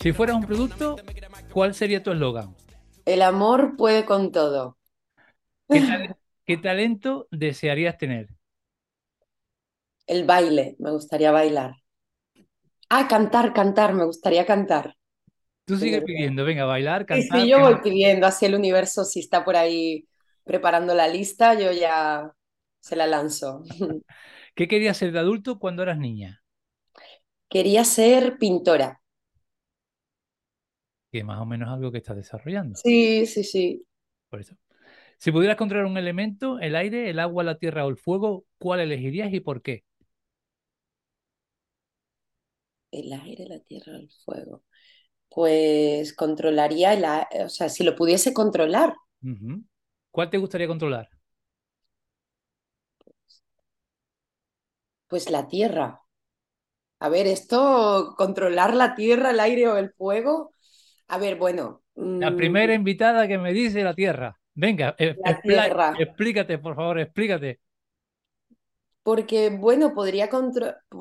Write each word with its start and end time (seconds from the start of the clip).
Si 0.00 0.12
fueras 0.12 0.36
un 0.36 0.46
producto, 0.46 0.96
¿cuál 1.52 1.74
sería 1.74 2.02
tu 2.02 2.10
eslogan? 2.12 2.54
El 3.06 3.22
amor 3.22 3.76
puede 3.76 4.04
con 4.04 4.32
todo. 4.32 4.76
¿Qué, 5.70 5.80
tal- 5.80 6.16
qué 6.44 6.56
talento 6.56 7.28
desearías 7.30 7.98
tener? 7.98 8.28
El 10.08 10.24
baile, 10.24 10.74
me 10.80 10.90
gustaría 10.90 11.30
bailar. 11.30 11.76
Ah, 12.88 13.06
cantar, 13.08 13.52
cantar, 13.52 13.94
me 13.94 14.04
gustaría 14.04 14.46
cantar. 14.46 14.96
Tú 15.64 15.76
sigue 15.76 15.96
Tener- 15.98 16.04
pidiendo, 16.06 16.44
venga, 16.44 16.64
bailar, 16.64 17.06
Sí, 17.06 17.06
cantar. 17.06 17.40
sí, 17.40 17.48
yo 17.50 17.58
que 17.58 17.62
voy 17.62 17.76
pidiendo 17.82 18.26
así 18.26 18.46
el 18.46 18.54
universo, 18.54 19.04
si 19.04 19.20
está 19.20 19.44
por 19.44 19.56
ahí 19.56 20.06
preparando 20.44 20.94
la 20.94 21.08
lista, 21.08 21.54
yo 21.54 21.72
ya 21.72 22.32
se 22.80 22.96
la 22.96 23.06
lanzo. 23.06 23.62
¿Qué 24.56 24.66
querías 24.68 24.96
ser 24.96 25.12
de 25.12 25.20
adulto 25.20 25.58
cuando 25.60 25.82
eras 25.84 25.98
niña? 25.98 26.42
Quería 27.48 27.84
ser 27.84 28.38
pintora. 28.38 29.00
Que 31.10 31.24
más 31.24 31.40
o 31.40 31.46
menos 31.46 31.68
algo 31.68 31.90
que 31.90 31.98
estás 31.98 32.16
desarrollando. 32.16 32.78
Sí, 32.78 33.26
sí, 33.26 33.42
sí. 33.44 33.86
Por 34.28 34.40
eso. 34.40 34.54
Si 35.18 35.32
pudieras 35.32 35.56
controlar 35.58 35.86
un 35.86 35.98
elemento, 35.98 36.60
el 36.60 36.76
aire, 36.76 37.10
el 37.10 37.20
agua, 37.20 37.44
la 37.44 37.58
tierra 37.58 37.86
o 37.86 37.90
el 37.90 37.96
fuego, 37.98 38.44
¿cuál 38.58 38.80
elegirías 38.80 39.32
y 39.32 39.40
por 39.40 39.62
qué? 39.62 39.84
El 42.90 43.12
aire, 43.12 43.46
la 43.46 43.60
tierra, 43.60 43.94
el 43.96 44.10
fuego. 44.24 44.64
Pues 45.30 46.14
controlaría 46.14 46.94
el, 46.94 47.04
o 47.44 47.48
sea, 47.50 47.68
si 47.68 47.84
lo 47.84 47.96
pudiese 47.96 48.34
controlar. 48.34 48.94
¿Cuál 50.10 50.30
te 50.30 50.38
gustaría 50.38 50.66
controlar? 50.66 51.08
pues 55.08 55.30
la 55.30 55.48
tierra. 55.48 56.00
A 56.98 57.08
ver, 57.08 57.26
esto, 57.26 58.14
controlar 58.16 58.74
la 58.74 58.94
tierra, 58.94 59.30
el 59.30 59.40
aire 59.40 59.68
o 59.68 59.76
el 59.76 59.92
fuego. 59.92 60.52
A 61.08 61.18
ver, 61.18 61.36
bueno, 61.38 61.82
La 62.18 62.36
mm, 62.36 62.36
primera 62.36 62.74
invitada 62.74 63.26
que 63.26 63.38
me 63.38 63.52
dice 63.54 63.82
la 63.82 63.94
tierra. 63.94 64.38
Venga, 64.54 64.94
e- 64.98 65.18
la 65.24 65.40
tierra. 65.40 66.04
explícate, 66.04 66.58
por 66.58 66.74
favor, 66.76 66.98
explícate. 67.00 67.60
Porque, 69.02 69.50
bueno, 69.50 69.94
podría 69.94 70.28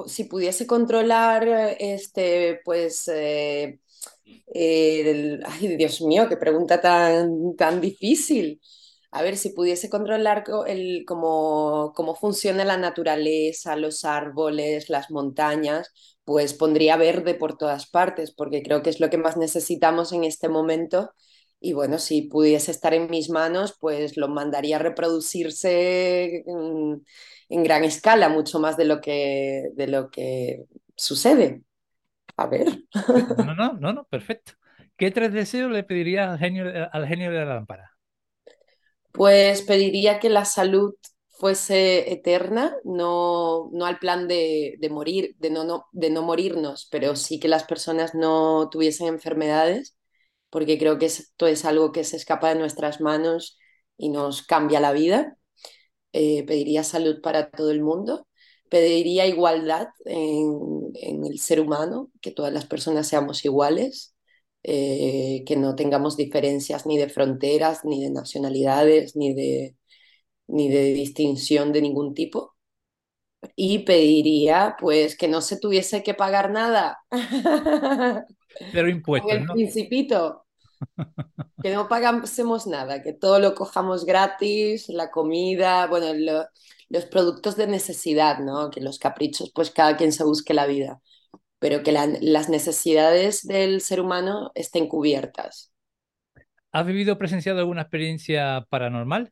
si 0.07 0.25
pudiese 0.25 0.67
controlar, 0.67 1.47
eh, 1.47 1.77
este, 1.79 2.61
pues, 2.63 3.07
eh, 3.07 3.79
el- 4.47 5.43
ay, 5.47 5.75
Dios 5.77 6.01
mío, 6.01 6.27
qué 6.29 6.37
pregunta 6.37 6.79
tan, 6.81 7.55
tan 7.55 7.81
difícil. 7.81 8.61
A 9.11 9.21
ver, 9.23 9.37
si 9.37 9.49
pudiese 9.51 9.89
controlar 9.89 10.43
co- 10.43 10.65
el, 10.65 11.03
cómo, 11.07 11.93
cómo 11.95 12.15
funciona 12.15 12.65
la 12.65 12.77
naturaleza, 12.77 13.75
los 13.75 14.03
árboles, 14.05 14.89
las 14.89 15.11
montañas, 15.11 15.91
pues 16.25 16.53
pondría 16.53 16.97
verde 16.97 17.35
por 17.35 17.57
todas 17.57 17.87
partes, 17.87 18.31
porque 18.31 18.63
creo 18.63 18.81
que 18.83 18.89
es 18.89 18.99
lo 18.99 19.09
que 19.09 19.17
más 19.17 19.37
necesitamos 19.37 20.11
en 20.13 20.23
este 20.23 20.49
momento. 20.49 21.11
Y 21.59 21.73
bueno, 21.73 21.99
si 21.99 22.23
pudiese 22.23 22.71
estar 22.71 22.93
en 22.93 23.09
mis 23.09 23.29
manos, 23.29 23.75
pues 23.79 24.17
lo 24.17 24.27
mandaría 24.27 24.75
a 24.77 24.79
reproducirse 24.79 26.43
en 27.49 27.63
gran 27.63 27.83
escala, 27.83 28.29
mucho 28.29 28.59
más 28.59 28.77
de 28.77 28.85
lo 28.85 29.01
que, 29.01 29.69
de 29.73 29.87
lo 29.87 30.09
que 30.09 30.65
sucede. 30.95 31.63
A 32.37 32.47
ver, 32.47 32.85
No, 33.41 33.55
no, 33.55 33.73
no, 33.73 33.93
no, 33.93 34.03
perfecto. 34.05 34.53
¿Qué 34.97 35.11
tres 35.11 35.31
deseos 35.33 35.71
le 35.71 35.83
pedirías 35.83 36.29
al 36.29 36.39
genio, 36.39 36.65
al 36.91 37.07
genio 37.07 37.31
de 37.31 37.37
la 37.45 37.55
lámpara? 37.55 37.94
Pues 39.15 39.61
pediría 39.63 40.19
que 40.19 40.29
la 40.29 40.45
salud 40.45 40.93
fuese 41.29 42.11
eterna, 42.13 42.75
no, 42.85 43.69
no 43.73 43.85
al 43.85 43.99
plan 43.99 44.27
de, 44.27 44.75
de 44.79 44.89
morir, 44.89 45.35
de 45.39 45.49
no, 45.49 45.63
no, 45.65 45.87
de 45.91 46.09
no 46.09 46.21
morirnos, 46.23 46.87
pero 46.91 47.15
sí 47.15 47.39
que 47.39 47.47
las 47.49 47.63
personas 47.65 48.15
no 48.15 48.69
tuviesen 48.69 49.07
enfermedades, 49.07 49.97
porque 50.49 50.77
creo 50.79 50.99
que 50.99 51.07
esto 51.07 51.47
es 51.47 51.65
algo 51.65 51.91
que 51.91 52.03
se 52.05 52.17
escapa 52.17 52.49
de 52.49 52.55
nuestras 52.59 53.01
manos 53.01 53.57
y 53.97 54.09
nos 54.09 54.43
cambia 54.43 54.79
la 54.79 54.93
vida. 54.93 55.37
eh, 56.13 56.45
pediría 56.45 56.83
salud 56.83 57.21
para 57.21 57.51
todo 57.51 57.71
el 57.71 57.83
mundo, 57.83 58.27
pediría 58.69 59.27
igualdad 59.27 59.89
en, 60.05 60.91
en 60.95 61.25
el 61.25 61.39
ser 61.39 61.61
humano, 61.61 62.11
que 62.21 62.31
todas 62.31 62.53
las 62.53 62.65
personas 62.67 63.07
seamos 63.07 63.45
iguales, 63.45 64.14
eh, 64.65 65.43
que 65.47 65.57
no 65.57 65.75
tengamos 65.75 66.17
diferencias 66.17 66.85
ni 66.87 66.97
de 66.99 67.09
fronteras, 67.09 67.85
ni 67.85 68.03
de 68.03 68.11
nacionalidades, 68.11 69.15
ni 69.17 69.33
de, 69.35 69.77
ni 70.47 70.69
de 70.69 70.93
distinción 70.95 71.73
de 71.73 71.81
ningún 71.83 72.13
tipo. 72.15 72.55
Y 73.55 73.79
pediría 73.79 74.75
pues 74.79 75.17
que 75.17 75.27
no 75.27 75.41
se 75.41 75.57
tuviese 75.59 76.03
que 76.03 76.13
pagar 76.13 76.51
nada. 76.51 76.99
Con 78.71 78.87
impuestos, 78.89 79.39
el 79.39 79.45
¿no? 79.47 79.53
principito, 79.53 80.45
que 81.61 81.73
no 81.73 81.87
pagásemos 81.87 82.67
nada, 82.67 83.01
que 83.01 83.13
todo 83.13 83.39
lo 83.39 83.55
cojamos 83.55 84.05
gratis, 84.05 84.87
la 84.89 85.09
comida, 85.11 85.87
bueno, 85.87 86.13
lo- 86.13 86.45
los 86.89 87.05
productos 87.05 87.55
de 87.57 87.65
necesidad, 87.67 88.39
¿no? 88.39 88.69
Que 88.69 88.81
los 88.81 88.99
caprichos, 88.99 89.51
pues 89.53 89.71
cada 89.71 89.97
quien 89.97 90.11
se 90.11 90.23
busque 90.23 90.53
la 90.53 90.67
vida, 90.67 91.01
pero 91.59 91.83
que 91.83 91.91
la- 91.91 92.07
las 92.21 92.49
necesidades 92.49 93.43
del 93.47 93.81
ser 93.81 94.01
humano 94.01 94.51
estén 94.55 94.87
cubiertas. 94.87 95.71
¿Has 96.77 96.85
vivido 96.89 97.11
o 97.13 97.17
presenciado 97.21 97.59
alguna 97.59 97.81
experiencia 97.85 98.41
paranormal? 98.71 99.23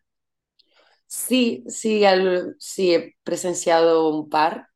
Sí, 1.08 1.64
sí, 1.68 2.06
al- 2.06 2.56
sí 2.60 2.94
he 2.94 3.16
presenciado 3.24 4.10
un 4.10 4.30
par, 4.30 4.68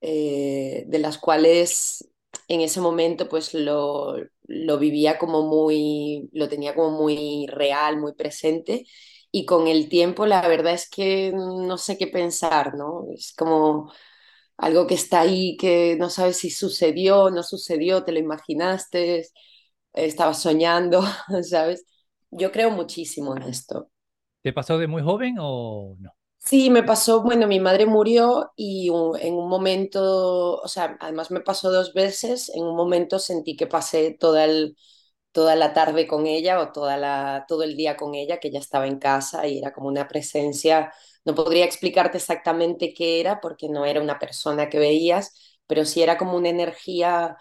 eh, 0.00 0.84
de 0.88 0.98
las 0.98 1.18
cuales 1.18 2.10
en 2.48 2.60
ese 2.62 2.80
momento 2.80 3.28
pues 3.28 3.54
lo, 3.54 4.16
lo 4.44 4.78
vivía 4.78 5.18
como 5.18 5.42
muy, 5.44 6.28
lo 6.32 6.48
tenía 6.48 6.74
como 6.74 6.90
muy 6.92 7.46
real, 7.48 7.98
muy 8.00 8.14
presente 8.14 8.86
y 9.32 9.46
con 9.46 9.68
el 9.68 9.88
tiempo 9.88 10.26
la 10.26 10.46
verdad 10.48 10.74
es 10.74 10.88
que 10.90 11.32
no 11.34 11.78
sé 11.78 11.98
qué 11.98 12.06
pensar, 12.08 12.74
¿no? 12.76 13.06
Es 13.14 13.34
como 13.36 13.92
algo 14.60 14.86
que 14.86 14.94
está 14.94 15.20
ahí 15.22 15.56
que 15.58 15.96
no 15.98 16.10
sabes 16.10 16.38
si 16.38 16.50
sucedió, 16.50 17.30
no 17.30 17.42
sucedió, 17.42 18.04
te 18.04 18.12
lo 18.12 18.18
imaginaste, 18.20 19.26
estabas 19.94 20.42
soñando, 20.42 21.02
¿sabes? 21.50 21.84
Yo 22.30 22.52
creo 22.52 22.70
muchísimo 22.70 23.36
en 23.36 23.44
esto. 23.44 23.90
¿Te 24.42 24.52
pasó 24.52 24.78
de 24.78 24.86
muy 24.86 25.02
joven 25.02 25.36
o 25.40 25.96
no? 25.98 26.10
Sí, 26.38 26.70
me 26.70 26.82
pasó, 26.82 27.22
bueno, 27.22 27.46
mi 27.46 27.60
madre 27.60 27.86
murió 27.86 28.50
y 28.56 28.88
en 28.88 29.34
un 29.34 29.48
momento, 29.48 30.56
o 30.60 30.68
sea, 30.68 30.96
además 31.00 31.30
me 31.30 31.40
pasó 31.40 31.70
dos 31.70 31.92
veces, 31.92 32.48
en 32.54 32.64
un 32.64 32.74
momento 32.76 33.18
sentí 33.18 33.56
que 33.56 33.66
pasé 33.66 34.16
toda, 34.18 34.44
el- 34.46 34.76
toda 35.32 35.54
la 35.56 35.72
tarde 35.74 36.06
con 36.08 36.26
ella 36.26 36.60
o 36.60 36.72
toda 36.72 36.96
la, 36.96 37.44
todo 37.48 37.62
el 37.62 37.76
día 37.76 37.96
con 37.96 38.14
ella, 38.16 38.40
que 38.40 38.48
ella 38.48 38.58
estaba 38.60 38.86
en 38.88 38.98
casa 38.98 39.46
y 39.46 39.58
era 39.58 39.72
como 39.72 39.88
una 39.88 40.08
presencia, 40.08 40.92
no 41.30 41.34
podría 41.44 41.64
explicarte 41.64 42.18
exactamente 42.18 42.92
qué 42.94 43.20
era 43.20 43.40
porque 43.40 43.68
no 43.68 43.84
era 43.86 44.00
una 44.00 44.18
persona 44.18 44.68
que 44.68 44.78
veías, 44.78 45.58
pero 45.66 45.84
sí 45.84 46.02
era 46.02 46.18
como 46.18 46.36
una 46.36 46.48
energía 46.48 47.36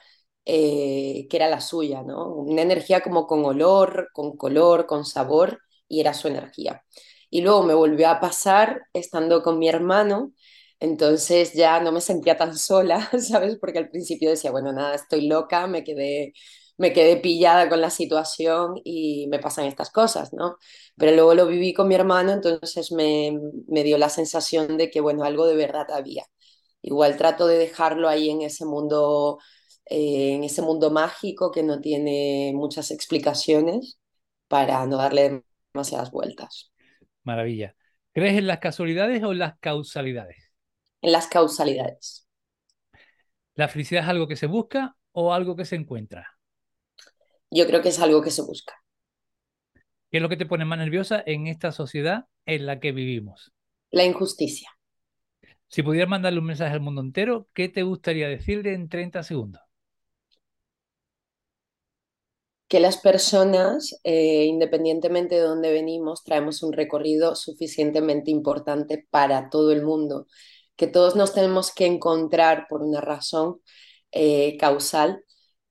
eh, 0.46 1.28
que 1.30 1.38
era 1.38 1.48
la 1.50 1.62
suya, 1.62 2.02
¿no? 2.04 2.28
Una 2.34 2.62
energía 2.62 3.02
como 3.02 3.28
con 3.28 3.46
olor, 3.46 4.10
con 4.14 4.36
color, 4.38 4.86
con 4.88 5.06
sabor 5.06 5.60
y 5.88 6.00
era 6.02 6.14
su 6.14 6.28
energía. 6.28 6.84
Y 7.30 7.42
luego 7.42 7.64
me 7.64 7.74
volvió 7.74 8.10
a 8.10 8.20
pasar 8.20 8.82
estando 8.94 9.44
con 9.44 9.60
mi 9.60 9.70
hermano, 9.70 10.34
entonces 10.80 11.54
ya 11.54 11.80
no 11.82 11.92
me 11.92 12.02
sentía 12.02 12.38
tan 12.38 12.58
sola, 12.58 13.10
¿sabes? 13.20 13.58
Porque 13.60 13.80
al 13.80 13.90
principio 13.90 14.30
decía, 14.32 14.52
bueno, 14.52 14.72
nada, 14.74 14.96
estoy 14.96 15.28
loca, 15.28 15.68
me 15.68 15.84
quedé, 15.84 16.34
me 16.80 16.94
quedé 16.94 17.18
pillada 17.18 17.70
con 17.70 17.82
la 17.82 17.90
situación 17.90 18.76
y 18.86 19.28
me 19.28 19.40
pasan 19.40 19.66
estas 19.66 19.92
cosas, 19.92 20.34
¿no? 20.34 20.58
Pero 20.98 21.12
luego 21.14 21.36
lo 21.36 21.48
viví 21.48 21.74
con 21.74 21.90
mi 21.90 21.96
hermano, 21.96 22.32
entonces 22.32 22.92
me, 22.94 23.38
me 23.68 23.84
dio 23.84 23.98
la 23.98 24.10
sensación 24.10 24.78
de 24.78 24.90
que, 24.90 25.02
bueno, 25.02 25.26
algo 25.26 25.46
de 25.46 25.56
verdad 25.58 25.92
había. 25.92 26.26
Igual 26.82 27.18
trato 27.18 27.48
de 27.48 27.58
dejarlo 27.58 28.08
ahí 28.08 28.30
en 28.30 28.42
ese 28.42 28.66
mundo, 28.66 29.40
eh, 29.88 30.36
en 30.36 30.46
ese 30.46 30.62
mundo 30.62 30.90
mágico 30.90 31.52
que 31.52 31.64
no 31.64 31.82
tiene 31.82 32.54
muchas 32.56 32.92
explicaciones 32.92 34.00
para 34.48 34.86
no 34.86 34.98
darle 34.98 35.44
demasiadas 35.74 36.12
vueltas. 36.12 36.72
Maravilla. 37.24 37.76
¿Crees 38.14 38.38
en 38.38 38.48
las 38.48 38.60
casualidades 38.60 39.22
o 39.24 39.34
en 39.34 39.40
las 39.40 39.60
causalidades? 39.60 40.38
En 41.02 41.12
las 41.12 41.28
causalidades. 41.28 42.26
¿La 43.56 43.68
felicidad 43.68 44.04
es 44.04 44.10
algo 44.10 44.28
que 44.28 44.36
se 44.36 44.48
busca 44.48 44.96
o 45.12 45.34
algo 45.34 45.56
que 45.56 45.66
se 45.66 45.76
encuentra? 45.76 46.39
Yo 47.52 47.66
creo 47.68 47.82
que 47.82 47.90
es 47.90 48.00
algo 48.00 48.22
que 48.22 48.32
se 48.32 48.42
busca. 48.42 48.74
¿Qué 50.12 50.18
es 50.18 50.22
lo 50.22 50.30
que 50.30 50.38
te 50.38 50.46
pone 50.46 50.66
más 50.66 50.80
nerviosa 50.80 51.22
en 51.26 51.48
esta 51.48 51.72
sociedad 51.72 52.26
en 52.46 52.66
la 52.66 52.80
que 52.80 52.92
vivimos? 52.92 53.54
La 53.92 54.04
injusticia. 54.06 54.70
Si 55.68 55.84
pudieras 55.84 56.10
mandarle 56.10 56.40
un 56.40 56.46
mensaje 56.46 56.74
al 56.74 56.82
mundo 56.82 57.02
entero, 57.02 57.48
¿qué 57.54 57.70
te 57.70 57.84
gustaría 57.84 58.28
decirle 58.28 58.74
en 58.74 58.90
30 58.90 59.22
segundos? 59.22 59.62
Que 62.68 62.80
las 62.80 62.98
personas, 62.98 64.00
eh, 64.04 64.46
independientemente 64.46 65.36
de 65.36 65.42
dónde 65.42 65.72
venimos, 65.72 66.24
traemos 66.24 66.62
un 66.62 66.74
recorrido 66.74 67.36
suficientemente 67.36 68.32
importante 68.32 69.08
para 69.10 69.50
todo 69.50 69.72
el 69.72 69.84
mundo. 69.84 70.28
Que 70.76 70.88
todos 70.88 71.16
nos 71.16 71.34
tenemos 71.34 71.74
que 71.74 71.86
encontrar 71.86 72.68
por 72.70 72.82
una 72.84 73.02
razón 73.02 73.62
eh, 74.12 74.58
causal 74.58 75.24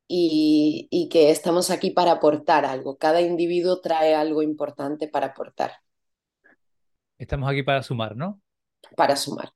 y, 0.08 0.88
y 0.90 1.08
que 1.10 1.30
estamos 1.30 1.70
aquí 1.70 1.90
para 1.92 2.12
aportar 2.12 2.64
algo. 2.66 2.98
Cada 2.98 3.20
individuo 3.22 3.80
trae 3.80 4.14
algo 4.14 4.42
importante 4.42 5.08
para 5.08 5.28
aportar, 5.28 5.72
Estamos 7.18 7.48
aquí 7.50 7.62
para 7.62 7.82
sumar, 7.84 8.16
¿no? 8.16 8.40
para 8.96 9.16
sumar 9.16 9.52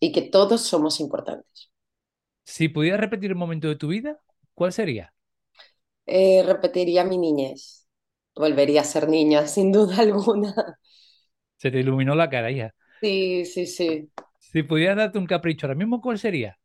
y 0.00 0.12
que 0.12 0.22
todos 0.22 0.62
somos 0.62 1.00
importantes. 1.00 1.70
Si 2.44 2.68
pudieras 2.70 3.00
repetir 3.00 3.32
un 3.32 3.38
momento 3.38 3.68
de 3.68 3.76
tu 3.76 3.88
vida, 3.88 4.18
¿cuál 4.54 4.72
sería? 4.72 5.12
Eh, 6.06 6.42
repetiría 6.44 7.04
mi 7.04 7.18
niñez. 7.18 7.86
Volvería 8.34 8.82
a 8.82 8.84
ser 8.84 9.08
niña, 9.08 9.46
sin 9.54 9.72
duda 9.72 9.98
alguna. 10.00 10.54
Se 11.58 11.70
te 11.70 11.80
iluminó 11.80 12.14
la 12.14 12.30
cara, 12.30 12.50
hija. 12.50 12.74
Sí, 13.00 13.44
sí, 13.46 13.66
sí. 13.66 14.10
Si 14.38 14.62
pudieras 14.62 14.96
darte 14.96 15.18
un 15.18 15.26
capricho 15.26 15.66
ahora 15.66 15.74
mismo, 15.76 16.00
¿cuál 16.00 16.18
sería? 16.18 16.58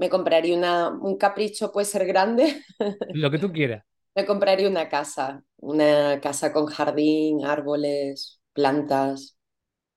Me 0.00 0.08
compraría 0.08 0.56
una, 0.56 0.88
un 0.88 1.18
capricho, 1.18 1.70
puede 1.70 1.84
ser 1.84 2.06
grande. 2.06 2.64
Lo 3.12 3.30
que 3.30 3.38
tú 3.38 3.52
quieras. 3.52 3.84
Me 4.14 4.24
compraría 4.26 4.68
una 4.68 4.88
casa, 4.88 5.44
una 5.58 6.20
casa 6.20 6.52
con 6.52 6.66
jardín, 6.66 7.44
árboles, 7.44 8.40
plantas. 8.54 9.36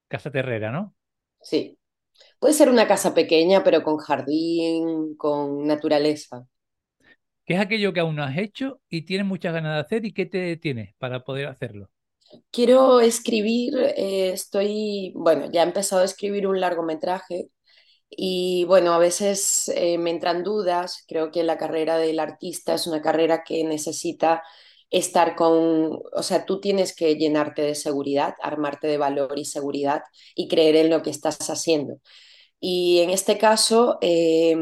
Casa 0.07 0.31
Terrera, 0.31 0.71
¿no? 0.71 0.95
Sí. 1.41 1.77
Puede 2.39 2.53
ser 2.55 2.69
una 2.69 2.87
casa 2.87 3.13
pequeña, 3.13 3.63
pero 3.63 3.83
con 3.83 3.97
jardín, 3.97 5.15
con 5.17 5.65
naturaleza. 5.67 6.47
¿Qué 7.45 7.53
es 7.55 7.59
aquello 7.61 7.93
que 7.93 7.99
aún 8.01 8.15
no 8.17 8.23
has 8.23 8.37
hecho 8.37 8.81
y 8.89 9.03
tienes 9.03 9.25
muchas 9.27 9.53
ganas 9.53 9.75
de 9.75 9.79
hacer 9.81 10.05
y 10.05 10.13
qué 10.13 10.25
te 10.25 10.37
detiene 10.39 10.95
para 10.97 11.23
poder 11.23 11.47
hacerlo? 11.47 11.89
Quiero 12.51 12.99
escribir, 13.01 13.75
eh, 13.77 14.31
estoy, 14.33 15.11
bueno, 15.15 15.49
ya 15.51 15.61
he 15.61 15.65
empezado 15.65 16.01
a 16.01 16.05
escribir 16.05 16.47
un 16.47 16.59
largometraje 16.59 17.49
y 18.17 18.65
bueno, 18.65 18.93
a 18.93 18.97
veces 18.99 19.69
eh, 19.75 19.97
me 19.97 20.11
entran 20.11 20.43
dudas. 20.43 21.03
Creo 21.07 21.31
que 21.31 21.43
la 21.43 21.57
carrera 21.57 21.97
del 21.97 22.19
artista 22.19 22.73
es 22.75 22.87
una 22.87 23.01
carrera 23.01 23.43
que 23.43 23.63
necesita 23.63 24.43
estar 24.89 25.35
con, 25.35 25.99
o 26.13 26.23
sea, 26.23 26.45
tú 26.45 26.59
tienes 26.61 26.95
que 26.95 27.15
llenarte 27.15 27.61
de 27.63 27.75
seguridad, 27.75 28.35
armarte 28.41 28.87
de 28.87 28.97
valor 28.97 29.39
y 29.39 29.45
seguridad 29.45 30.03
y 30.35 30.47
creer 30.47 30.75
en 30.77 30.89
lo 30.91 31.01
que 31.03 31.09
estás 31.09 31.37
haciendo. 31.49 31.99
Y 32.59 32.99
en 33.01 33.09
este 33.09 33.37
caso, 33.37 33.97
eh, 34.01 34.55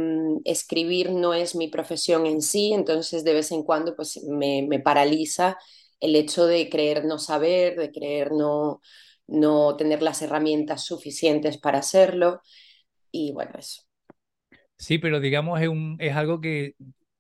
escribir 0.46 1.12
no 1.12 1.34
es 1.34 1.56
mi 1.56 1.68
profesión 1.68 2.26
en 2.26 2.42
sí, 2.42 2.74
entonces 2.74 3.24
de 3.24 3.34
vez 3.34 3.52
en 3.52 3.64
cuando 3.64 3.96
pues 3.96 4.24
me, 4.24 4.66
me 4.68 4.80
paraliza 4.80 5.58
el 6.00 6.16
hecho 6.16 6.46
de 6.48 6.70
creer 6.70 7.06
no 7.06 7.20
saber, 7.20 7.78
de 7.78 7.92
creer 7.92 8.32
no, 8.32 8.82
no 9.28 9.76
tener 9.78 10.02
las 10.02 10.22
herramientas 10.24 10.84
suficientes 10.86 11.58
para 11.60 11.80
hacerlo. 11.80 12.42
Y 13.12 13.32
bueno, 13.34 13.52
eso. 13.60 13.84
Sí, 14.78 14.98
pero 14.98 15.20
digamos 15.20 15.62
es 15.62 15.68
un, 15.70 15.98
es 16.00 16.16
algo 16.16 16.42
que 16.42 16.76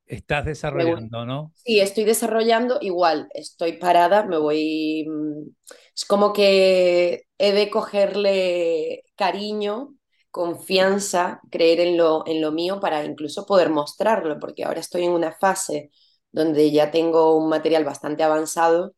estás 0.05 0.45
desarrollando, 0.45 1.25
¿no? 1.25 1.53
Sí, 1.53 1.79
estoy 1.79 2.05
desarrollando 2.05 2.79
igual, 2.81 3.29
estoy 3.33 3.73
parada, 3.73 4.23
me 4.25 4.37
voy... 4.37 5.05
mm, 5.07 5.49
Es 5.95 6.05
como 6.05 6.33
que 6.33 7.23
he 7.37 7.51
de 7.53 7.69
cogerle 7.69 9.03
cariño, 9.15 9.93
confianza, 10.31 11.39
creer 11.51 11.79
en 11.81 11.97
lo, 11.97 12.25
en 12.25 12.41
lo 12.41 12.51
mío 12.51 12.79
para 12.79 13.03
incluso 13.05 13.45
poder 13.45 13.69
mostrarlo, 13.69 14.39
porque 14.39 14.63
ahora 14.63 14.79
estoy 14.79 15.03
en 15.05 15.11
una 15.11 15.33
fase 15.33 15.91
donde 16.31 16.71
ya 16.71 16.89
tengo 16.91 17.37
un 17.37 17.49
material 17.49 17.83
bastante 17.85 18.23
avanzado, 18.23 18.95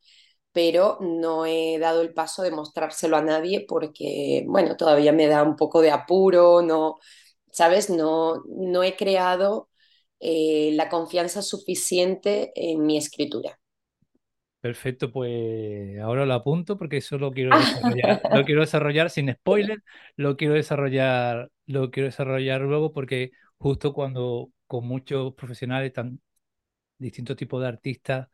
pero 0.54 0.98
no 1.02 1.46
he 1.46 1.78
dado 1.80 2.02
el 2.02 2.14
paso 2.14 2.44
de 2.44 2.52
mostrárselo 2.52 3.18
a 3.18 3.22
nadie 3.24 3.66
porque, 3.68 4.44
bueno, 4.48 4.78
todavía 4.78 5.12
me 5.14 5.28
da 5.28 5.44
un 5.44 5.56
poco 5.56 5.82
de 5.82 5.92
apuro, 5.92 6.62
no, 6.62 6.98
¿sabes? 7.52 7.90
No, 7.90 8.44
no 8.48 8.84
he 8.84 8.96
creado 8.96 9.70
eh, 10.20 10.72
la 10.74 10.90
confianza 10.90 11.42
suficiente 11.42 12.52
en 12.56 12.86
mi 12.86 12.98
escritura. 12.98 13.60
Perfecto, 14.62 15.12
pues 15.12 16.00
ahora 16.00 16.26
lo 16.26 16.34
apunto 16.36 16.78
porque 16.78 16.98
eso 16.98 17.18
lo 17.18 17.32
quiero 17.34 17.58
desarrollar, 17.58 18.22
lo 18.30 18.46
quiero 18.46 18.62
desarrollar 18.62 19.10
sin 19.10 19.30
spoiler, 19.34 19.84
lo 20.16 20.38
quiero 20.38 20.54
desarrollar, 20.54 21.52
lo 21.66 21.92
quiero 21.92 22.08
desarrollar 22.08 22.62
luego 22.62 22.94
porque 22.94 23.32
justo 23.58 23.94
cuando 23.94 24.52
con 24.66 24.88
muchos 24.88 25.34
profesionales, 25.34 25.92
tan 25.92 26.22
distintos 26.98 27.38
tipos 27.38 27.62
de 27.62 27.68
artistas, 27.70 28.30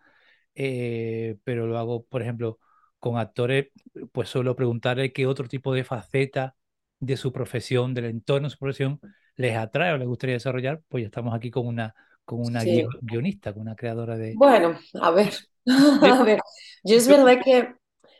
eh, 0.56 1.38
pero 1.44 1.68
lo 1.68 1.78
hago, 1.78 2.06
por 2.06 2.22
ejemplo, 2.22 2.60
con 3.00 3.18
actores, 3.18 3.68
pues 4.12 4.30
suelo 4.30 4.56
preguntarle 4.56 5.13
qué 5.13 5.25
otro 5.28 5.48
tipo 5.48 5.74
de 5.74 5.84
faceta 5.84 6.56
de 7.00 7.18
su 7.18 7.31
profesión, 7.31 7.94
del 7.94 8.06
entorno 8.06 8.48
de 8.48 8.51
su 8.51 8.60
profesión, 8.60 9.00
les 9.36 9.56
atrae 9.57 9.94
o 9.94 9.98
les 9.98 10.07
gustaría 10.07 10.36
desarrollar, 10.36 10.81
pues 10.90 11.04
ya 11.04 11.07
estamos 11.07 11.34
aquí 11.34 11.50
con 11.51 11.66
una, 11.68 11.96
con 12.25 12.40
una 12.42 12.63
Sí. 12.63 12.84
guionista, 13.01 13.54
con 13.54 13.62
una 13.63 13.75
creadora 13.75 14.18
de... 14.18 14.42
Bueno, 14.42 14.80
a 15.01 15.12
ver, 15.12 15.34
a 16.01 16.24
ver. 16.24 16.40
Yo 16.84 16.96
es 16.96 17.07
verdad 17.07 17.40
que 17.44 17.74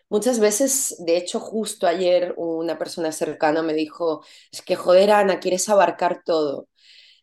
muchas 0.10 0.40
veces, 0.40 0.96
de 1.06 1.18
hecho, 1.18 1.40
justo 1.40 1.88
ayer 1.88 2.34
una 2.38 2.78
persona 2.78 3.12
cercana 3.12 3.62
me 3.62 3.74
dijo, 3.74 4.24
es 4.52 4.62
que 4.62 4.76
joder, 4.76 5.12
Ana, 5.12 5.40
quieres 5.40 5.70
abarcar 5.70 6.24
todo. 6.26 6.68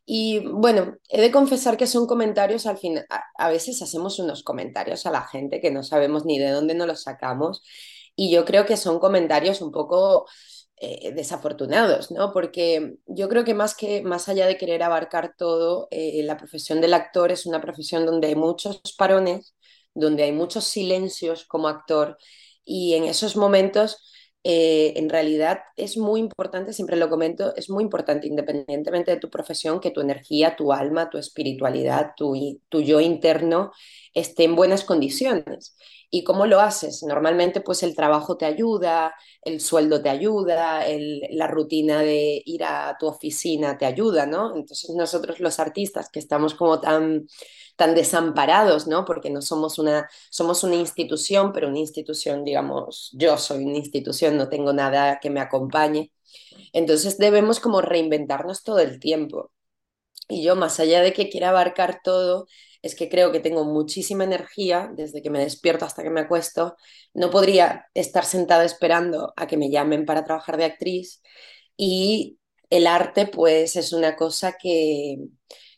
Y 0.09 0.47
bueno, 0.47 0.97
he 1.09 1.21
de 1.21 1.33
confesar 1.33 1.77
que 1.77 1.89
son 1.89 2.07
comentarios 2.07 2.67
al 2.67 2.79
final, 2.79 3.07
a, 3.37 3.49
veces 3.51 3.83
hacemos 3.83 4.21
unos 4.21 4.45
comentarios 4.45 5.05
a 5.05 5.11
la 5.11 5.23
gente 5.23 5.61
que 5.61 5.73
no 5.73 5.83
sabemos 5.83 6.25
ni 6.25 6.39
de 6.39 6.51
dónde 6.51 6.75
nos 6.75 6.87
los 6.87 7.03
sacamos 7.03 7.63
y 8.15 8.31
yo 8.31 8.45
creo 8.45 8.67
que 8.67 8.77
son 8.77 9.01
comentarios 9.01 9.61
un 9.61 9.73
poco 9.73 10.27
eh, 10.77 11.13
desafortunados, 11.13 12.13
¿no? 12.13 12.33
Porque 12.33 12.99
yo 13.07 13.29
creo 13.29 13.45
que 13.45 13.55
más 13.55 13.75
que 13.75 14.03
más 14.03 14.29
allá 14.29 14.47
de 14.47 14.57
querer 14.57 14.83
abarcar 14.85 15.35
todo, 15.37 15.89
eh, 15.91 16.23
la 16.23 16.37
profesión 16.37 16.81
del 16.81 16.95
actor 16.95 17.33
es 17.33 17.45
una 17.45 17.61
profesión 17.61 18.07
donde 18.07 18.29
hay 18.29 18.37
muchos 18.37 18.81
parones, 18.97 19.57
donde 19.95 20.23
hay 20.23 20.33
muchos 20.33 20.65
silencios 20.65 21.47
como 21.47 21.69
actor 21.69 22.17
y 22.65 22.95
en 22.95 23.05
esos 23.05 23.37
momentos 23.37 23.99
eh, 24.45 24.95
en 24.97 25.09
realidad 25.09 25.61
es 25.77 25.97
muy 25.97 26.21
importante, 26.21 26.73
siempre 26.73 26.97
lo 26.97 27.09
comento, 27.09 27.55
es 27.57 27.69
muy 27.69 27.83
importante, 27.83 28.29
independientemente 28.29 29.11
de 29.11 29.17
tu 29.21 29.29
profesión, 29.31 29.81
que 29.81 29.91
tu 29.91 30.01
energía, 30.01 30.55
tu 30.57 30.73
alma, 30.73 31.11
tu 31.11 31.19
espiritualidad, 31.19 32.13
tu, 32.17 32.35
tu 32.69 32.81
yo 32.81 33.01
interno 33.01 33.73
esté 34.15 34.45
en 34.45 34.55
buenas 34.57 34.85
condiciones. 34.85 35.77
¿Y 36.11 36.23
cómo 36.23 36.47
lo 36.47 36.61
haces? 36.61 37.03
Normalmente 37.03 37.61
pues 37.61 37.83
el 37.83 37.97
trabajo 37.97 38.37
te 38.37 38.45
ayuda, 38.47 39.15
el 39.43 39.61
sueldo 39.61 40.01
te 40.03 40.09
ayuda, 40.09 40.87
el, 40.87 41.21
la 41.31 41.49
rutina 41.49 42.01
de 42.01 42.41
ir 42.45 42.63
a 42.65 42.97
tu 42.99 43.07
oficina 43.09 43.77
te 43.77 43.87
ayuda, 43.87 44.27
¿no? 44.27 44.55
Entonces 44.57 44.91
nosotros 44.97 45.41
los 45.41 45.59
artistas 45.59 46.09
que 46.11 46.21
estamos 46.21 46.55
como 46.55 46.81
tan, 46.81 47.27
tan 47.77 47.95
desamparados, 47.95 48.87
¿no? 48.87 49.05
Porque 49.05 49.31
no 49.31 49.43
somos 49.43 49.79
una, 49.79 50.09
somos 50.31 50.65
una 50.65 50.77
institución, 50.77 51.53
pero 51.53 51.69
una 51.69 51.79
institución, 51.79 52.45
digamos, 52.45 53.11
yo 53.15 53.39
soy 53.39 53.65
una 53.65 53.79
institución, 53.79 54.37
no 54.37 54.49
tengo 54.49 54.73
nada 54.73 55.21
que 55.21 55.31
me 55.31 55.41
acompañe. 55.41 56.13
Entonces 56.73 57.19
debemos 57.19 57.61
como 57.61 57.81
reinventarnos 57.83 58.63
todo 58.65 58.79
el 58.81 59.01
tiempo. 59.01 59.53
Y 60.29 60.43
yo, 60.43 60.57
más 60.57 60.81
allá 60.81 61.03
de 61.03 61.13
que 61.13 61.29
quiera 61.29 61.51
abarcar 61.51 62.01
todo, 62.03 62.47
es 62.83 62.95
que 62.97 63.09
creo 63.09 63.33
que 63.33 63.41
tengo 63.41 63.65
muchísima 63.65 64.25
energía 64.25 64.91
desde 64.95 65.23
que 65.23 65.31
me 65.31 65.39
despierto 65.41 65.85
hasta 65.85 66.03
que 66.03 66.11
me 66.11 66.21
acuesto. 66.21 66.77
No 67.15 67.31
podría 67.31 67.87
estar 67.95 68.25
sentada 68.25 68.65
esperando 68.65 69.33
a 69.37 69.47
que 69.47 69.57
me 69.57 69.71
llamen 69.71 70.05
para 70.05 70.25
trabajar 70.25 70.57
de 70.57 70.65
actriz. 70.65 71.23
Y 71.77 72.39
el 72.71 72.87
arte, 72.87 73.27
pues, 73.27 73.77
es 73.77 73.93
una 73.93 74.17
cosa 74.17 74.57
que, 74.61 75.19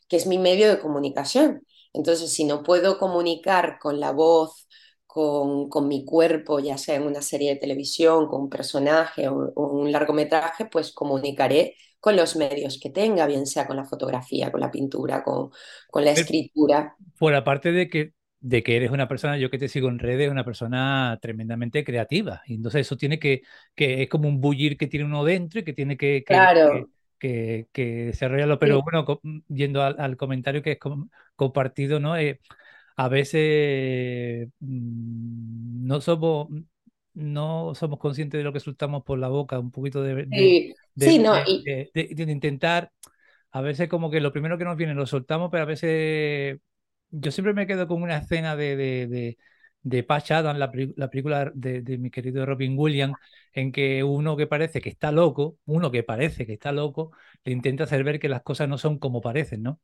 que 0.07 0.17
es 0.17 0.25
mi 0.27 0.37
medio 0.39 0.69
de 0.69 0.79
comunicación. 0.79 1.65
Entonces, 1.93 2.31
si 2.33 2.45
no 2.45 2.63
puedo 2.63 2.97
comunicar 2.97 3.79
con 3.79 3.99
la 3.99 4.11
voz, 4.11 4.67
con, 5.07 5.69
con 5.69 5.87
mi 5.87 6.05
cuerpo, 6.05 6.59
ya 6.59 6.77
sea 6.77 6.95
en 6.95 7.03
una 7.03 7.21
serie 7.21 7.51
de 7.53 7.59
televisión, 7.59 8.27
con 8.27 8.41
un 8.43 8.49
personaje 8.49 9.27
o, 9.27 9.51
o 9.55 9.67
un 9.73 9.91
largometraje, 9.91 10.65
pues 10.65 10.91
comunicaré 10.93 11.75
con 11.99 12.15
los 12.15 12.35
medios 12.35 12.79
que 12.81 12.89
tenga, 12.91 13.25
bien 13.27 13.45
sea 13.47 13.67
con 13.67 13.75
la 13.77 13.85
fotografía, 13.85 14.51
con 14.51 14.61
la 14.61 14.71
pintura, 14.71 15.23
con, 15.23 15.51
con 15.89 16.05
la 16.05 16.11
escritura. 16.11 16.95
Por 17.17 17.33
aparte 17.35 17.71
de 17.71 17.89
que, 17.89 18.13
de 18.39 18.63
que 18.63 18.75
eres 18.77 18.91
una 18.91 19.07
persona, 19.07 19.37
yo 19.37 19.49
que 19.49 19.57
te 19.57 19.67
sigo 19.67 19.89
en 19.89 19.99
redes, 19.99 20.29
una 20.31 20.45
persona 20.45 21.17
tremendamente 21.21 21.83
creativa. 21.83 22.41
Y 22.45 22.55
entonces 22.55 22.81
eso 22.81 22.97
tiene 22.97 23.19
que, 23.19 23.41
que 23.75 24.03
es 24.03 24.09
como 24.09 24.27
un 24.29 24.41
bullir 24.41 24.77
que 24.77 24.87
tiene 24.87 25.05
uno 25.05 25.23
dentro 25.23 25.59
y 25.59 25.63
que 25.63 25.73
tiene 25.73 25.97
que, 25.97 26.23
que, 26.25 26.51
que, 26.51 26.59
Claro, 26.63 26.67
que- 26.69 26.89
que 27.19 28.05
desarrollarlo. 28.07 28.59
Pero 28.59 28.81
sí, 28.81 28.83
bueno, 28.83 29.05
co- 29.05 29.21
yendo 29.49 29.83
al, 29.83 29.99
al 29.99 30.17
comentario 30.17 30.61
que 30.63 30.73
es 30.73 30.79
com- 30.79 31.09
compartido, 31.35 31.99
¿no? 31.99 32.17
Eh, 32.17 32.39
a 32.97 33.09
veces 33.09 34.49
mm, 34.59 35.87
no 35.87 36.01
somos, 36.01 36.47
no 37.13 37.73
somos 37.75 37.99
conscientes 37.99 38.37
de 38.39 38.43
lo 38.43 38.53
que 38.53 38.59
soltamos 38.59 39.03
por 39.03 39.19
la 39.19 39.27
boca, 39.29 39.59
un 39.59 39.71
poquito 39.71 40.03
de, 40.03 40.25
de, 40.27 40.57
de, 40.95 41.13
sí, 41.13 41.19
no, 41.19 41.35
y 41.93 42.15
de 42.25 42.31
intentar, 42.31 42.91
a 43.51 43.61
veces 43.61 43.89
como 43.89 44.09
que 44.11 44.21
lo 44.21 44.31
primero 44.33 44.57
que 44.57 44.65
nos 44.65 44.77
viene 44.77 44.93
lo 44.95 45.05
soltamos, 45.07 45.49
pero 45.51 45.63
a 45.63 45.65
veces 45.67 46.59
yo 47.11 47.31
siempre 47.31 47.53
me 47.53 47.67
quedo 47.67 47.87
con 47.87 48.01
una 48.03 48.17
escena 48.17 48.55
de, 48.55 49.37
de, 49.81 50.03
Patch 50.03 50.31
Adams, 50.31 50.59
la, 50.59 50.71
la 50.95 51.09
película 51.09 51.51
de, 51.55 51.81
de 51.81 51.97
mi 51.97 52.11
querido 52.11 52.45
Robin 52.45 52.75
Williams, 52.77 53.17
en 53.53 53.71
que 53.71 54.03
uno 54.03 54.37
que 54.37 54.47
parece 54.47 54.81
que 54.81 54.89
está 54.89 55.11
loco, 55.11 55.57
uno 55.65 55.91
que 55.91 56.03
parece 56.03 56.45
que 56.45 56.53
está 56.53 56.71
loco, 56.71 57.11
le 57.43 57.51
intenta 57.53 57.85
hacer 57.85 58.03
ver 58.03 58.19
que 58.19 58.29
las 58.29 58.43
cosas 58.43 58.69
no 58.69 58.77
son 58.77 58.99
como 58.99 59.21
parecen, 59.21 59.63
¿no? 59.63 59.79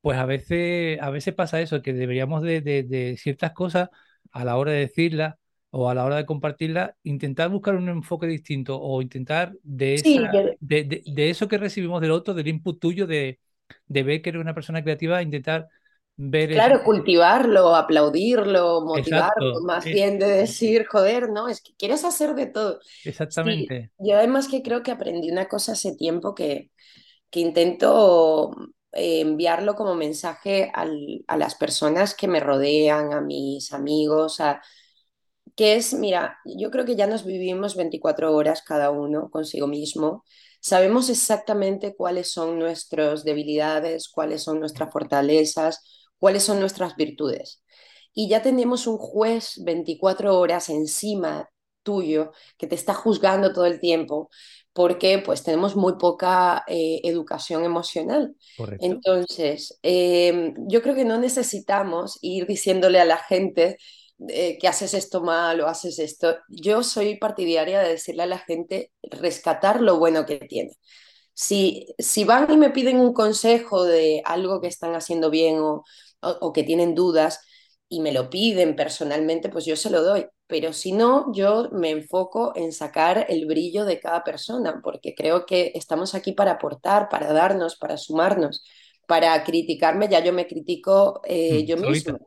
Pues 0.00 0.18
a 0.18 0.26
veces, 0.26 1.00
a 1.00 1.10
veces 1.10 1.34
pasa 1.34 1.60
eso, 1.60 1.82
que 1.82 1.92
deberíamos 1.92 2.42
de, 2.42 2.60
de- 2.60 2.82
de 2.84 3.16
ciertas 3.18 3.52
cosas 3.52 3.88
a 4.32 4.44
la 4.44 4.56
hora 4.56 4.72
de 4.72 4.80
decirlas 4.80 5.34
o 5.70 5.88
a 5.90 5.94
la 5.94 6.04
hora 6.04 6.16
de 6.16 6.26
compartirlas, 6.26 6.92
intentar 7.02 7.48
buscar 7.50 7.76
un 7.76 7.88
enfoque 7.88 8.26
distinto 8.26 8.80
o 8.80 9.02
intentar 9.02 9.52
de 9.62 9.98
esa, 10.00 10.10
Sí, 10.12 10.28
yo, 10.32 10.40
de 10.60 11.30
eso 11.30 11.48
que 11.48 11.58
recibimos 11.58 12.00
del 12.00 12.10
otro, 12.12 12.34
del 12.34 12.48
input 12.48 12.80
tuyo, 12.80 13.06
de, 13.06 13.40
de 13.86 14.02
ver 14.02 14.22
que 14.22 14.30
eres 14.30 14.40
una 14.42 14.54
persona 14.54 14.82
creativa, 14.82 15.22
intentar 15.22 15.68
ver 16.28 16.50
claro, 16.50 16.82
cultivarlo, 16.84 17.74
aplaudirlo, 17.76 18.82
motivarlo, 18.82 19.32
Exacto, 19.32 19.66
más 19.66 19.90
eh, 19.90 19.90
bien 19.90 20.18
de 20.18 20.26
decir, 20.28 20.86
joder, 20.86 21.30
no, 21.30 21.48
es 21.48 21.60
que 21.62 21.74
quieres 21.76 22.04
hacer 22.04 22.34
de 22.34 22.46
todo. 22.46 22.80
Sí, 23.28 23.78
exactamente, 23.84 23.90
yo 23.98 24.16
además 24.16 24.48
que 24.48 24.62
creo 24.62 24.82
que 24.82 24.90
aprendí 24.92 25.30
una 25.30 25.48
cosa 25.48 25.72
hace 25.72 25.94
tiempo 25.96 26.34
que, 26.34 26.70
que 27.30 27.40
intento 27.40 28.52
eh, 28.92 29.20
enviarlo 29.22 29.74
como 29.76 29.94
mensaje 29.96 30.70
al- 30.74 31.24
a 31.28 31.36
las 31.38 31.54
personas 31.56 32.14
que 32.14 32.28
me 32.28 32.40
rodean, 32.40 33.12
a 33.14 33.20
mis 33.22 33.72
amigos, 33.72 34.40
a, 34.40 34.62
que 35.56 35.76
es, 35.76 35.94
mira, 35.94 36.38
yo 36.44 36.70
creo 36.70 36.84
que 36.84 36.96
ya 36.96 37.06
nos 37.06 37.24
vivimos 37.24 37.76
24 37.76 38.34
horas 38.34 38.62
cada 38.62 38.90
uno 38.90 39.30
consigo 39.30 39.66
mismo. 39.66 40.24
Sabemos 40.60 41.08
exactamente 41.10 41.94
cuáles 41.96 42.30
son 42.32 42.58
nuestras 42.58 43.24
debilidades, 43.24 44.08
cuáles 44.08 44.42
son 44.42 44.60
nuestras 44.60 44.92
fortalezas, 44.92 45.99
cuáles 46.20 46.44
son 46.44 46.60
nuestras 46.60 46.94
virtudes. 46.94 47.64
Y 48.12 48.28
ya 48.28 48.42
tenemos 48.42 48.86
un 48.86 48.98
juez 48.98 49.60
24 49.64 50.38
horas 50.38 50.68
encima 50.68 51.50
tuyo 51.82 52.32
que 52.58 52.66
te 52.66 52.74
está 52.74 52.94
juzgando 52.94 53.52
todo 53.52 53.66
el 53.66 53.80
tiempo 53.80 54.28
porque 54.72 55.18
pues 55.18 55.42
tenemos 55.42 55.74
muy 55.74 55.94
poca 55.94 56.64
eh, 56.68 57.00
educación 57.04 57.64
emocional. 57.64 58.34
correcto. 58.56 58.86
Entonces, 58.86 59.78
eh, 59.82 60.52
yo 60.68 60.82
creo 60.82 60.94
que 60.94 61.04
no 61.04 61.18
necesitamos 61.18 62.18
ir 62.22 62.46
diciéndole 62.46 63.00
a 63.00 63.04
la 63.04 63.16
gente 63.16 63.78
eh, 64.28 64.58
que 64.58 64.68
haces 64.68 64.94
esto 64.94 65.22
mal 65.22 65.60
o 65.60 65.66
haces 65.66 65.98
esto. 65.98 66.36
Yo 66.48 66.82
soy 66.82 67.16
partidaria 67.16 67.80
de 67.80 67.90
decirle 67.90 68.22
a 68.22 68.26
la 68.26 68.38
gente 68.38 68.92
rescatar 69.02 69.80
lo 69.80 69.98
bueno 69.98 70.24
que 70.24 70.38
tiene. 70.38 70.72
Si, 71.34 71.86
si 71.98 72.24
van 72.24 72.52
y 72.52 72.56
me 72.56 72.70
piden 72.70 73.00
un 73.00 73.14
consejo 73.14 73.84
de 73.84 74.22
algo 74.24 74.60
que 74.60 74.68
están 74.68 74.94
haciendo 74.94 75.30
bien 75.30 75.58
o, 75.58 75.84
o, 76.22 76.30
o 76.40 76.52
que 76.52 76.64
tienen 76.64 76.94
dudas 76.94 77.40
y 77.88 78.00
me 78.00 78.12
lo 78.12 78.30
piden 78.30 78.76
personalmente, 78.76 79.48
pues 79.48 79.64
yo 79.66 79.76
se 79.76 79.90
lo 79.90 80.02
doy. 80.02 80.26
Pero 80.46 80.72
si 80.72 80.92
no, 80.92 81.32
yo 81.32 81.68
me 81.72 81.90
enfoco 81.90 82.52
en 82.56 82.72
sacar 82.72 83.26
el 83.28 83.46
brillo 83.46 83.84
de 83.84 84.00
cada 84.00 84.24
persona, 84.24 84.80
porque 84.82 85.14
creo 85.14 85.46
que 85.46 85.72
estamos 85.74 86.14
aquí 86.14 86.32
para 86.32 86.52
aportar, 86.52 87.08
para 87.08 87.32
darnos, 87.32 87.76
para 87.76 87.96
sumarnos, 87.96 88.64
para 89.06 89.42
criticarme, 89.44 90.08
ya 90.08 90.22
yo 90.24 90.32
me 90.32 90.46
critico 90.46 91.20
eh, 91.24 91.64
Mm, 91.64 91.66
yo 91.66 91.76
misma 91.76 92.18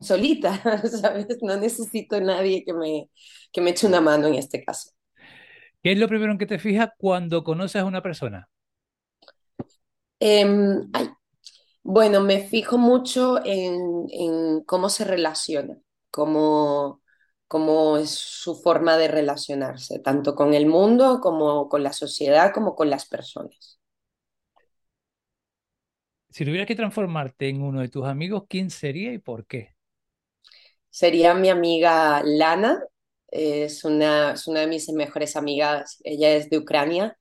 Solita. 0.00 0.60
¿sabes? 0.88 1.26
No 1.42 1.56
necesito 1.56 2.20
nadie 2.20 2.64
que 2.64 2.72
me, 2.74 3.10
que 3.52 3.60
me 3.60 3.70
eche 3.70 3.86
una 3.86 4.00
mano 4.00 4.26
en 4.28 4.34
este 4.34 4.64
caso. 4.64 4.90
¿Qué 5.84 5.92
es 5.92 5.98
lo 5.98 6.08
primero 6.08 6.32
en 6.32 6.38
que 6.38 6.46
te 6.46 6.58
fijas 6.58 6.90
cuando 6.98 7.44
conoces 7.44 7.80
a 7.82 7.84
una 7.84 8.02
persona? 8.02 8.48
Eh, 10.20 10.44
ay, 10.92 11.08
bueno, 11.84 12.22
me 12.22 12.48
fijo 12.48 12.78
mucho 12.78 13.44
en, 13.46 14.06
en 14.10 14.62
cómo 14.64 14.90
se 14.90 15.04
relaciona, 15.06 15.78
cómo, 16.12 17.02
cómo 17.48 17.98
es 17.98 18.10
su 18.12 18.56
forma 18.56 18.98
de 18.98 19.08
relacionarse, 19.08 20.00
tanto 20.00 20.36
con 20.36 20.54
el 20.54 20.66
mundo 20.66 21.20
como 21.22 21.68
con 21.70 21.84
la 21.84 21.94
sociedad, 21.94 22.52
como 22.54 22.76
con 22.76 22.90
las 22.90 23.06
personas. 23.06 23.80
Si 26.28 26.44
tuvieras 26.44 26.66
que 26.66 26.76
transformarte 26.76 27.48
en 27.48 27.62
uno 27.62 27.80
de 27.80 27.88
tus 27.88 28.04
amigos, 28.04 28.44
¿quién 28.46 28.68
sería 28.68 29.12
y 29.14 29.18
por 29.18 29.46
qué? 29.46 29.74
Sería 30.90 31.34
mi 31.34 31.48
amiga 31.50 32.22
Lana, 32.24 32.82
es 33.28 33.84
una, 33.84 34.32
es 34.32 34.46
una 34.46 34.60
de 34.60 34.66
mis 34.68 34.88
mejores 34.90 35.36
amigas, 35.36 35.98
ella 36.04 36.30
es 36.36 36.50
de 36.50 36.58
Ucrania 36.58 37.18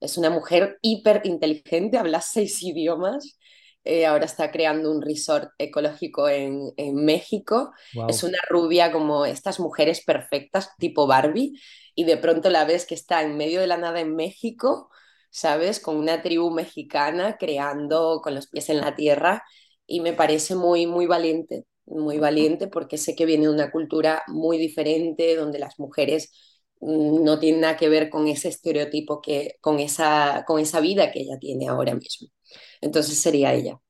Es 0.00 0.18
una 0.18 0.30
mujer 0.30 0.78
hiper 0.82 1.22
inteligente, 1.26 1.98
habla 1.98 2.22
seis 2.22 2.62
idiomas. 2.64 3.38
Eh, 3.84 4.06
ahora 4.06 4.24
está 4.24 4.50
creando 4.50 4.90
un 4.90 5.02
resort 5.02 5.50
ecológico 5.58 6.28
en, 6.28 6.72
en 6.76 6.94
México. 7.04 7.72
Es 8.06 8.22
una 8.22 8.38
rubia 8.48 8.90
como 8.92 9.26
estas 9.26 9.60
mujeres 9.60 10.02
perfectas, 10.04 10.70
tipo 10.78 11.06
Barbie, 11.06 11.60
y 11.94 12.04
de 12.04 12.16
pronto 12.16 12.50
la 12.50 12.64
ves 12.64 12.86
que 12.86 12.94
está 12.94 13.22
en 13.22 13.36
medio 13.36 13.60
de 13.60 13.66
la 13.66 13.76
nada 13.76 14.00
en 14.00 14.16
México, 14.16 14.90
¿sabes? 15.30 15.80
Con 15.80 15.96
una 15.96 16.22
tribu 16.22 16.50
mexicana 16.50 17.36
creando 17.38 18.20
con 18.22 18.34
los 18.34 18.48
pies 18.48 18.68
en 18.70 18.80
la 18.80 18.94
tierra, 18.96 19.44
y 19.86 20.00
me 20.00 20.12
parece 20.14 20.54
muy, 20.54 20.86
muy 20.86 21.06
valiente, 21.06 21.66
muy 21.86 22.18
valiente 22.18 22.68
porque 22.68 22.98
sé 22.98 23.14
que 23.14 23.26
viene 23.26 23.44
de 23.44 23.52
una 23.52 23.70
cultura 23.70 24.22
muy 24.28 24.58
diferente, 24.58 25.36
donde 25.36 25.58
las 25.58 25.78
mujeres 25.78 26.32
no 26.80 27.38
tiene 27.38 27.58
nada 27.60 27.76
que 27.76 27.88
ver 27.88 28.10
con 28.10 28.28
ese 28.28 28.48
estereotipo 28.48 29.20
que, 29.22 29.56
con 29.60 29.78
esa, 29.80 30.44
con 30.46 30.60
esa 30.60 30.80
vida 30.80 31.10
que 31.12 31.20
ella 31.20 31.38
tiene 31.38 31.68
ahora 31.68 31.94
mismo. 31.94 32.28
Entonces 32.84 33.18
sería 33.18 33.54
ella. 33.54 33.80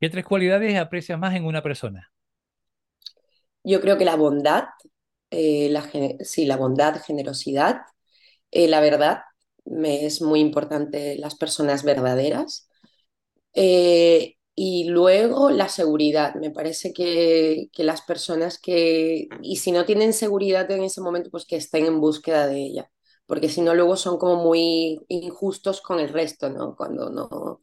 ¿Qué 0.00 0.08
tres 0.08 0.24
cualidades 0.24 0.78
aprecias 0.78 1.18
más 1.18 1.34
en 1.34 1.44
una 1.44 1.60
persona? 1.60 2.12
Yo 3.64 3.80
creo 3.80 3.98
que 3.98 4.04
la 4.04 4.14
bondad, 4.14 4.64
eh, 5.30 5.68
la, 5.70 5.90
sí, 6.20 6.46
la 6.46 6.56
bondad, 6.56 7.02
generosidad, 7.02 7.80
eh, 8.52 8.68
la 8.68 8.80
verdad, 8.80 9.22
me 9.64 10.06
es 10.06 10.22
muy 10.22 10.38
importante 10.38 11.16
las 11.18 11.34
personas 11.34 11.82
verdaderas. 11.82 12.68
Eh, 13.54 14.36
y 14.54 14.84
luego 14.84 15.50
la 15.50 15.68
seguridad. 15.68 16.34
Me 16.36 16.50
parece 16.50 16.92
que, 16.92 17.70
que, 17.72 17.84
las 17.84 18.02
personas 18.02 18.58
que, 18.58 19.28
y 19.42 19.56
si 19.56 19.72
no 19.72 19.84
tienen 19.84 20.12
seguridad 20.12 20.70
en 20.70 20.82
ese 20.84 21.00
momento, 21.00 21.30
pues 21.30 21.44
que 21.44 21.56
estén 21.56 21.86
en 21.86 22.00
búsqueda 22.00 22.46
de 22.46 22.58
ella. 22.62 22.90
Porque 23.26 23.48
si 23.48 23.60
no, 23.62 23.74
luego 23.74 23.96
son 23.96 24.16
como 24.18 24.42
muy 24.42 25.00
injustos 25.08 25.80
con 25.80 26.00
el 26.00 26.08
resto, 26.08 26.50
¿no? 26.50 26.74
Cuando 26.76 27.10
no, 27.10 27.60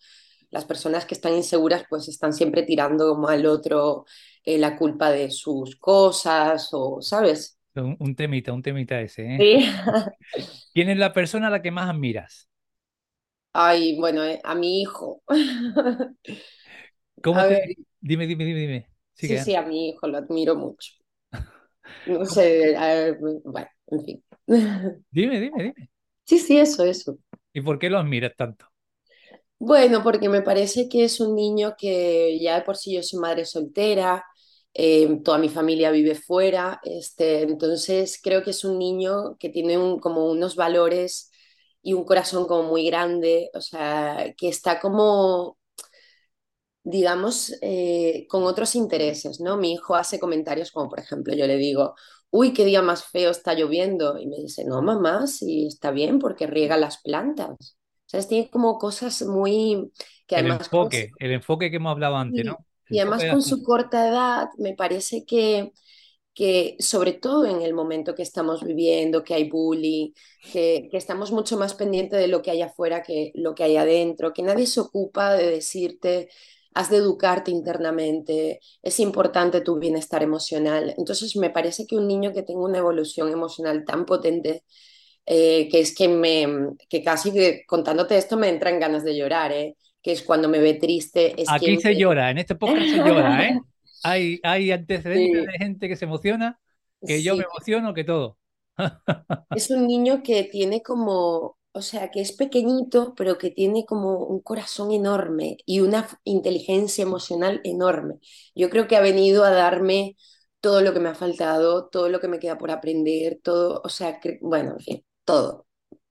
las 0.52 0.66
personas 0.66 1.06
que 1.06 1.14
están 1.16 1.34
inseguras, 1.36 1.86
pues 1.90 2.08
están 2.08 2.34
siempre 2.34 2.64
tirando 2.64 3.10
como 3.10 3.28
al 3.30 3.46
otro 3.46 4.06
eh, 4.44 4.58
la 4.58 4.78
culpa 4.78 5.12
de 5.12 5.32
sus 5.32 5.75
cosas, 5.78 6.70
o, 6.74 7.02
¿sabes? 7.02 7.58
Un, 7.75 7.96
un 8.00 8.16
temita, 8.16 8.54
un 8.54 8.62
temita 8.64 9.00
ese, 9.02 9.24
¿eh? 9.36 9.40
Sí. 9.40 9.66
¿Quién 10.74 10.90
es 10.90 10.98
la 10.98 11.12
persona 11.14 11.48
a 11.48 11.50
la 11.50 11.62
que 11.64 11.72
más 11.72 11.90
admiras? 11.90 12.50
Ay, 13.54 13.98
bueno, 13.98 14.24
eh, 14.24 14.40
a 14.44 14.54
mi 14.56 14.82
hijo. 14.82 15.22
¿Cómo 17.22 17.42
A 17.42 17.46
te... 17.46 17.56
ver, 17.56 17.75
Dime, 18.02 18.28
dime, 18.28 18.46
dime, 18.46 18.60
dime. 18.62 18.90
sí, 19.14 19.38
Sigue, 19.38 19.38
sí, 19.38 19.56
a 19.56 19.62
mi 19.64 19.90
hijo 19.90 20.08
lo 20.08 20.18
admiro 20.18 20.56
mucho. 20.56 20.92
No 22.06 22.25
sé, 22.25 22.75
a 22.78 22.88
ver, 22.88 23.18
bueno, 23.44 23.68
en 23.88 24.06
fin. 24.06 24.24
Dime, 25.12 25.40
dime, 25.40 25.64
dime. 25.64 25.90
Sí, 26.25 26.40
sí, 26.40 26.58
eso, 26.58 26.84
eso. 26.84 27.18
¿Y 27.54 27.62
por 27.62 27.80
qué 27.80 27.90
lo 27.90 27.98
admiras 27.98 28.36
tanto? 28.36 28.68
Bueno, 29.57 30.03
porque 30.03 30.29
me 30.29 30.41
parece 30.41 30.89
que 30.89 31.05
es 31.05 31.19
un 31.19 31.35
niño 31.35 31.75
que 31.77 32.38
ya 32.39 32.55
de 32.59 32.62
por 32.65 32.75
sí 32.77 32.93
yo 32.93 33.01
soy 33.03 33.19
madre 33.19 33.45
soltera, 33.45 34.24
eh, 34.74 35.21
toda 35.24 35.38
mi 35.38 35.47
familia 35.50 35.91
vive 35.91 36.13
fuera, 36.15 36.79
este, 36.83 37.41
entonces 37.43 38.19
creo 38.21 38.43
que 38.43 38.51
es 38.51 38.65
un 38.65 38.77
niño 38.77 39.38
que 39.39 39.50
tiene 39.50 39.77
un, 39.77 40.00
como 40.00 40.29
unos 40.29 40.55
valores 40.57 41.31
y 41.81 41.93
un 41.93 42.03
corazón 42.03 42.47
como 42.47 42.63
muy 42.69 42.85
grande, 42.85 43.50
o 43.53 43.62
sea, 43.62 44.33
que 44.38 44.50
está 44.50 44.79
como 44.79 45.57
digamos, 46.83 47.53
eh, 47.62 48.27
con 48.29 48.43
otros 48.43 48.75
intereses, 48.75 49.39
¿no? 49.39 49.57
Mi 49.57 49.74
hijo 49.74 49.95
hace 49.95 50.19
comentarios 50.19 50.71
como, 50.71 50.89
por 50.89 51.00
ejemplo, 51.00 51.33
yo 51.35 51.47
le 51.47 51.57
digo, 51.57 51.95
uy, 52.29 52.53
qué 52.53 52.63
día 52.65 52.81
más 52.81 53.03
feo 53.05 53.31
está 53.31 53.53
lloviendo. 53.55 54.17
Y 54.19 54.27
me 54.27 54.38
dice, 54.38 54.65
no, 54.65 54.81
mamá, 54.81 55.25
sí 55.27 55.67
está 55.67 55.91
bien 55.91 56.19
porque 56.19 56.45
riega 56.47 56.77
las 56.77 57.01
plantas. 57.01 57.77
¿Sabes? 58.15 58.27
Tiene 58.27 58.50
como 58.50 58.77
cosas 58.77 59.22
muy, 59.24 59.91
que 60.25 60.36
El 60.36 60.45
además 60.45 60.69
con, 60.69 60.79
enfoque, 60.79 61.12
el 61.19 61.31
enfoque 61.31 61.69
que 61.69 61.75
hemos 61.75 61.91
hablado 61.91 62.15
antes, 62.15 62.45
y, 62.45 62.48
¿no? 62.48 62.57
El 62.89 62.95
y 62.95 63.00
además 63.00 63.22
de 63.22 63.31
con 63.31 63.41
su 63.41 63.63
corta 63.63 64.07
edad, 64.07 64.50
me 64.57 64.74
parece 64.74 65.25
que 65.25 65.74
que 66.36 66.75
sobre 66.79 67.13
todo 67.13 67.45
en 67.45 67.62
el 67.62 67.74
momento 67.74 68.13
que 68.13 68.22
estamos 68.22 68.62
viviendo, 68.62 69.24
que 69.24 69.34
hay 69.34 69.50
bullying, 69.50 70.12
que, 70.51 70.89
que, 70.91 70.98
estamos 70.98 71.31
mucho 71.31 71.57
más 71.57 71.74
pendientes 71.75 72.19
de 72.19 72.27
lo 72.27 72.41
que 72.41 72.51
hay 72.51 72.62
afuera 72.62 73.01
que 73.03 73.31
lo 73.36 73.55
que 73.55 73.63
hay 73.63 73.77
adentro, 73.77 74.34
que 74.34 74.43
nadie 74.43 74.67
se 74.67 74.81
ocupa 74.81 75.34
de 75.34 75.50
decirte, 75.50 76.27
has 76.74 76.89
de 76.89 76.98
educarte 76.98 77.51
internamente, 77.51 78.60
es 78.84 79.00
importante 79.00 79.62
tu 79.62 79.79
bienestar 79.79 80.24
emocional. 80.24 80.93
Entonces 80.98 81.36
me 81.38 81.50
parece 81.50 81.88
que 81.88 81.95
un 81.95 82.05
niño 82.05 82.34
que 82.34 82.43
tenga 82.43 82.65
una 82.65 82.79
evolución 82.79 83.31
emocional 83.31 83.86
tan 83.86 84.05
potente, 84.05 84.65
eh, 85.25 85.70
que 85.70 85.79
es 85.82 85.96
que 85.96 86.08
me, 86.08 86.48
que 86.89 87.03
casi 87.03 87.32
que, 87.34 87.63
contándote 87.67 88.17
esto 88.17 88.38
me 88.38 88.50
entran 88.50 88.79
ganas 88.79 89.03
de 89.03 89.17
llorar, 89.17 89.51
¿eh? 89.51 89.77
que 90.01 90.12
es 90.13 90.22
cuando 90.24 90.50
me 90.50 90.60
ve 90.60 90.75
triste, 90.75 91.41
es 91.41 91.53
que 91.55 91.67
Aquí 91.67 91.77
se 91.77 91.96
llora, 91.96 92.32
en 92.32 92.38
este 92.39 92.55
podcast 92.55 92.89
se 92.89 93.01
llora, 93.01 93.46
¿eh? 93.48 93.63
Hay, 94.03 94.39
hay 94.44 94.72
antecedentes 94.72 95.41
Sí, 95.41 95.51
de 95.51 95.58
gente 95.58 95.88
que 95.88 95.96
se 95.96 96.05
emociona. 96.05 96.60
que 97.05 97.24
yo 97.24 97.36
me 97.36 97.44
Sí, 97.44 97.46
emociono, 97.46 97.94
que 97.94 98.03
todo. 98.03 98.38
es 99.53 99.70
un 99.72 99.88
niño 99.88 100.22
que 100.24 100.44
tiene 100.44 100.82
como, 100.84 101.58
o 101.72 101.82
sea, 101.82 102.12
que 102.12 102.22
es 102.22 102.32
pequeñito, 102.34 103.13
pero 103.15 103.38
que 103.38 103.51
tiene 103.51 103.86
como 103.86 104.17
un 104.25 104.41
corazón 104.41 104.91
enorme 104.91 105.58
y 105.65 105.79
una 105.82 106.08
inteligencia 106.24 107.03
emocional 107.03 107.62
enorme. 107.63 108.15
Yo 108.55 108.70
creo 108.70 108.88
que 108.88 108.96
ha 108.98 109.01
venido 109.01 109.44
a 109.46 109.51
darme 109.51 110.17
todo 110.60 110.82
lo 110.82 110.94
que 110.94 111.00
me 111.00 111.10
ha 111.10 111.15
faltado, 111.15 111.88
todo 111.89 112.10
lo 112.10 112.20
que 112.20 112.27
me 112.27 112.39
queda 112.39 112.58
por 112.58 112.72
aprender, 112.72 113.39
todo, 113.44 113.82
o 113.84 113.89
sea, 113.89 114.20
que, 114.20 114.39
bueno, 114.41 114.72
en 114.74 114.79
fin, 114.79 115.05
todo. 115.25 115.67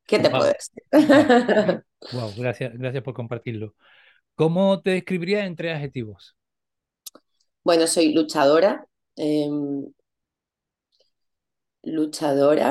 ¿Qué 0.06 0.18
te 0.20 0.30
puedo 0.30 0.46
Wow, 0.46 0.52
decir? 0.52 0.84
wow, 2.10 2.34
gracias, 2.34 2.72
gracias 2.78 3.02
por 3.04 3.14
compartirlo. 3.14 3.74
¿Cómo 4.36 4.82
te 4.82 4.92
describirías 4.92 5.46
en 5.46 5.56
tres 5.56 5.76
adjetivos? 5.76 6.36
Bueno, 7.62 7.86
soy 7.86 8.12
luchadora, 8.14 8.86
eh, 9.16 9.48
luchadora, 11.94 12.70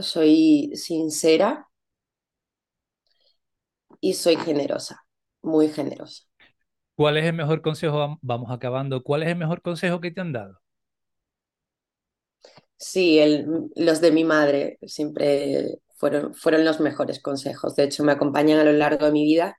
soy 0.00 0.70
sincera 0.74 1.68
y 4.00 4.14
soy 4.14 4.36
generosa, 4.36 5.04
muy 5.42 5.68
generosa. 5.68 6.24
¿Cuál 6.96 7.16
es 7.16 7.24
el 7.24 7.32
mejor 7.32 7.62
consejo? 7.62 7.96
Vam- 7.98 8.18
Vamos 8.20 8.50
acabando. 8.50 9.02
¿Cuál 9.02 9.22
es 9.22 9.30
el 9.30 9.36
mejor 9.36 9.62
consejo 9.62 10.00
que 10.02 10.10
te 10.10 10.20
han 10.20 10.32
dado? 10.34 10.60
Sí, 12.78 13.18
el- 13.18 13.46
los 13.76 14.00
de 14.00 14.12
mi 14.12 14.24
madre 14.24 14.78
siempre 14.86 15.80
fueron, 15.96 16.34
fueron 16.34 16.64
los 16.64 16.80
mejores 16.80 17.20
consejos. 17.20 17.74
De 17.76 17.84
hecho, 17.84 18.04
me 18.04 18.12
acompañan 18.12 18.58
a 18.60 18.64
lo 18.64 18.72
largo 18.72 19.06
de 19.06 19.12
mi 19.12 19.24
vida. 19.24 19.58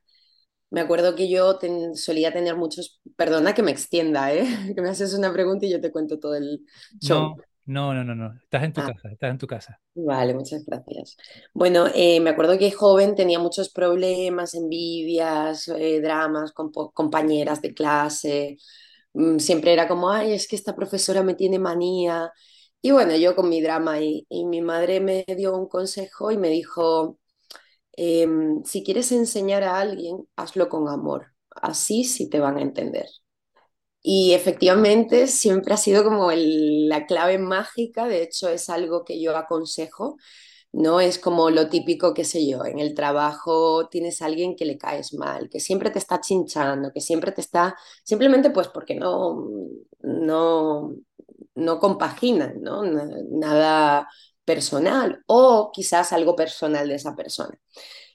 Me 0.71 0.81
acuerdo 0.81 1.15
que 1.15 1.29
yo 1.29 1.57
ten- 1.59 1.95
solía 1.95 2.33
tener 2.33 2.55
muchos... 2.57 3.01
Perdona 3.17 3.53
que 3.55 3.63
me 3.63 3.71
extienda, 3.71 4.33
¿eh? 4.33 4.43
Que 4.75 4.81
me 4.81 4.89
haces 4.89 5.13
una 5.15 5.33
pregunta 5.33 5.65
y 5.67 5.71
yo 5.71 5.81
te 5.81 5.91
cuento 5.91 6.19
todo 6.19 6.35
el 6.35 6.65
show. 6.99 7.25
No, 7.25 7.45
no, 7.65 7.93
no, 7.93 8.03
no, 8.05 8.15
no. 8.15 8.33
Estás 8.43 8.63
en 8.63 8.73
tu 8.73 8.81
Ah, 8.81 8.85
casa, 8.85 9.09
estás 9.11 9.31
en 9.31 9.37
tu 9.37 9.47
casa. 9.47 9.79
vale, 9.95 10.33
muchas 10.33 10.65
gracias. 10.65 11.17
Bueno, 11.53 11.87
eh, 11.93 12.19
me 12.19 12.29
acuerdo 12.31 12.57
que 12.57 12.71
joven 12.71 13.15
tenía 13.15 13.39
muchos 13.39 13.69
problemas, 13.71 14.53
envidias, 14.55 15.67
eh, 15.69 16.01
dramas 16.01 16.51
con 16.53 16.71
compañeras 16.71 17.61
de 17.61 17.73
clase. 17.73 18.57
Mm, 19.13 19.39
Siempre 19.39 19.73
era 19.73 19.87
como, 19.87 20.11
ay, 20.11 20.33
es 20.33 20.47
que 20.47 20.55
esta 20.55 20.75
profesora 20.75 21.23
me 21.23 21.35
tiene 21.35 21.59
manía. 21.59 22.31
Y 22.81 22.91
bueno, 22.91 23.15
yo 23.17 23.35
con 23.35 23.49
mi 23.49 23.61
drama 23.61 23.99
y, 24.01 24.25
mi 24.45 24.61
madre 24.61 24.99
me 25.01 25.25
dio 25.37 25.55
un 25.57 25.67
consejo 25.67 26.31
y 26.31 26.37
me 26.37 26.49
dijo, 26.49 27.19
em, 27.93 28.63
si 28.65 28.83
quieres 28.83 29.11
enseñar 29.11 29.63
a 29.63 29.79
alguien, 29.79 30.27
hazlo 30.37 30.69
con 30.69 30.89
amor. 30.89 31.33
Así 31.51 32.03
sí 32.05 32.29
te 32.29 32.39
van 32.39 32.57
a 32.57 32.61
entender. 32.63 33.07
Y 34.01 34.33
efectivamente 34.33 35.27
siempre 35.27 35.73
ha 35.73 35.77
sido 35.77 36.03
como 36.03 36.31
el- 36.31 36.89
la 36.89 37.05
clave 37.07 37.37
mágica, 37.39 38.07
de 38.07 38.23
hecho 38.23 38.49
es 38.49 38.69
algo 38.69 39.05
que 39.05 39.21
yo 39.21 39.35
aconsejo, 39.37 40.17
¿no? 40.73 41.01
Es 41.01 41.19
como 41.19 41.49
lo 41.51 41.69
típico, 41.69 42.13
qué 42.13 42.25
sé 42.25 42.47
yo, 42.49 42.65
en 42.65 42.79
el 42.79 42.93
trabajo 42.95 43.89
tienes 43.89 44.21
alguien 44.21 44.55
que 44.55 44.65
le 44.65 44.77
caes 44.77 45.13
mal, 45.15 45.49
que 45.49 45.59
siempre 45.61 45.91
te 45.91 45.99
está 45.99 46.21
chinchando, 46.21 46.91
que 46.93 47.01
siempre 47.01 47.31
te 47.33 47.41
está, 47.41 47.75
simplemente 48.03 48.51
pues 48.51 48.67
porque 48.69 48.95
no, 48.95 49.47
no, 50.01 50.93
no 51.59 51.79
compaginan, 51.79 52.61
¿no? 52.61 52.83
Na- 52.83 53.07
Nada 53.31 54.09
personal 54.45 55.23
o 55.27 55.71
quizás 55.73 56.13
algo 56.13 56.35
personal 56.35 56.87
de 56.89 56.95
esa 56.95 57.15
persona. 57.15 57.59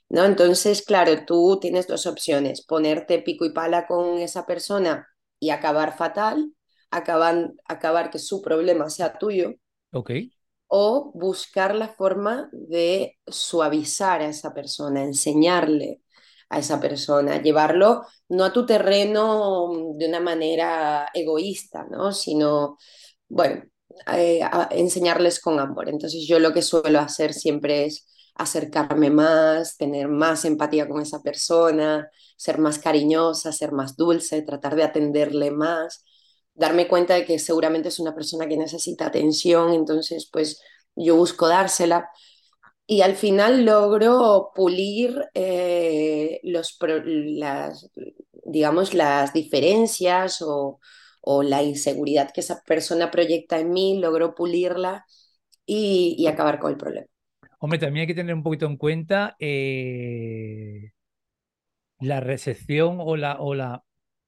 ¿no? 0.09 0.25
Entonces, 0.25 0.83
claro, 0.83 1.25
tú 1.25 1.59
tienes 1.61 1.87
dos 1.87 2.05
opciones, 2.07 2.65
ponerte 2.65 3.19
pico 3.21 3.45
y 3.45 3.51
pala 3.53 3.87
con 3.87 4.19
esa 4.19 4.45
persona 4.45 5.07
y 5.39 5.49
acabar 5.51 5.97
fatal, 5.97 6.53
acabar, 6.91 7.51
acabar 7.67 8.09
que 8.11 8.19
su 8.19 8.41
problema 8.41 8.89
sea 8.89 9.17
tuyo, 9.17 9.55
o 10.67 11.11
buscar 11.15 11.75
la 11.75 11.89
forma 11.89 12.49
de 12.51 13.17
suavizar 13.27 14.21
a 14.21 14.27
esa 14.27 14.53
persona, 14.53 15.03
enseñarle 15.03 16.01
a 16.49 16.59
esa 16.59 16.79
persona, 16.79 17.41
llevarlo 17.41 18.03
no 18.29 18.43
a 18.45 18.53
tu 18.53 18.65
terreno 18.65 19.69
de 19.97 20.07
una 20.07 20.19
manera 20.19 21.09
egoísta, 21.13 21.85
¿no? 21.89 22.11
Sino, 22.11 22.77
bueno, 23.29 23.63
eh, 24.13 24.41
enseñarles 24.71 25.39
con 25.39 25.59
amor. 25.59 25.89
Entonces 25.89 26.25
yo 26.27 26.39
lo 26.39 26.53
que 26.53 26.61
suelo 26.61 26.99
hacer 26.99 27.33
siempre 27.33 27.85
es 27.85 28.07
acercarme 28.35 29.09
más, 29.09 29.77
tener 29.77 30.07
más 30.09 30.45
empatía 30.45 30.87
con 30.87 31.01
esa 31.01 31.21
persona, 31.21 32.09
ser 32.37 32.59
más 32.59 32.79
cariñosa, 32.79 33.51
ser 33.51 33.71
más 33.71 33.95
dulce, 33.95 34.41
tratar 34.41 34.75
de 34.75 34.83
atenderle 34.83 35.51
más 35.51 36.03
darme 36.55 36.87
cuenta 36.87 37.15
de 37.15 37.25
que 37.25 37.37
seguramente 37.39 37.89
es 37.89 37.99
una 37.99 38.15
persona 38.15 38.47
que 38.47 38.57
necesita 38.57 39.05
atención, 39.07 39.73
entonces 39.73 40.29
pues 40.31 40.61
yo 40.95 41.15
busco 41.17 41.47
dársela 41.47 42.09
y 42.87 43.01
al 43.01 43.15
final 43.15 43.65
logro 43.65 44.51
pulir 44.55 45.25
eh, 45.33 46.39
los, 46.43 46.77
las, 47.05 47.89
digamos, 48.45 48.93
las 48.93 49.33
diferencias 49.33 50.41
o, 50.41 50.79
o, 51.25 51.43
la 51.43 51.63
inseguridad 51.63 52.31
que 52.33 52.41
esa 52.41 52.61
persona 52.63 53.11
proyecta 53.11 53.59
en 53.59 53.71
mí, 53.73 53.99
logro 53.99 54.35
pulirla 54.35 55.05
y, 55.65 56.15
y 56.19 56.27
acabar 56.27 56.59
con 56.59 56.71
el 56.71 56.77
problema. 56.77 57.07
Hombre, 57.59 57.79
también 57.79 58.01
hay 58.03 58.07
que 58.07 58.13
tener 58.15 58.33
un 58.35 58.43
poquito 58.43 58.65
en 58.65 58.77
cuenta 58.77 59.35
eh, 59.39 60.91
la 61.99 62.19
recepción 62.19 62.97
o 62.99 63.15
la, 63.17 63.37
o 63.39 63.55
la, 63.55 63.83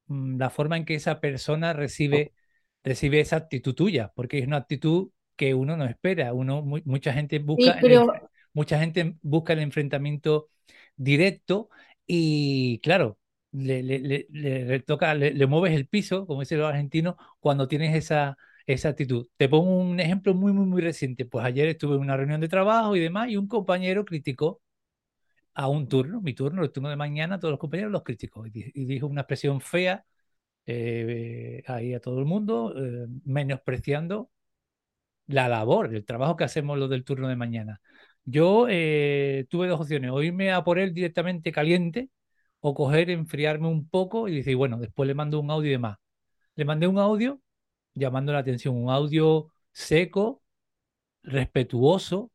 mm, 0.07 0.37
la 0.39 0.49
forma 0.49 0.77
en 0.77 0.85
que 0.85 0.95
esa 0.95 1.19
persona 1.21 1.73
recibe, 1.73 2.33
recibe 2.83 3.19
esa 3.21 3.37
actitud 3.37 3.73
tuya, 3.75 4.11
porque 4.15 4.39
es 4.39 4.47
una 4.47 4.57
actitud 4.57 5.11
que 5.35 5.53
uno 5.53 5.77
no 5.77 5.85
espera. 5.85 6.33
Uno, 6.33 6.61
mu- 6.63 6.81
mucha 6.85 7.13
gente 7.13 7.39
busca 7.39 7.73
Sí, 7.73 7.77
el, 7.79 8.05
pero 8.05 8.05
mucha 8.53 8.79
gente 8.79 9.15
busca 9.21 9.53
el 9.53 9.59
enfrentamiento 9.59 10.49
directo 10.95 11.69
y 12.07 12.79
claro, 12.81 13.19
le, 13.51 13.83
le, 13.83 14.27
le, 14.29 14.79
toca, 14.81 15.13
le, 15.15 15.47
mueves 15.47 15.73
el 15.73 15.87
piso, 15.87 16.25
como 16.27 16.41
dicen 16.41 16.59
los 16.59 16.69
argentinos, 16.69 17.15
cuando 17.39 17.67
tienes 17.67 17.95
esa, 17.95 18.37
esa 18.65 18.89
actitud. 18.89 19.27
Te 19.37 19.49
pongo 19.49 19.77
un 19.77 19.99
ejemplo 19.99 20.33
muy, 20.33 20.53
muy, 20.53 20.65
muy 20.65 20.81
reciente. 20.81 21.25
Pues 21.25 21.45
ayer 21.45 21.67
estuve 21.69 21.95
en 21.95 22.01
una 22.01 22.17
reunión 22.17 22.41
de 22.41 22.49
trabajo 22.49 22.95
y 22.95 22.99
demás 22.99 23.29
y 23.29 23.37
un 23.37 23.47
compañero 23.47 24.05
criticó 24.05 24.61
a 25.53 25.67
un 25.67 25.87
turno, 25.87 26.21
mi 26.21 26.33
turno, 26.33 26.63
el 26.63 26.71
turno 26.71 26.89
de 26.89 26.95
mañana, 26.95 27.39
todos 27.39 27.51
los 27.51 27.59
compañeros 27.59 27.91
los 27.91 28.03
criticó 28.03 28.45
y, 28.47 28.51
y 28.73 28.85
dijo 28.85 29.07
una 29.07 29.21
expresión 29.21 29.61
fea 29.61 30.05
eh, 30.67 31.63
ahí 31.67 31.93
a 31.93 31.99
todo 32.01 32.19
el 32.19 32.25
mundo, 32.25 32.73
eh, 32.77 33.07
menospreciando 33.25 34.31
la 35.27 35.47
labor, 35.49 35.93
el 35.93 36.05
trabajo 36.05 36.35
que 36.37 36.43
hacemos 36.45 36.77
los 36.77 36.89
del 36.89 37.03
turno 37.03 37.27
de 37.27 37.35
mañana. 37.35 37.81
Yo 38.25 38.67
eh, 38.69 39.45
tuve 39.49 39.67
dos 39.67 39.81
opciones, 39.81 40.11
o 40.11 40.21
irme 40.23 40.51
a 40.51 40.63
por 40.63 40.79
él 40.79 40.93
directamente 40.93 41.51
caliente 41.51 42.09
o 42.59 42.73
coger, 42.73 43.09
enfriarme 43.09 43.67
un 43.67 43.87
poco 43.89 44.27
y 44.27 44.35
decir, 44.37 44.55
bueno, 44.55 44.77
después 44.79 45.07
le 45.07 45.13
mando 45.15 45.39
un 45.39 45.51
audio 45.51 45.69
y 45.69 45.71
demás. 45.73 45.97
Le 46.55 46.65
mandé 46.65 46.87
un 46.87 46.99
audio 46.99 47.41
llamando 47.93 48.33
la 48.33 48.39
atención, 48.39 48.75
un 48.75 48.89
audio 48.89 49.51
seco, 49.73 50.43
respetuoso, 51.23 52.31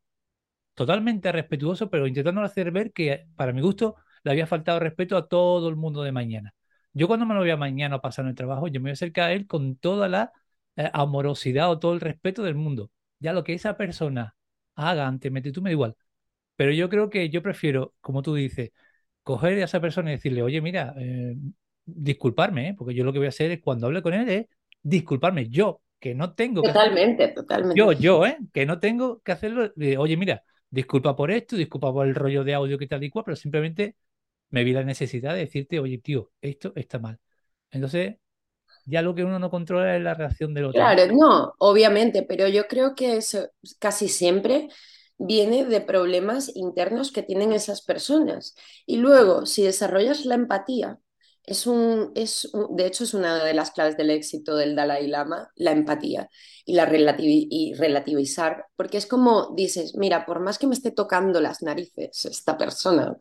totalmente 0.74 1.32
respetuoso, 1.32 1.90
pero 1.90 2.06
intentando 2.06 2.42
hacer 2.42 2.70
ver 2.72 2.92
que, 2.92 3.26
para 3.36 3.52
mi 3.52 3.60
gusto, 3.60 3.96
le 4.24 4.30
había 4.32 4.46
faltado 4.46 4.80
respeto 4.80 5.16
a 5.16 5.28
todo 5.28 5.68
el 5.68 5.76
mundo 5.76 6.02
de 6.02 6.12
mañana. 6.12 6.54
Yo 6.92 7.08
cuando 7.08 7.26
me 7.26 7.34
lo 7.34 7.42
vea 7.42 7.56
mañana 7.56 8.00
pasando 8.00 8.30
el 8.30 8.36
trabajo, 8.36 8.68
yo 8.68 8.80
me 8.80 8.84
voy 8.84 8.90
a 8.90 8.92
acercar 8.94 9.30
a 9.30 9.32
él 9.32 9.46
con 9.46 9.76
toda 9.76 10.08
la 10.08 10.32
eh, 10.76 10.90
amorosidad 10.92 11.70
o 11.70 11.78
todo 11.78 11.94
el 11.94 12.00
respeto 12.00 12.42
del 12.42 12.54
mundo. 12.54 12.90
Ya 13.18 13.32
lo 13.32 13.44
que 13.44 13.54
esa 13.54 13.76
persona 13.76 14.36
haga 14.74 15.06
ante 15.06 15.30
tú 15.52 15.62
me 15.62 15.70
da 15.70 15.72
igual. 15.72 15.96
Pero 16.56 16.72
yo 16.72 16.88
creo 16.88 17.10
que 17.10 17.30
yo 17.30 17.42
prefiero, 17.42 17.94
como 18.00 18.22
tú 18.22 18.34
dices, 18.34 18.72
coger 19.22 19.60
a 19.60 19.64
esa 19.64 19.80
persona 19.80 20.10
y 20.10 20.14
decirle, 20.14 20.42
oye, 20.42 20.60
mira, 20.60 20.94
eh, 20.98 21.36
disculparme, 21.84 22.70
¿eh? 22.70 22.74
porque 22.76 22.94
yo 22.94 23.04
lo 23.04 23.12
que 23.12 23.18
voy 23.18 23.26
a 23.26 23.30
hacer 23.30 23.50
es 23.50 23.60
cuando 23.60 23.86
hable 23.86 24.02
con 24.02 24.14
él 24.14 24.28
es 24.28 24.46
disculparme. 24.82 25.48
Yo, 25.48 25.80
que 25.98 26.14
no 26.14 26.34
tengo 26.34 26.62
que 26.62 26.70
hacerlo 26.70 26.90
totalmente, 26.90 27.28
totalmente. 27.28 27.78
yo, 27.78 27.92
yo, 27.92 28.26
¿eh? 28.26 28.38
Que 28.52 28.66
no 28.66 28.80
tengo 28.80 29.20
que 29.20 29.32
hacerlo. 29.32 29.72
Oye, 29.98 30.16
mira, 30.16 30.42
disculpa 30.68 31.14
por 31.14 31.30
esto, 31.30 31.56
disculpa 31.56 31.92
por 31.92 32.06
el 32.06 32.14
rollo 32.14 32.44
de 32.44 32.54
audio 32.54 32.78
que 32.78 32.86
tal 32.86 33.04
y 33.04 33.10
cual, 33.10 33.24
pero 33.24 33.36
simplemente 33.36 33.94
me 34.50 34.64
vi 34.64 34.72
la 34.72 34.84
necesidad 34.84 35.34
de 35.34 35.40
decirte, 35.40 35.78
oye, 35.78 35.98
tío, 35.98 36.30
esto 36.40 36.72
está 36.74 36.98
mal. 36.98 37.18
Entonces, 37.70 38.16
ya 38.84 39.02
lo 39.02 39.14
que 39.14 39.24
uno 39.24 39.38
no 39.38 39.50
controla 39.50 39.96
es 39.96 40.02
la 40.02 40.14
reacción 40.14 40.54
del 40.54 40.66
otro. 40.66 40.80
Claro, 40.80 41.12
no, 41.12 41.54
obviamente, 41.58 42.22
pero 42.22 42.48
yo 42.48 42.66
creo 42.66 42.94
que 42.94 43.16
eso 43.16 43.48
casi 43.78 44.08
siempre 44.08 44.68
viene 45.18 45.64
de 45.64 45.80
problemas 45.80 46.54
internos 46.54 47.12
que 47.12 47.22
tienen 47.22 47.52
esas 47.52 47.82
personas. 47.82 48.54
Y 48.86 48.96
luego, 48.96 49.46
si 49.46 49.62
desarrollas 49.62 50.24
la 50.24 50.34
empatía, 50.34 50.98
es 51.44 51.66
un, 51.66 52.12
es 52.14 52.48
de 52.70 52.86
hecho 52.86 53.04
es 53.04 53.14
una 53.14 53.44
de 53.44 53.54
las 53.54 53.72
claves 53.72 53.96
del 53.96 54.10
éxito 54.10 54.56
del 54.56 54.76
Dalai 54.76 55.08
Lama, 55.08 55.50
la 55.56 55.72
empatía 55.72 56.28
y 56.64 56.74
la 56.74 56.86
relativizar, 56.86 58.66
porque 58.76 58.98
es 58.98 59.06
como 59.06 59.52
dices, 59.56 59.96
mira, 59.96 60.24
por 60.24 60.40
más 60.40 60.58
que 60.58 60.66
me 60.68 60.74
esté 60.74 60.92
tocando 60.92 61.40
las 61.40 61.62
narices 61.62 62.24
esta 62.26 62.56
persona, 62.56 63.16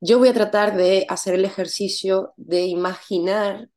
yo 0.00 0.18
voy 0.18 0.28
a 0.28 0.34
tratar 0.34 0.76
de 0.76 1.06
hacer 1.08 1.34
el 1.34 1.44
ejercicio 1.44 2.32
de 2.36 2.62
imaginar 2.66 3.68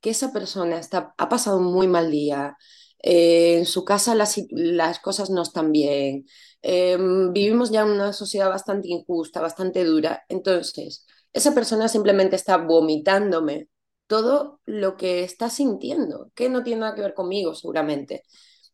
que 0.00 0.10
esa 0.10 0.32
persona 0.32 0.78
está, 0.78 1.14
ha 1.18 1.28
pasado 1.28 1.58
un 1.58 1.72
muy 1.72 1.88
mal 1.88 2.10
día, 2.10 2.56
eh, 3.02 3.58
en 3.58 3.66
su 3.66 3.84
casa 3.84 4.14
las, 4.14 4.40
las, 4.50 5.00
cosas 5.00 5.30
no 5.30 5.42
están 5.42 5.72
bien, 5.72 6.26
eh, 6.62 6.96
vivimos 7.32 7.70
ya 7.70 7.82
en 7.82 7.88
una 7.90 8.12
sociedad 8.12 8.48
bastante 8.48 8.88
injusta, 8.88 9.40
bastante 9.40 9.84
dura, 9.84 10.24
entonces 10.28 11.06
esa 11.32 11.54
persona 11.54 11.88
simplemente 11.88 12.36
está 12.36 12.56
vomitándome 12.58 13.68
todo 14.06 14.60
lo 14.64 14.96
que 14.96 15.22
está 15.24 15.50
sintiendo, 15.50 16.30
que 16.34 16.48
no 16.48 16.62
tiene 16.64 16.80
nada 16.82 16.94
que 16.94 17.02
ver 17.02 17.14
conmigo 17.14 17.54
seguramente. 17.54 18.24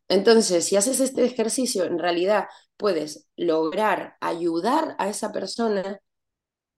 Entonces, 0.07 0.65
si 0.65 0.75
haces 0.77 0.99
este 0.99 1.25
ejercicio, 1.25 1.85
en 1.85 1.99
realidad 1.99 2.45
puedes 2.77 3.27
lograr 3.37 4.15
ayudar 4.21 4.95
a 4.99 5.09
esa 5.09 5.31
persona 5.31 5.99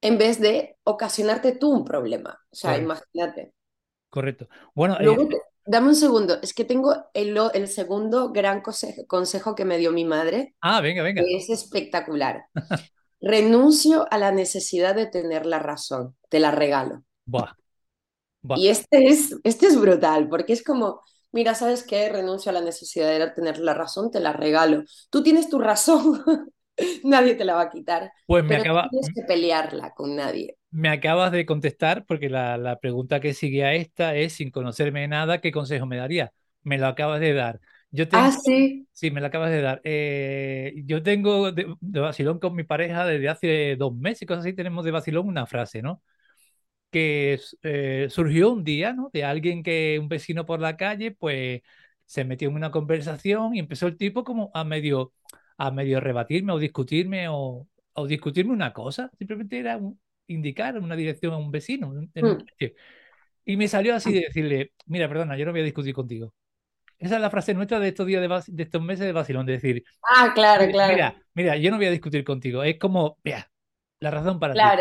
en 0.02 0.18
vez 0.18 0.40
de 0.42 0.78
ocasionarte 0.84 1.54
tú 1.58 1.72
un 1.72 1.86
problema. 1.86 2.40
O 2.52 2.56
sea, 2.56 2.78
Correcto. 2.78 2.78
imagínate. 2.78 3.54
Correcto. 4.10 4.48
Bueno, 4.74 4.98
Luego, 5.00 5.24
eh, 5.24 5.42
dame 5.68 5.88
un 5.90 5.96
segundo, 5.96 6.40
es 6.42 6.54
que 6.54 6.66
tengo 6.66 6.96
el, 7.14 7.38
el 7.54 7.68
segundo 7.68 8.32
gran 8.32 8.62
consejo, 8.62 9.06
consejo 9.08 9.56
que 9.56 9.66
me 9.66 9.78
dio 9.78 9.92
mi 9.92 10.06
madre, 10.06 10.56
ah, 10.62 10.82
venga, 10.82 11.04
venga. 11.04 11.22
que 11.24 11.38
es 11.38 11.50
espectacular. 11.50 12.46
Renuncio 13.20 14.08
a 14.12 14.18
la 14.18 14.32
necesidad 14.32 14.96
de 14.96 15.08
tener 15.08 15.46
la 15.46 15.60
razón, 15.60 16.16
te 16.30 16.40
la 16.40 16.52
regalo. 16.52 17.04
Buah, 17.26 17.54
buah. 18.42 18.58
Y 18.58 18.70
este 18.70 19.08
es, 19.08 19.36
este 19.44 19.68
es 19.68 19.80
brutal, 19.80 20.30
porque 20.30 20.54
es 20.54 20.64
como, 20.64 21.02
mira, 21.32 21.56
¿sabes 21.56 21.84
qué? 21.84 22.10
Renuncio 22.10 22.50
a 22.50 22.54
la 22.54 22.62
necesidad 22.62 23.18
de 23.18 23.32
tener 23.32 23.60
la 23.60 23.74
razón, 23.74 24.12
te 24.12 24.20
la 24.20 24.34
regalo. 24.34 24.84
Tú 25.10 25.24
tienes 25.24 25.50
tu 25.50 25.60
razón, 25.60 26.24
nadie 27.04 27.36
te 27.36 27.46
la 27.46 27.56
va 27.56 27.62
a 27.64 27.70
quitar, 27.70 28.12
Pues 28.26 28.44
me 28.44 28.58
pero 28.58 28.74
no 28.74 28.90
tienes 28.90 29.10
que 29.14 29.24
pelearla 29.24 29.94
con 29.94 30.16
nadie. 30.16 30.57
Me 30.72 30.90
acabas 30.90 31.32
de 31.32 31.46
contestar 31.46 32.06
porque 32.06 32.30
la, 32.30 32.58
la 32.58 32.80
pregunta 32.80 33.20
que 33.20 33.34
sigue 33.34 33.64
a 33.66 33.74
esta 33.74 34.16
es, 34.16 34.34
sin 34.34 34.52
conocerme 34.52 35.02
de 35.02 35.08
nada, 35.08 35.40
¿qué 35.42 35.52
consejo 35.52 35.86
me 35.86 35.98
daría? 35.98 36.34
Me 36.64 36.78
lo 36.78 36.88
acabas 36.88 37.20
de 37.22 37.34
dar. 37.34 37.60
Yo 37.92 38.08
Ah, 38.12 38.32
tengo, 38.32 38.32
sí. 38.32 38.88
sí, 38.92 39.12
me 39.12 39.22
lo 39.22 39.28
acabas 39.28 39.52
de 39.52 39.62
dar. 39.62 39.82
Eh, 39.84 40.74
yo 40.86 41.02
tengo 41.04 41.52
de, 41.52 41.74
de 41.80 42.00
vacilón 42.00 42.40
con 42.40 42.56
mi 42.56 42.64
pareja 42.64 43.06
desde 43.06 43.30
hace 43.30 43.76
dos 43.78 43.96
meses, 43.96 44.28
cosas 44.28 44.46
así, 44.46 44.54
tenemos 44.54 44.84
de 44.86 44.92
vacilón 44.92 45.28
una 45.28 45.46
frase, 45.48 45.82
¿no? 45.82 46.02
que 46.92 47.40
eh, 47.64 48.08
surgió 48.10 48.52
un 48.52 48.64
día, 48.64 48.94
¿no? 48.94 49.10
De 49.14 49.24
alguien 49.24 49.64
que, 49.64 49.98
un 50.00 50.08
vecino 50.10 50.46
por 50.46 50.60
la 50.62 50.78
calle, 50.78 51.12
pues 51.12 51.62
se 52.06 52.24
metió 52.24 52.50
en 52.50 52.56
una 52.56 52.72
conversación 52.72 53.56
y 53.56 53.60
empezó 53.60 53.88
el 53.88 53.98
tipo 53.98 54.24
como 54.24 54.52
a 54.54 54.64
medio, 54.64 55.14
a 55.58 55.72
medio 55.72 56.00
rebatirme 56.00 56.54
o 56.54 56.60
discutirme 56.60 57.28
o, 57.30 57.68
o 57.94 58.08
discutirme 58.08 58.54
una 58.54 58.74
cosa. 58.74 59.12
Simplemente 59.18 59.60
era 59.60 59.78
un, 59.78 60.00
indicar 60.28 60.78
una 60.80 60.96
dirección 60.96 61.34
a 61.34 61.38
un 61.38 61.52
vecino 61.52 61.94
en 62.14 62.26
Mm. 62.26 62.72
Y 63.46 63.56
me 63.58 63.68
salió 63.68 63.96
así 63.96 64.14
de 64.14 64.22
decirle, 64.22 64.74
mira, 64.86 65.08
perdona, 65.08 65.38
yo 65.38 65.46
no 65.46 65.52
voy 65.52 65.62
a 65.62 65.64
discutir 65.64 65.94
contigo. 65.94 66.34
Esa 67.00 67.16
es 67.16 67.22
la 67.22 67.30
frase 67.30 67.54
nuestra 67.54 67.80
de 67.80 67.90
estos 67.90 68.08
días 68.08 68.22
de, 68.22 68.54
de 68.54 68.64
estos 68.64 68.82
meses 68.82 69.06
de 69.06 69.12
vacilón, 69.14 69.46
de 69.46 69.54
decir, 69.54 69.84
Ah, 70.02 70.32
claro, 70.34 70.66
mira, 70.66 70.74
claro. 70.74 70.94
mira, 70.94 71.26
mira, 71.34 71.58
yo 71.58 71.72
no 71.72 71.78
voy 71.78 71.88
a 71.88 71.92
discutir 71.92 72.24
contigo. 72.24 72.64
Es 72.64 72.78
como, 72.80 73.18
vea, 73.24 73.52
la 74.00 74.12
razón 74.12 74.40
para 74.40 74.60
ti. 74.60 74.80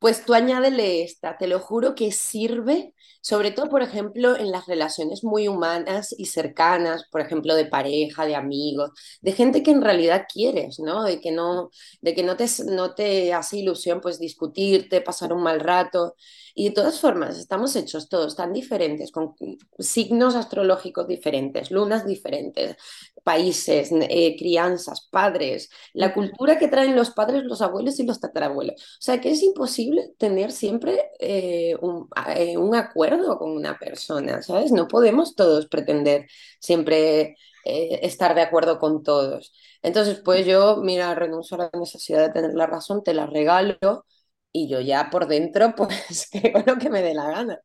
Pues 0.00 0.24
tú 0.24 0.34
añádele 0.34 1.02
esta, 1.02 1.38
te 1.38 1.46
lo 1.46 1.60
juro 1.60 1.94
que 1.94 2.10
sirve, 2.12 2.94
sobre 3.22 3.52
todo, 3.52 3.68
por 3.68 3.82
ejemplo, 3.82 4.34
en 4.36 4.50
las 4.50 4.66
relaciones 4.66 5.24
muy 5.24 5.46
humanas 5.46 6.14
y 6.18 6.26
cercanas, 6.26 7.04
por 7.12 7.20
ejemplo, 7.20 7.54
de 7.54 7.66
pareja, 7.66 8.26
de 8.26 8.34
amigos, 8.34 8.92
de 9.22 9.32
gente 9.32 9.62
que 9.62 9.72
en 9.72 9.82
realidad 9.82 10.26
quieres, 10.32 10.80
¿no? 10.80 11.04
De 11.04 11.20
que 11.20 11.32
no, 11.32 11.70
de 12.00 12.14
que 12.14 12.24
no 12.24 12.36
te, 12.38 12.46
no 12.66 12.94
te 12.94 13.34
hace 13.34 13.58
ilusión, 13.58 14.00
pues 14.00 14.18
discutirte, 14.18 15.02
pasar 15.02 15.32
un 15.34 15.42
mal 15.42 15.60
rato. 15.60 16.16
Y 16.60 16.64
de 16.68 16.74
todas 16.74 17.00
formas, 17.00 17.38
estamos 17.38 17.74
hechos 17.74 18.10
todos 18.10 18.36
tan 18.36 18.52
diferentes, 18.52 19.10
con 19.10 19.34
signos 19.78 20.34
astrológicos 20.34 21.08
diferentes, 21.08 21.70
lunas 21.70 22.04
diferentes, 22.04 22.76
países, 23.24 23.88
eh, 23.92 24.36
crianzas, 24.38 25.08
padres 25.10 25.70
la 25.94 26.12
cultura 26.12 26.58
que 26.58 26.68
traen 26.68 26.94
los 26.94 27.12
padres, 27.12 27.44
los 27.44 27.62
abuelos 27.62 27.98
y 27.98 28.04
los 28.04 28.20
tatarabuelos. 28.20 28.74
O 28.78 29.00
sea 29.00 29.22
que 29.22 29.30
es 29.30 29.42
imposible 29.42 30.12
tener 30.18 30.52
siempre 30.52 31.12
eh, 31.18 31.76
un, 31.80 32.10
eh, 32.36 32.58
un, 32.58 32.74
acuerdo 32.74 33.38
con 33.38 33.52
una 33.52 33.78
persona, 33.78 34.42
¿sabes? 34.42 34.70
No 34.70 34.86
podemos 34.86 35.34
todos 35.34 35.66
pretender 35.66 36.26
siempre 36.58 37.36
estar 37.64 38.34
de 38.34 38.42
acuerdo 38.42 38.78
con 38.78 39.02
todos. 39.02 39.54
Entonces, 39.82 40.20
pues 40.22 40.44
yo, 40.46 40.76
mira, 40.82 41.14
renuncio 41.14 41.56
a 41.56 41.70
la 41.72 41.80
necesidad 41.80 42.20
de 42.20 42.32
tener 42.34 42.52
la 42.54 42.66
razón, 42.66 43.02
te 43.02 43.14
la 43.14 43.26
regalo 43.26 44.04
y 44.52 44.68
yo 44.68 44.80
ya 44.80 45.10
por 45.10 45.26
dentro, 45.26 45.74
pues 45.76 46.28
creo 46.30 46.62
lo 46.66 46.78
que 46.78 46.90
me 46.90 47.02
dé 47.02 47.14
la 47.14 47.30
gana. 47.30 47.60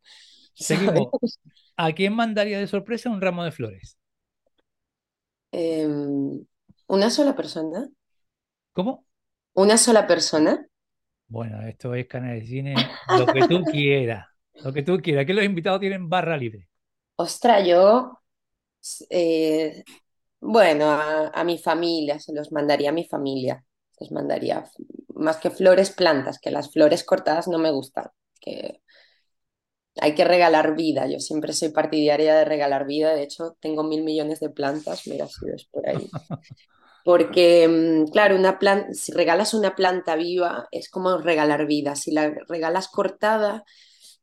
Seguimos. 0.53 1.09
¿A 1.77 1.91
quién 1.91 2.13
mandaría 2.15 2.59
de 2.59 2.67
sorpresa 2.67 3.09
un 3.09 3.19
ramo 3.19 3.43
de 3.43 3.51
flores? 3.51 3.97
Eh, 5.51 5.87
¿Una 6.87 7.09
sola 7.09 7.35
persona? 7.35 7.89
¿Cómo? 8.73 9.05
¿Una 9.53 9.77
sola 9.77 10.07
persona? 10.07 10.67
Bueno, 11.27 11.61
esto 11.61 11.95
es 11.95 12.07
canal 12.07 12.39
de 12.39 12.45
cine, 12.45 12.75
lo 13.17 13.25
que 13.25 13.47
tú 13.47 13.63
quieras, 13.71 14.25
lo 14.63 14.71
que 14.71 14.83
tú 14.83 14.97
quieras. 14.99 15.23
Aquí 15.23 15.33
los 15.33 15.43
invitados 15.43 15.79
tienen 15.79 16.07
barra 16.07 16.37
libre. 16.37 16.69
Ostras, 17.17 17.65
yo, 17.67 18.19
eh, 19.09 19.83
bueno, 20.39 20.85
a, 20.91 21.29
a, 21.29 21.43
mi 21.43 21.57
familia, 21.57 22.19
se 22.19 22.33
los 22.33 22.51
mandaría 22.51 22.89
a 22.89 22.93
mi 22.93 23.05
familia. 23.05 23.63
Les 23.99 24.11
mandaría 24.11 24.65
más 25.15 25.37
que 25.37 25.49
flores, 25.49 25.91
plantas, 25.91 26.39
que 26.39 26.51
las 26.51 26.71
flores 26.71 27.03
cortadas 27.03 27.47
no 27.47 27.57
me 27.57 27.71
gustan. 27.71 28.09
Que 28.39 28.81
hay 30.01 30.13
que 30.15 30.25
regalar 30.25 30.75
vida. 30.75 31.07
Yo 31.07 31.19
siempre 31.19 31.53
soy 31.53 31.69
partidaria 31.69 32.35
de 32.35 32.45
regalar 32.45 32.85
vida. 32.85 33.13
De 33.13 33.23
hecho, 33.23 33.57
tengo 33.59 33.83
mil 33.83 34.03
millones 34.03 34.39
de 34.39 34.49
plantas. 34.49 35.07
Mira 35.07 35.27
si 35.27 35.45
ves 35.45 35.67
por 35.71 35.87
ahí. 35.87 36.09
Porque, 37.05 38.05
claro, 38.11 38.35
una 38.35 38.57
planta, 38.57 38.93
si 38.93 39.11
regalas 39.11 39.53
una 39.53 39.75
planta 39.75 40.15
viva, 40.15 40.67
es 40.71 40.89
como 40.89 41.17
regalar 41.19 41.67
vida. 41.67 41.95
Si 41.95 42.11
la 42.11 42.33
regalas 42.47 42.87
cortada, 42.87 43.63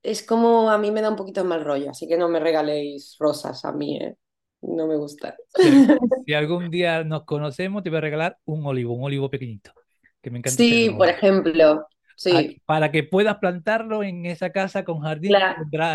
es 0.03 0.23
como 0.25 0.71
a 0.71 0.79
mí 0.79 0.91
me 0.91 1.01
da 1.01 1.11
un 1.11 1.17
poquito 1.17 1.45
mal 1.45 1.65
rollo. 1.65 1.91
Así 1.91 2.09
que 2.09 2.19
no 2.19 2.29
me 2.29 2.41
regaléis 2.41 3.17
rosas 3.19 3.65
a 3.65 3.73
mí, 3.73 3.99
¿eh? 3.99 4.17
No 4.63 4.87
me 4.87 4.97
gusta. 4.97 5.37
Si, 6.27 6.35
algún 6.35 6.71
día 6.71 7.05
nos 7.05 7.25
conocemos, 7.25 7.83
te 7.83 7.91
voy 7.91 7.99
a 7.99 8.03
regalar 8.03 8.39
un 8.45 8.65
olivo, 8.65 8.95
un 8.95 9.05
olivo 9.05 9.29
pequeñito, 9.29 9.73
que 10.21 10.31
me 10.31 10.39
encanta. 10.39 10.57
Sí, 10.57 10.91
por 10.97 11.09
ejemplo. 11.09 11.87
Sí. 12.17 12.63
Para 12.65 12.93
que 12.93 13.03
puedas 13.03 13.39
plantarlo 13.39 14.05
en 14.05 14.27
esa 14.27 14.51
casa 14.51 14.85
con 14.85 15.01
jardín. 15.01 15.35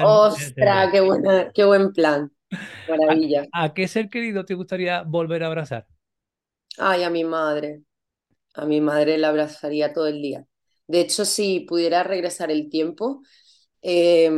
Ostras, 0.04 0.92
qué, 0.92 1.00
buena, 1.00 1.52
qué 1.54 1.64
buen 1.64 1.94
plan. 1.94 2.32
Maravilla. 2.90 3.46
¿A, 3.54 3.64
¿A 3.64 3.74
qué 3.74 3.88
ser 3.88 4.10
querido 4.10 4.44
te 4.44 4.54
gustaría 4.54 5.04
volver 5.04 5.44
a 5.44 5.48
abrazar? 5.48 5.88
Ay, 6.78 7.04
a 7.04 7.10
mi 7.10 7.24
madre. 7.24 7.84
A 8.54 8.66
mi 8.66 8.82
madre 8.82 9.18
la 9.18 9.30
abrazaría 9.30 9.94
todo 9.94 10.08
el 10.08 10.22
día. 10.22 10.46
De 10.88 11.02
hecho, 11.02 11.26
si 11.26 11.62
pudiera 11.62 12.04
regresar 12.04 12.52
el 12.52 12.70
tiempo, 12.70 13.22
eh, 13.82 14.30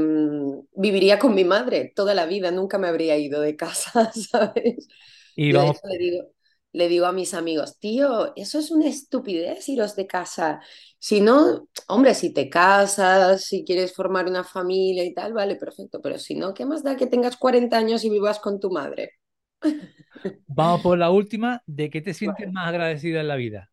viviría 0.76 1.20
con 1.20 1.36
mi 1.36 1.44
madre 1.44 1.92
toda 1.96 2.14
la 2.14 2.26
vida. 2.26 2.52
Nunca 2.52 2.78
me 2.78 2.88
habría 2.88 3.18
ido 3.18 3.42
de 3.42 3.56
casa, 3.56 4.12
¿sabes? 4.32 4.88
Y 5.36 5.52
vamos... 5.54 5.78
le 5.84 5.98
digo, 5.98 6.24
le 6.72 6.88
digo 6.88 7.06
a 7.06 7.12
mis 7.12 7.34
amigos, 7.34 7.80
tío, 7.80 8.34
eso 8.36 8.60
es 8.60 8.72
una 8.72 8.88
estupidez 8.88 9.68
iros 9.70 9.96
de 9.96 10.08
casa. 10.08 10.62
Si 11.00 11.22
no, 11.22 11.68
hombre, 11.88 12.14
si 12.16 12.34
te 12.34 12.50
casas, 12.50 13.44
si 13.46 13.64
quieres 13.66 13.94
formar 13.96 14.28
una 14.28 14.44
familia 14.44 15.04
y 15.06 15.14
tal, 15.14 15.34
vale, 15.34 15.56
perfecto. 15.56 16.02
Pero 16.02 16.18
si 16.20 16.36
no, 16.36 16.54
¿qué 16.54 16.66
más 16.66 16.84
da 16.84 16.96
que 16.98 17.08
tengas 17.08 17.38
40 17.38 17.78
años 17.78 18.04
y 18.04 18.10
vivas 18.10 18.40
con 18.40 18.60
tu 18.60 18.70
madre? 18.72 19.14
Vamos 20.48 20.82
por 20.82 20.98
la 20.98 21.12
última. 21.12 21.64
¿De 21.66 21.90
qué 21.90 22.02
te 22.02 22.14
sientes 22.14 22.52
más 22.52 22.68
agradecida 22.68 23.22
en 23.22 23.28
la 23.30 23.36
vida? 23.38 23.72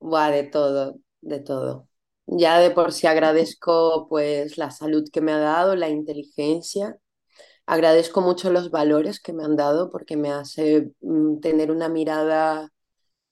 Buah, 0.00 0.30
de 0.32 0.42
todo, 0.44 1.00
de 1.20 1.38
todo. 1.40 1.87
Ya 2.30 2.58
de 2.60 2.70
por 2.70 2.92
sí 2.92 3.06
agradezco 3.06 4.06
pues 4.08 4.58
la 4.58 4.70
salud 4.70 5.08
que 5.12 5.20
me 5.22 5.32
ha 5.32 5.38
dado, 5.38 5.76
la 5.76 5.88
inteligencia. 5.88 6.98
Agradezco 7.66 8.20
mucho 8.22 8.50
los 8.52 8.70
valores 8.70 9.20
que 9.20 9.32
me 9.32 9.44
han 9.44 9.56
dado 9.56 9.90
porque 9.90 10.16
me 10.16 10.30
hace 10.32 10.92
mm, 11.00 11.40
tener 11.40 11.70
una 11.70 11.88
mirada 11.88 12.70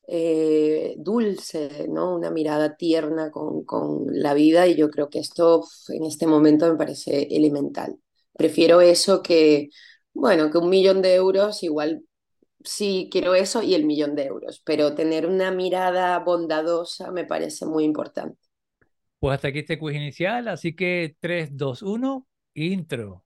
eh, 0.08 0.94
dulce, 0.98 1.88
¿no? 1.88 2.14
Una 2.16 2.30
mirada 2.30 2.76
tierna 2.76 3.30
con, 3.30 3.64
con, 3.64 4.06
la 4.08 4.34
vida 4.34 4.66
y 4.68 4.76
yo 4.76 4.90
creo 4.90 5.10
que 5.10 5.20
esto 5.20 5.64
en 5.90 6.04
este 6.04 6.26
momento 6.26 6.70
me 6.70 6.78
parece 6.78 7.28
elemental. 7.36 7.98
Prefiero 8.34 8.80
eso 8.80 9.22
que, 9.22 9.70
bueno, 10.14 10.50
que 10.50 10.58
un 10.58 10.70
millón 10.70 11.02
de 11.02 11.14
euros, 11.14 11.62
igual 11.62 12.04
sí 12.64 13.08
quiero 13.12 13.34
eso 13.34 13.62
y 13.62 13.74
el 13.74 13.86
millón 13.86 14.14
de 14.16 14.26
euros, 14.26 14.62
pero 14.64 14.94
tener 14.94 15.26
una 15.26 15.50
mirada 15.52 16.18
bondadosa 16.20 17.12
me 17.12 17.24
parece 17.26 17.66
muy 17.66 17.84
importante. 17.84 18.45
Pues 19.26 19.34
hasta 19.38 19.48
aquí 19.48 19.58
este 19.58 19.76
quiz 19.76 19.96
inicial, 19.96 20.46
así 20.46 20.76
que 20.76 21.16
3, 21.18 21.56
2, 21.56 21.82
1, 21.82 22.28
intro. 22.54 23.24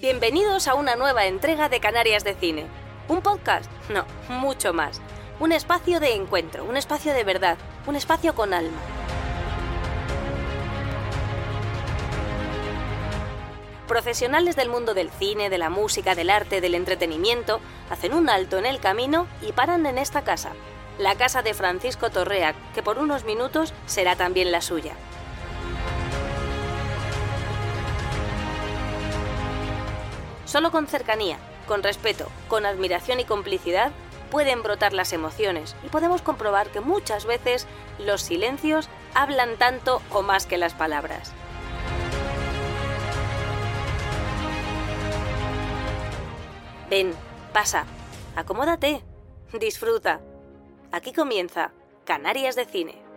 Bienvenidos 0.00 0.68
a 0.68 0.74
una 0.74 0.96
nueva 0.96 1.26
entrega 1.26 1.68
de 1.68 1.80
Canarias 1.80 2.24
de 2.24 2.32
Cine. 2.32 2.64
¿Un 3.08 3.20
podcast? 3.20 3.70
No, 3.90 4.06
mucho 4.30 4.72
más 4.72 5.02
un 5.40 5.52
espacio 5.52 6.00
de 6.00 6.16
encuentro, 6.16 6.66
un 6.66 6.76
espacio 6.76 7.14
de 7.14 7.24
verdad, 7.24 7.56
un 7.86 7.96
espacio 7.96 8.34
con 8.34 8.52
alma. 8.52 8.76
Profesionales 13.88 14.54
del 14.54 14.68
mundo 14.68 14.92
del 14.92 15.08
cine, 15.08 15.48
de 15.48 15.56
la 15.56 15.70
música, 15.70 16.14
del 16.14 16.28
arte, 16.28 16.60
del 16.60 16.74
entretenimiento, 16.74 17.62
hacen 17.88 18.12
un 18.12 18.28
alto 18.28 18.58
en 18.58 18.66
el 18.66 18.80
camino 18.80 19.26
y 19.40 19.52
paran 19.52 19.86
en 19.86 19.96
esta 19.96 20.24
casa, 20.24 20.50
la 20.98 21.14
casa 21.14 21.40
de 21.40 21.54
Francisco 21.54 22.10
Torrea, 22.10 22.54
que 22.74 22.82
por 22.82 22.98
unos 22.98 23.24
minutos 23.24 23.72
será 23.86 24.16
también 24.16 24.52
la 24.52 24.60
suya. 24.60 24.92
Solo 30.44 30.70
con 30.70 30.86
cercanía, 30.86 31.38
con 31.66 31.82
respeto, 31.82 32.28
con 32.48 32.66
admiración 32.66 33.20
y 33.20 33.24
complicidad 33.24 33.90
pueden 34.30 34.62
brotar 34.62 34.92
las 34.92 35.12
emociones 35.12 35.76
y 35.84 35.88
podemos 35.88 36.22
comprobar 36.22 36.68
que 36.70 36.80
muchas 36.80 37.26
veces 37.26 37.66
los 37.98 38.22
silencios 38.22 38.88
hablan 39.14 39.56
tanto 39.56 40.00
o 40.10 40.22
más 40.22 40.46
que 40.46 40.56
las 40.58 40.74
palabras. 40.74 41.32
Ven, 46.88 47.14
pasa, 47.52 47.84
acomódate, 48.34 49.02
disfruta. 49.60 50.20
Aquí 50.90 51.12
comienza 51.12 51.72
Canarias 52.04 52.56
de 52.56 52.64
Cine. 52.64 53.09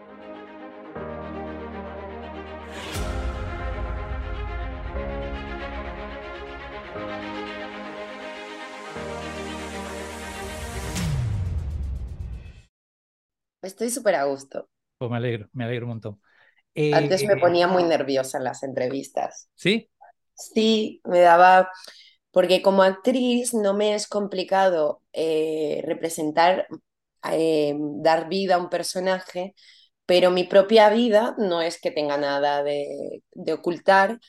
Estoy 13.63 13.89
súper 13.89 14.13
a 14.15 14.25
gusto. 14.25 14.69
Pues 14.97 15.11
me 15.11 15.17
alegro, 15.17 15.49
me 15.53 15.65
alegro 15.65 15.85
un 15.85 15.89
montón. 15.91 16.21
Antes 16.91 17.25
me 17.25 17.35
Eh, 17.35 17.37
ponía 17.37 17.67
muy 17.67 17.83
nerviosa 17.83 18.37
en 18.37 18.43
las 18.45 18.63
entrevistas. 18.63 19.49
¿sí? 19.55 19.89
Sí, 20.35 21.01
me 21.05 21.21
daba, 21.21 21.69
porque 22.31 22.61
como 22.61 22.83
actriz 22.83 23.53
no 23.53 23.73
me 23.73 23.95
es 23.95 24.07
complicado 24.07 25.01
eh, 25.13 25.81
representar, 25.85 26.67
eh, 27.31 27.75
dar 27.79 28.29
vida 28.29 28.55
a 28.55 28.59
un 28.59 28.69
personaje, 28.69 29.55
pero 30.05 30.31
mi 30.31 30.45
propia 30.45 30.89
vida 30.89 31.35
no 31.39 31.61
es 31.61 31.79
que 31.81 31.91
tenga 31.91 32.17
nada 32.17 32.63
de, 32.63 33.23
de 33.33 33.53
ocultar, 33.53 34.19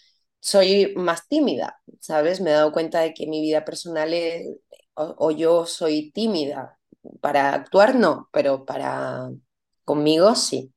soy 0.40 0.94
más 0.97 1.29
tímida, 1.29 1.81
¿sabes? 2.01 2.40
Me 2.40 2.51
he 2.51 2.55
dado 2.55 2.73
cuenta 2.73 3.01
de 3.01 3.14
que 3.14 3.27
mi 3.27 3.40
vida 3.42 3.64
personal 3.64 4.12
es, 4.14 4.47
o, 4.94 5.14
o 5.18 5.31
yo 5.33 5.66
soy 5.66 6.12
tímida. 6.12 6.79
Para 7.20 7.54
actuar 7.54 7.94
no, 7.96 8.28
pero 8.32 8.64
para 8.64 9.30
conmigo 9.84 10.34
sí. 10.34 10.72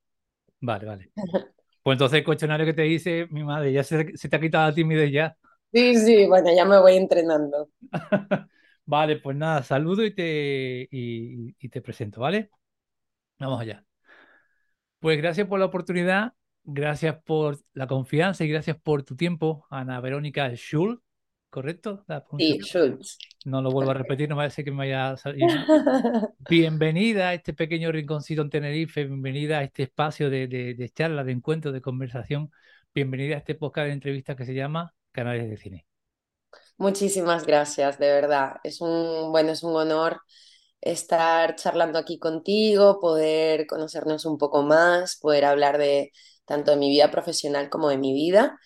Vale, 0.61 0.85
vale. 0.85 1.11
Pues 1.83 1.95
entonces 1.95 2.19
el 2.19 2.25
cuestionario 2.25 2.65
que 2.65 2.73
te 2.73 2.83
dice 2.83 3.27
mi 3.31 3.43
madre, 3.43 3.73
ya 3.73 3.83
se, 3.83 4.17
se 4.17 4.29
te 4.29 4.35
ha 4.37 4.41
quitado 4.41 4.69
la 4.69 4.75
timidez 4.75 5.11
ya. 5.11 5.37
Sí, 5.73 5.95
sí, 5.97 6.25
bueno, 6.27 6.53
ya 6.55 6.65
me 6.65 6.77
voy 6.79 6.95
entrenando. 6.97 7.69
Vale, 8.85 9.17
pues 9.19 9.35
nada, 9.37 9.63
saludo 9.63 10.03
y 10.05 10.13
te, 10.15 10.87
y, 10.91 11.55
y 11.59 11.69
te 11.69 11.81
presento, 11.81 12.21
¿vale? 12.21 12.49
Vamos 13.39 13.61
allá. 13.61 13.85
Pues 14.99 15.17
gracias 15.17 15.47
por 15.47 15.59
la 15.59 15.65
oportunidad, 15.65 16.33
gracias 16.63 17.21
por 17.23 17.59
la 17.73 17.87
confianza 17.87 18.43
y 18.43 18.49
gracias 18.49 18.77
por 18.81 19.03
tu 19.03 19.15
tiempo, 19.15 19.65
Ana 19.69 19.99
Verónica 20.01 20.49
Schul, 20.55 21.01
¿correcto? 21.49 22.03
La 22.07 22.23
Sí, 22.37 22.59
pronunciación. 22.63 22.77
No 23.47 23.61
lo 23.61 23.71
vuelvo 23.71 23.91
a 23.91 23.93
repetir, 23.93 24.27
no 24.27 24.35
me 24.35 24.41
parece 24.41 24.61
que 24.65 24.71
me 24.71 24.79
vaya 24.79 25.11
a 25.11 25.17
salir. 25.17 25.47
Bienvenida 26.49 27.29
a 27.29 27.33
este 27.33 27.53
pequeño 27.53 27.93
rinconcito 27.93 28.41
en 28.41 28.49
Tenerife, 28.49 29.05
bienvenida 29.05 29.59
a 29.59 29.63
este 29.63 29.83
espacio 29.83 30.29
de, 30.29 30.47
de, 30.47 30.73
de 30.73 30.89
charla, 30.89 31.23
de 31.23 31.31
encuentro, 31.31 31.71
de 31.71 31.79
conversación, 31.81 32.51
bienvenida 32.93 33.35
a 33.35 33.37
este 33.37 33.55
podcast 33.55 33.87
de 33.87 33.93
entrevistas 33.93 34.35
que 34.35 34.45
se 34.45 34.53
llama 34.53 34.93
Canales 35.13 35.49
de 35.49 35.55
Cine. 35.55 35.85
Muchísimas 36.77 37.45
gracias, 37.45 37.97
de 37.99 38.07
verdad. 38.11 38.57
Es 38.63 38.81
un, 38.81 39.31
bueno, 39.31 39.51
es 39.51 39.63
un 39.63 39.75
honor 39.75 40.21
estar 40.81 41.55
charlando 41.55 41.99
aquí 41.99 42.19
contigo, 42.19 42.99
poder 42.99 43.67
conocernos 43.67 44.25
un 44.25 44.37
poco 44.37 44.63
más, 44.63 45.17
poder 45.17 45.45
hablar 45.45 45.77
de 45.77 46.11
tanto 46.45 46.71
de 46.71 46.77
mi 46.77 46.89
vida 46.89 47.11
profesional 47.11 47.69
como 47.69 47.89
de 47.89 47.97
mi 47.97 48.13
vida. 48.13 48.59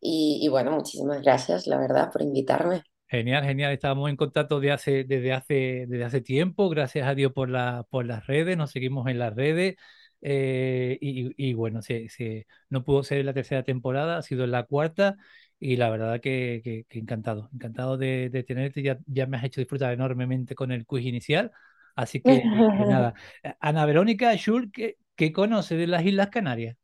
Y, 0.00 0.40
y 0.42 0.48
bueno, 0.48 0.72
muchísimas 0.72 1.22
gracias, 1.22 1.66
la 1.68 1.78
verdad, 1.78 2.10
por 2.12 2.22
invitarme. 2.22 2.84
Genial, 3.14 3.44
genial. 3.44 3.72
Estábamos 3.72 4.10
en 4.10 4.16
contacto 4.16 4.58
de 4.58 4.72
hace, 4.72 5.04
desde 5.04 5.32
hace, 5.32 5.86
desde 5.88 6.04
hace 6.04 6.20
tiempo, 6.20 6.68
gracias 6.68 7.06
a 7.06 7.14
Dios 7.14 7.32
por 7.32 7.48
la, 7.48 7.86
por 7.88 8.04
las 8.06 8.26
redes, 8.26 8.56
nos 8.56 8.72
seguimos 8.72 9.06
en 9.08 9.18
las 9.20 9.34
redes. 9.34 9.76
eh, 10.22 10.98
y, 11.00 11.30
y 11.50 11.54
bueno, 11.54 11.82
se, 11.82 12.08
se- 12.08 12.46
no 12.70 12.82
pudo 12.84 13.02
ser 13.04 13.18
en 13.18 13.26
la 13.26 13.34
tercera 13.34 13.62
temporada, 13.62 14.16
ha 14.18 14.22
sido 14.22 14.44
en 14.44 14.50
la 14.52 14.64
cuarta. 14.64 15.16
Y 15.60 15.76
la 15.76 15.90
verdad 15.90 16.20
que, 16.20 16.60
que- 16.64 16.84
que 16.88 16.98
encantado, 16.98 17.50
encantado 17.54 17.96
de, 17.98 18.30
de 18.30 18.42
tenerte. 18.42 18.82
Ya, 18.82 18.98
ya 19.06 19.26
me 19.26 19.36
has 19.36 19.44
hecho 19.44 19.60
disfrutar 19.60 19.92
enormemente 19.92 20.54
con 20.56 20.72
el 20.72 20.84
quiz 20.86 21.04
inicial. 21.06 21.52
Así 21.94 22.22
que, 22.22 22.48
que 22.74 22.84
nada. 22.86 23.14
Ana 23.60 23.86
Verónica 23.86 24.34
Schul, 24.36 24.72
¿qué, 24.72 24.96
qué 25.14 25.32
conoce 25.32 25.76
de 25.76 25.86
las 25.86 26.04
Islas 26.04 26.30
Canarias? 26.30 26.76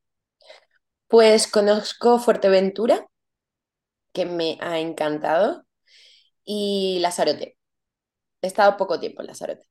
Pues 1.09 1.47
conozco 1.47 2.19
Fuerteventura, 2.19 3.07
que 4.13 4.25
me 4.27 4.57
ha 4.61 4.79
encantado, 4.79 5.65
y 6.45 6.99
Lanzarote. 7.01 7.57
He 8.43 8.49
estado 8.49 8.77
poco 8.77 9.01
tiempo 9.01 9.23
en 9.23 9.29
Lanzarote. 9.29 9.67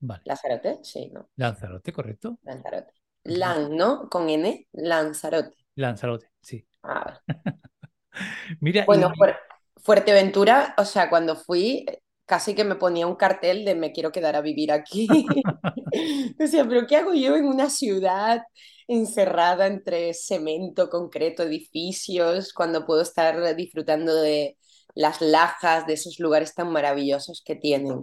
Vale, 0.00 0.24
¿Lanzarote? 0.24 0.80
Sí, 0.84 1.10
¿no? 1.12 1.30
Lanzarote, 1.36 1.92
¿correcto? 1.92 2.38
Lanzarote. 2.44 2.94
Lan, 3.24 3.76
¿no? 3.76 4.08
Con 4.08 4.30
N, 4.30 4.68
Lanzarote. 4.72 5.54
Lanzarote, 5.76 6.30
sí. 6.40 6.66
Ah, 6.82 7.20
Mira, 8.60 8.86
Bueno, 8.86 9.10
y 9.14 9.14
Fuer- 9.16 9.36
Fuerteventura, 9.82 10.74
o 10.78 10.84
sea, 10.84 11.08
cuando 11.10 11.36
fui, 11.36 11.84
casi 12.24 12.54
que 12.54 12.64
me 12.64 12.76
ponía 12.76 13.06
un 13.06 13.16
cartel 13.16 13.64
de 13.64 13.74
me 13.74 13.92
quiero 13.92 14.12
quedar 14.12 14.36
a 14.36 14.40
vivir 14.40 14.72
aquí. 14.72 15.08
Decía, 16.38 16.64
pero 16.68 16.86
¿qué 16.86 16.96
hago 16.96 17.14
yo 17.14 17.36
en 17.36 17.46
una 17.46 17.70
ciudad 17.70 18.42
encerrada 18.88 19.66
entre 19.66 20.14
cemento, 20.14 20.88
concreto, 20.90 21.42
edificios, 21.44 22.52
cuando 22.52 22.86
puedo 22.86 23.02
estar 23.02 23.54
disfrutando 23.56 24.14
de 24.14 24.56
las 24.96 25.20
lajas, 25.22 25.86
de 25.86 25.94
esos 25.94 26.18
lugares 26.20 26.54
tan 26.56 26.72
maravillosos 26.72 27.42
que 27.46 27.54
tienen? 27.56 28.02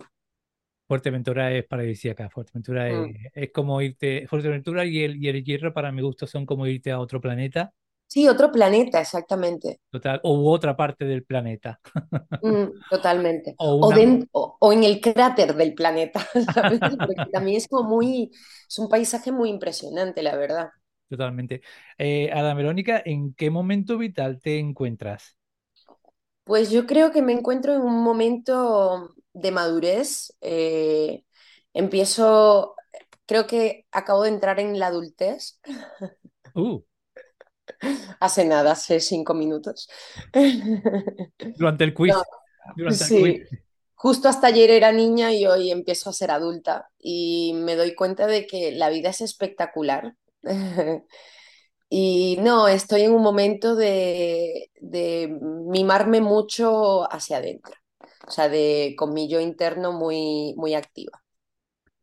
Fuerteventura 0.87 1.51
es 1.51 1.65
paradisíaca. 1.65 2.29
Fuerteventura 2.29 2.89
es, 2.89 3.09
Mm. 3.09 3.15
es 3.33 3.51
como 3.51 3.81
irte. 3.81 4.27
Fuerteventura 4.27 4.85
y 4.85 5.03
el, 5.03 5.15
y 5.23 5.27
el 5.29 5.43
Hierro, 5.43 5.73
para 5.73 5.91
mi 5.91 6.01
gusto, 6.01 6.27
son 6.27 6.45
como 6.45 6.67
irte 6.67 6.91
a 6.91 6.99
otro 6.99 7.19
planeta, 7.21 7.73
Sí, 8.07 8.29
otro 8.29 8.49
planeta, 8.51 9.01
exactamente. 9.01 9.81
total, 9.91 10.19
o 10.23 10.51
otra 10.51 10.75
parte 10.75 11.05
del 11.05 11.23
planeta. 11.23 11.79
Mm, 12.41 12.83
totalmente. 12.89 13.57
O 13.57 13.75
O, 13.79 13.87
una. 13.87 14.19
o, 14.31 14.57
o 14.59 14.73
en 14.73 14.83
el 14.83 14.99
cráter 15.01 15.55
del 15.55 15.73
planeta, 15.73 16.19
¿sabes? 16.53 16.81
Porque 17.05 17.29
también 17.31 17.57
es 17.57 17.67
como 17.67 17.89
muy, 17.89 18.31
es 18.67 18.79
un 18.79 18.89
paisaje 18.89 19.31
muy 19.31 19.49
impresionante, 19.49 20.21
la 20.23 20.35
verdad. 20.35 20.69
Totalmente. 21.09 21.61
Eh, 21.97 22.31
Ada 22.33 22.53
Verónica, 22.55 23.01
¿en 23.05 23.33
qué 23.35 23.49
momento 23.51 23.97
vital 23.99 24.39
te 24.41 24.57
encuentras? 24.59 25.37
Pues 26.43 26.69
yo 26.71 26.85
creo 26.87 27.11
que 27.11 27.21
me 27.21 27.33
encuentro 27.33 27.73
en 27.73 27.81
un 27.81 28.03
momento 28.03 29.15
de 29.33 29.51
madurez. 29.51 30.35
eh, 30.41 31.23
empiezo, 31.73 32.75
creo 33.25 33.47
que 33.47 33.87
acabo 33.91 34.23
de 34.23 34.29
entrar 34.29 34.59
en 34.59 34.77
la 34.79 34.87
adultez, 34.87 35.59
Uh, 36.55 36.79
hace 38.19 38.45
nada, 38.45 38.71
hace 38.73 38.99
cinco 38.99 39.33
minutos. 39.33 39.89
durante 41.55 41.83
el 41.83 41.93
No, 42.05 42.15
quiz. 42.15 42.29
Durante 42.75 43.05
el 43.05 43.13
quiz. 43.13 43.41
justo 43.95 44.29
hasta 44.29 44.47
ayer 44.47 44.69
era 44.71 44.91
niña 44.91 45.33
y 45.33 45.45
hoy 45.47 45.71
empiezo 45.71 46.09
a 46.09 46.13
ser 46.13 46.31
adulta 46.31 46.89
y 46.99 47.53
me 47.55 47.75
doy 47.75 47.95
cuenta 47.95 48.27
de 48.27 48.47
que 48.47 48.71
la 48.71 48.89
vida 48.89 49.09
es 49.09 49.21
espectacular. 49.21 50.15
Y 51.95 52.37
no, 52.41 52.67
estoy 52.67 53.03
en 53.03 53.11
un 53.13 53.21
momento 53.21 53.75
de, 53.75 54.71
de 54.81 55.27
mimarme 55.41 56.21
mucho 56.21 57.03
hacia 57.13 57.37
adentro, 57.37 57.75
o 58.27 58.31
sea, 58.31 58.49
de 58.49 58.95
con 58.97 59.13
mi 59.13 59.29
yo 59.29 59.39
interno 59.39 59.91
muy, 59.93 60.55
muy 60.57 60.73
activa. 60.73 61.21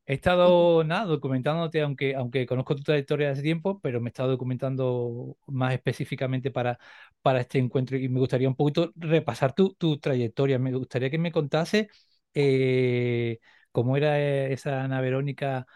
He 0.06 0.14
estado, 0.14 0.82
nada, 0.82 1.04
documentándote, 1.04 1.80
aunque, 1.82 2.16
aunque 2.16 2.44
conozco 2.46 2.74
tu 2.74 2.82
trayectoria 2.82 3.28
de 3.28 3.32
hace 3.34 3.42
tiempo, 3.42 3.78
pero 3.80 4.00
me 4.00 4.08
he 4.08 4.10
estado 4.10 4.30
documentando 4.30 5.36
más 5.46 5.72
específicamente 5.72 6.50
para, 6.50 6.78
para 7.22 7.40
este 7.40 7.58
encuentro 7.58 7.96
y 7.96 8.08
me 8.08 8.18
gustaría 8.18 8.48
un 8.48 8.56
poquito 8.56 8.90
repasar 8.96 9.52
tu, 9.54 9.74
tu 9.74 9.98
trayectoria. 10.00 10.58
Me 10.58 10.72
gustaría 10.72 11.10
que 11.10 11.18
me 11.18 11.30
contase 11.30 11.88
eh, 12.34 13.38
cómo 13.70 13.96
era 13.96 14.18
eh, 14.20 14.52
esa 14.52 14.82
Ana 14.82 15.00
Verónica 15.00 15.66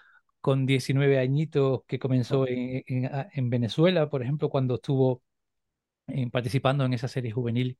con 0.44 0.66
19 0.66 1.18
añitos 1.18 1.82
que 1.88 1.98
comenzó 1.98 2.46
en, 2.48 2.84
en- 2.86 3.10
en 3.34 3.50
Venezuela, 3.50 4.10
por 4.10 4.22
ejemplo, 4.22 4.50
cuando 4.50 4.76
estuvo 4.76 5.22
eh, 6.08 6.30
participando 6.30 6.84
en 6.84 6.94
esa 6.94 7.08
serie 7.08 7.32
juvenil 7.32 7.78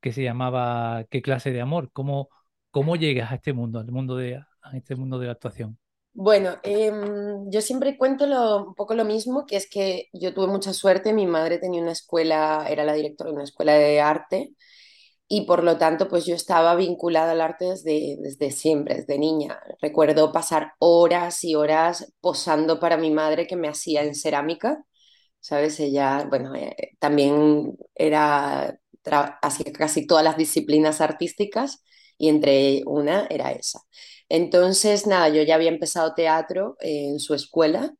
que 0.00 0.12
se 0.12 0.22
llamaba 0.24 1.04
¿Qué 1.10 1.22
clase 1.22 1.52
de 1.52 1.60
amor? 1.62 1.90
¿Cómo, 1.92 2.30
cómo 2.70 2.96
llegas 2.96 3.32
a 3.32 3.36
este 3.36 3.52
mundo, 3.54 3.80
al 3.80 3.90
mundo 3.92 4.16
de, 4.16 4.36
a 4.62 4.76
este 4.76 4.96
mundo 4.96 5.18
de 5.20 5.26
la 5.28 5.32
actuación? 5.34 5.78
Bueno, 6.16 6.58
em, 6.62 7.50
yo 7.50 7.60
siempre 7.60 7.98
cuento 7.98 8.26
lo- 8.26 8.64
un 8.68 8.74
poco 8.74 8.94
lo 8.94 9.04
mismo, 9.04 9.46
que 9.46 9.56
es 9.56 9.68
que 9.68 10.08
yo 10.12 10.32
tuve 10.32 10.46
mucha 10.46 10.72
suerte, 10.72 11.12
mi 11.12 11.26
madre 11.26 11.58
tenía 11.58 11.82
una 11.82 11.90
escuela, 11.92 12.66
era 12.70 12.84
la 12.84 12.92
directora 12.94 13.30
de 13.30 13.34
una 13.34 13.44
escuela 13.44 13.74
de 13.74 14.00
arte 14.00 14.54
y 15.36 15.46
por 15.46 15.64
lo 15.64 15.78
tanto 15.78 16.08
pues 16.08 16.26
yo 16.26 16.34
estaba 16.34 16.76
vinculada 16.76 17.32
al 17.32 17.40
arte 17.40 17.66
desde, 17.66 18.16
desde 18.20 18.50
siempre, 18.52 18.96
desde 18.96 19.18
niña. 19.18 19.58
Recuerdo 19.80 20.32
pasar 20.32 20.74
horas 20.78 21.42
y 21.44 21.54
horas 21.56 22.12
posando 22.20 22.78
para 22.80 22.96
mi 22.96 23.10
madre 23.10 23.46
que 23.46 23.56
me 23.56 23.68
hacía 23.68 24.02
en 24.04 24.14
cerámica, 24.14 24.84
¿sabes? 25.40 25.80
Ella, 25.80 26.26
bueno, 26.30 26.54
eh, 26.54 26.92
también 27.00 27.76
era, 27.94 28.78
hacía 29.42 29.72
casi 29.72 30.06
todas 30.06 30.24
las 30.24 30.36
disciplinas 30.36 31.00
artísticas 31.00 31.82
y 32.18 32.28
entre 32.28 32.82
una 32.86 33.26
era 33.30 33.52
esa. 33.52 33.80
Entonces, 34.28 35.06
nada, 35.06 35.28
yo 35.30 35.42
ya 35.42 35.56
había 35.56 35.70
empezado 35.70 36.14
teatro 36.14 36.76
eh, 36.80 37.08
en 37.08 37.20
su 37.20 37.34
escuela 37.34 37.94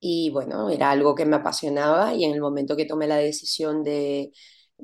y 0.00 0.30
bueno, 0.30 0.70
era 0.70 0.90
algo 0.90 1.14
que 1.14 1.24
me 1.26 1.36
apasionaba 1.36 2.14
y 2.14 2.24
en 2.24 2.32
el 2.34 2.40
momento 2.40 2.76
que 2.76 2.86
tomé 2.86 3.06
la 3.08 3.16
decisión 3.16 3.82
de, 3.84 4.32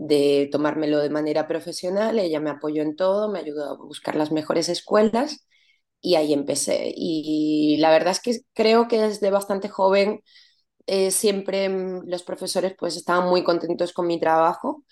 de 0.01 0.49
tomármelo 0.53 0.99
de 1.01 1.11
manera 1.11 1.47
profesional, 1.49 2.19
ella 2.19 2.41
me 2.41 2.51
apoyó 2.51 2.83
en 2.83 2.97
todo, 2.97 3.31
me 3.31 3.41
ayudó 3.41 3.71
a 3.71 3.77
buscar 3.77 4.17
las 4.17 4.33
mejores 4.33 4.69
escuelas 4.71 5.47
y 6.01 6.17
ahí 6.17 6.33
empecé. 6.33 6.93
Y 6.97 7.77
la 7.81 7.91
verdad 7.91 8.13
es 8.13 8.21
que 8.21 8.41
creo 8.55 8.89
que 8.89 9.01
desde 9.01 9.31
bastante 9.31 9.69
joven 9.69 10.23
eh, 10.87 11.11
siempre 11.11 11.69
mm, 11.69 12.05
los 12.09 12.23
profesores 12.23 12.75
pues 12.79 12.97
estaban 12.97 13.29
muy 13.29 13.45
contentos 13.45 13.93
con 13.93 14.07
mi 14.07 14.21
trabajo 14.21 14.85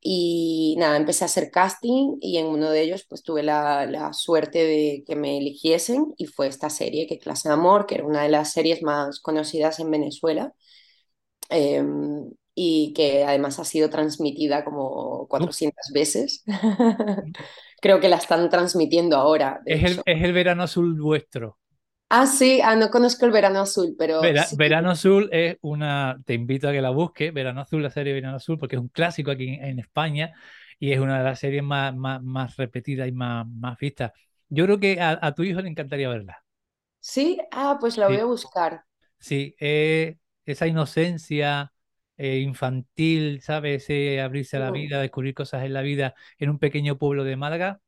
y 0.00 0.76
nada, 0.78 0.96
empecé 0.98 1.24
a 1.24 1.26
hacer 1.26 1.50
casting 1.50 2.16
y 2.20 2.38
en 2.38 2.46
uno 2.46 2.70
de 2.70 2.82
ellos 2.82 3.06
pues 3.08 3.22
tuve 3.24 3.42
la, 3.44 3.86
la 3.86 4.12
suerte 4.14 4.60
de 4.60 5.04
que 5.06 5.16
me 5.16 5.38
eligiesen 5.38 6.14
y 6.18 6.26
fue 6.26 6.48
esta 6.48 6.70
serie, 6.70 7.06
Que 7.08 7.18
clase 7.18 7.48
de 7.50 7.54
amor, 7.54 7.86
que 7.86 7.96
era 7.96 8.06
una 8.06 8.22
de 8.24 8.30
las 8.30 8.52
series 8.52 8.82
más 8.82 9.20
conocidas 9.20 9.80
en 9.80 9.90
Venezuela 9.90 10.54
eh, 11.50 11.82
y 12.62 12.92
que 12.94 13.24
además 13.24 13.58
ha 13.58 13.64
sido 13.64 13.90
transmitida 13.90 14.64
como 14.64 15.26
Uf, 15.38 15.50
400 15.50 15.86
veces. 15.94 16.44
Creo 17.80 18.00
que 18.00 18.08
la 18.08 18.16
están 18.16 18.50
transmitiendo 18.50 19.16
ahora, 19.16 19.62
es 19.64 19.82
el, 19.84 20.02
es 20.04 20.22
el 20.22 20.34
verano 20.34 20.64
azul 20.64 21.00
vuestro. 21.00 21.58
Ah, 22.08 22.26
sí, 22.26 22.60
ah, 22.62 22.76
no 22.76 22.90
conozco 22.90 23.24
el 23.26 23.32
verano 23.32 23.60
azul, 23.60 23.94
pero 23.98 24.18
Vera- 24.18 24.48
sí, 24.48 24.56
Verano 24.56 24.90
Azul 24.90 25.30
es 25.32 25.56
una, 25.62 26.18
te 26.26 26.34
invito 26.34 26.68
a 26.68 26.72
que 26.72 26.82
la 26.82 26.90
busques, 26.90 27.32
Verano 27.32 27.62
Azul, 27.62 27.82
la 27.82 27.90
serie 27.90 28.12
Verano 28.12 28.36
Azul, 28.36 28.58
porque 28.58 28.76
es 28.76 28.82
un 28.82 28.88
clásico 28.88 29.30
aquí 29.30 29.48
en, 29.48 29.64
en 29.64 29.78
España 29.78 30.32
y 30.78 30.92
es 30.92 31.00
una 31.00 31.18
de 31.18 31.24
las 31.24 31.38
series 31.38 31.62
más, 31.62 31.94
más, 31.96 32.22
más 32.22 32.56
repetidas 32.56 33.08
y 33.08 33.12
más, 33.12 33.46
más 33.48 33.78
vistas. 33.78 34.12
Yo 34.48 34.64
creo 34.66 34.78
que 34.78 35.00
a, 35.00 35.18
a 35.22 35.34
tu 35.34 35.42
hijo 35.42 35.60
le 35.62 35.68
encantaría 35.70 36.08
verla. 36.10 36.44
sí, 37.00 37.38
ah, 37.52 37.76
pues 37.80 37.98
la 37.98 38.06
voy 38.08 38.18
a 38.18 38.24
Sí, 38.24 38.26
buscar. 38.26 38.84
sí, 39.18 39.56
eh, 39.60 40.18
esa 40.46 40.66
inocencia 40.66 41.72
eh, 42.20 42.38
infantil, 42.40 43.40
¿sabes? 43.42 43.84
Ese 43.84 44.20
abrirse 44.20 44.56
a 44.56 44.60
la 44.60 44.70
Mm. 44.70 44.74
vida, 44.74 45.00
descubrir 45.00 45.34
cosas 45.34 45.64
en 45.64 45.72
la 45.72 45.82
vida 45.82 46.14
en 46.38 46.50
un 46.50 46.58
pequeño 46.58 46.98
pueblo 46.98 47.24
de 47.24 47.36
Málaga. 47.36 47.80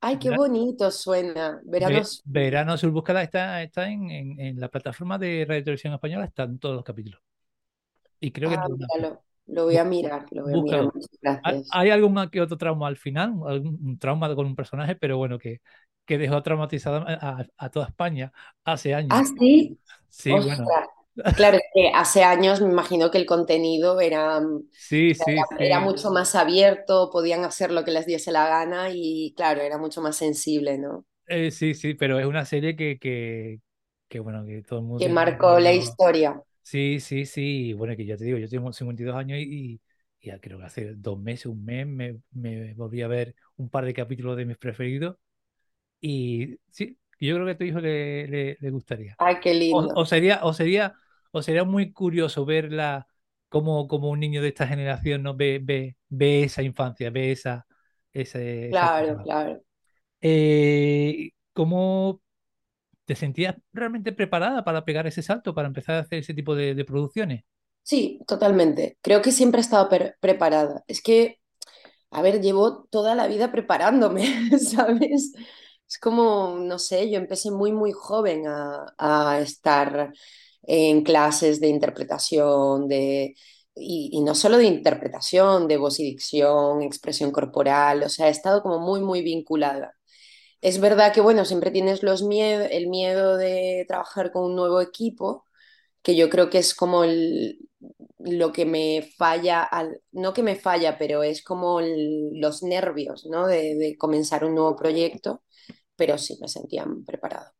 Ay, 0.00 0.18
qué 0.18 0.30
bonito 0.30 0.90
suena, 0.90 1.60
verano 1.64 1.96
Ve- 1.96 2.00
azul. 2.02 2.22
Verano 2.26 2.72
Azul, 2.72 2.90
búscala, 2.90 3.22
está, 3.22 3.62
está 3.62 3.88
en, 3.90 4.10
en, 4.10 4.40
en 4.40 4.60
la 4.60 4.68
plataforma 4.68 5.18
de 5.18 5.44
Radio 5.48 5.64
Televisión 5.64 5.94
Española, 5.94 6.24
están 6.26 6.58
todos 6.58 6.74
los 6.76 6.84
capítulos. 6.84 7.20
Y 8.20 8.30
creo 8.30 8.50
que 8.50 8.56
Ah, 8.56 8.68
más. 8.68 8.78
míralo, 8.78 9.22
lo 9.46 9.64
voy 9.64 9.76
a 9.76 9.84
mirar, 9.84 10.26
lo 10.30 10.44
voy 10.44 10.54
a 10.54 10.56
mirar, 10.62 10.90
gracias. 11.22 11.68
Hay 11.72 11.90
algún 11.90 12.28
que 12.30 12.40
otro 12.40 12.56
trauma 12.56 12.88
al 12.88 12.96
final, 12.96 13.34
algún 13.46 13.78
un 13.82 13.98
trauma 13.98 14.34
con 14.34 14.46
un 14.46 14.56
personaje, 14.56 14.96
pero 14.96 15.16
bueno, 15.18 15.38
que, 15.38 15.60
que 16.04 16.18
dejó 16.18 16.42
traumatizada 16.42 17.04
a, 17.20 17.44
a- 17.56 17.70
toda 17.70 17.86
España 17.86 18.32
hace 18.64 18.94
Ah, 18.94 18.98
años. 18.98 19.32
sí, 19.38 19.78
Sí, 20.08 20.30
bueno. 20.32 20.66
Claro, 21.34 21.58
es 21.58 21.62
que 21.74 21.90
hace 21.94 22.24
años 22.24 22.60
me 22.62 22.70
imagino 22.70 23.10
que 23.10 23.18
el 23.18 23.26
contenido 23.26 24.00
era, 24.00 24.40
Sí, 24.76 25.14
sí, 25.14 25.32
era, 25.58 25.80
mucho 25.80 26.10
más 26.10 26.34
abierto, 26.34 27.10
podían 27.10 27.44
hacer 27.44 27.70
lo 27.72 27.84
que 27.84 27.90
les 27.90 28.06
diese 28.06 28.32
la 28.32 28.48
gana 28.48 28.88
y 28.92 29.34
claro, 29.36 29.60
era 29.62 29.78
mucho 29.78 30.00
más 30.02 30.16
sensible, 30.16 30.78
¿no? 30.78 31.04
Eh, 31.28 31.50
sí, 31.50 31.74
sí, 31.74 31.94
pero 31.94 32.18
es 32.20 32.26
una 32.26 32.44
serie 32.44 32.76
que, 32.76 32.98
que, 32.98 33.60
que, 34.08 34.20
bueno, 34.20 34.44
que 34.44 34.62
todo 34.62 34.78
el 34.78 34.84
mundo 34.84 34.98
Que 34.98 35.08
marcó 35.08 35.58
la 35.58 35.72
historia. 35.72 36.42
Sí, 36.62 36.98
sí, 37.00 37.26
sí. 37.26 37.68
y 37.70 37.72
Bueno, 37.74 37.96
que 37.96 38.04
ya 38.04 38.16
te 38.16 38.24
digo, 38.24 38.38
yo 38.38 38.48
tengo 38.48 38.72
52 38.72 39.14
años 39.16 39.38
y, 39.38 39.80
y 40.20 40.26
ya 40.28 40.40
creo 40.40 40.58
que 40.58 40.64
hace 40.64 40.94
dos 40.96 41.18
meses, 41.20 41.46
un 41.46 41.64
mes, 41.64 41.86
me, 41.86 42.20
me 42.32 42.74
volví 42.74 43.02
a 43.02 43.08
ver 43.08 43.36
un 43.56 43.68
par 43.70 43.84
de 43.84 43.94
capítulos 43.94 44.36
de 44.36 44.46
mis 44.46 44.58
preferidos. 44.58 45.16
Y 46.00 46.58
sí, 46.70 46.98
yo 47.20 47.34
creo 47.36 47.46
que 47.46 47.52
a 47.52 47.58
tu 47.58 47.64
hijo 47.64 47.80
le, 47.80 48.28
le, 48.28 48.58
le 48.60 48.70
gustaría. 48.70 49.18
Ay, 49.18 49.40
qué 49.40 49.52
O, 49.68 49.88
o 49.94 50.04
lindo. 50.04 50.06
sería, 50.06 50.40
o 50.44 50.52
sería, 50.54 50.94
o 51.36 51.42
sería 51.42 51.64
muy 51.64 51.92
curioso 51.92 52.44
verla 52.46 53.06
como, 53.48 53.88
como 53.88 54.10
un 54.10 54.20
niño 54.20 54.42
de 54.42 54.48
esta 54.48 54.66
generación 54.68 55.22
no 55.22 55.36
ve, 55.36 55.60
ve, 55.62 55.96
ve 56.08 56.44
esa 56.44 56.62
infancia, 56.62 57.10
ve 57.10 57.32
esa, 57.32 57.66
ese- 58.12 58.70
Claro, 58.70 59.20
claro. 59.24 59.62
Eh, 60.20 61.30
¿cómo 61.52 62.22
te 63.06 63.16
sentías 63.16 63.56
realmente 63.72 64.12
preparada 64.12 64.64
para 64.64 64.84
pegar 64.84 65.06
ese 65.06 65.22
salto, 65.22 65.54
para 65.54 65.68
empezar 65.68 65.96
a 65.96 66.00
hacer 66.00 66.20
ese 66.20 66.34
tipo 66.34 66.54
de, 66.56 66.74
de 66.76 66.84
producciones? 66.84 67.44
Sí, 67.82 68.20
totalmente. 68.26 68.98
Creo 69.00 69.22
que 69.22 69.30
siempre 69.32 69.60
he 69.60 69.62
estado 69.62 69.88
preparada. 70.20 70.82
Es 70.88 71.00
que 71.02 71.40
A 72.10 72.22
ver, 72.22 72.40
llevo 72.42 72.84
toda 72.90 73.14
la 73.16 73.28
vida 73.28 73.52
preparándome, 73.52 74.24
¿sabes? 74.60 75.34
Es 75.88 75.98
como, 76.00 76.58
no 76.60 76.78
sé, 76.78 77.10
yo 77.10 77.18
empecé 77.18 77.50
muy, 77.52 77.72
muy 77.72 77.92
joven 77.92 78.46
a, 78.48 78.86
a 78.98 79.40
estar 79.40 80.12
en 80.66 81.02
clases 81.02 81.60
de 81.60 81.68
interpretación, 81.68 82.88
de, 82.88 83.34
y, 83.74 84.20
no 84.22 84.34
solo 84.34 84.58
de 84.58 84.64
interpretación, 84.64 85.68
de 85.68 85.76
voz 85.76 86.00
y 86.00 86.04
dicción, 86.04 86.82
expresión 86.82 87.30
corporal, 87.32 88.02
o 88.04 88.08
sea, 88.08 88.28
he 88.28 88.30
estado 88.30 88.62
como 88.62 88.78
muy, 88.80 89.00
muy 89.00 89.22
vinculada. 89.22 89.94
Es 90.60 90.80
verdad 90.80 91.12
que, 91.12 91.20
bueno, 91.20 91.44
siempre 91.44 91.70
tienes 91.70 92.02
los 92.02 92.22
miedo, 92.22 92.64
el 92.70 92.88
miedo 92.88 93.36
de 93.36 93.84
trabajar 93.88 94.32
con 94.32 94.44
un 94.44 94.56
nuevo 94.56 94.80
equipo, 94.80 95.44
que 96.02 96.16
yo 96.16 96.30
creo 96.30 96.50
que 96.50 96.58
es 96.58 96.74
como 96.74 97.04
el, 97.04 97.58
lo 98.18 98.52
que 98.52 98.66
me 98.66 99.02
falla, 99.18 99.62
al, 99.62 100.00
no 100.12 100.32
que 100.34 100.42
me 100.42 100.56
falla, 100.56 100.98
pero 100.98 101.22
es 101.22 101.42
como 101.42 101.80
los 101.80 102.62
nervios, 102.62 103.26
¿no? 103.26 103.46
De, 103.46 103.96
comenzar 103.98 104.44
un 104.44 104.54
nuevo 104.54 104.76
proyecto, 104.76 105.42
pero 105.96 106.18
sí 106.18 106.38
me 106.40 106.48
sentía 106.48 106.86
preparada. 107.06 107.54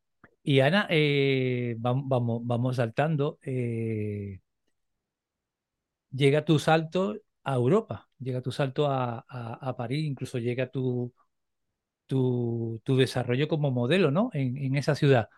Y 0.48 0.60
Ana, 0.60 0.86
eh, 0.90 1.74
vamos, 1.78 2.40
vamos, 2.46 2.76
saltando. 2.76 3.38
eh, 3.42 4.40
llega 6.10 6.44
tu 6.44 6.58
salto 6.58 7.16
a 7.44 7.54
Europa, 7.54 8.08
llega 8.18 8.40
tu 8.42 8.52
salto 8.52 8.86
a, 8.90 9.24
a, 9.28 9.54
a 9.68 9.76
París, 9.76 10.04
incluso 10.04 10.38
llega 10.38 10.68
tu, 10.70 11.12
tu, 12.06 12.80
tu 12.84 12.96
desarrollo 12.96 13.48
como 13.48 13.70
modelo, 13.70 14.10
¿no? 14.10 14.30
En, 14.34 14.56
en 14.58 14.76
esa 14.76 14.94
ciudad. 14.94 15.28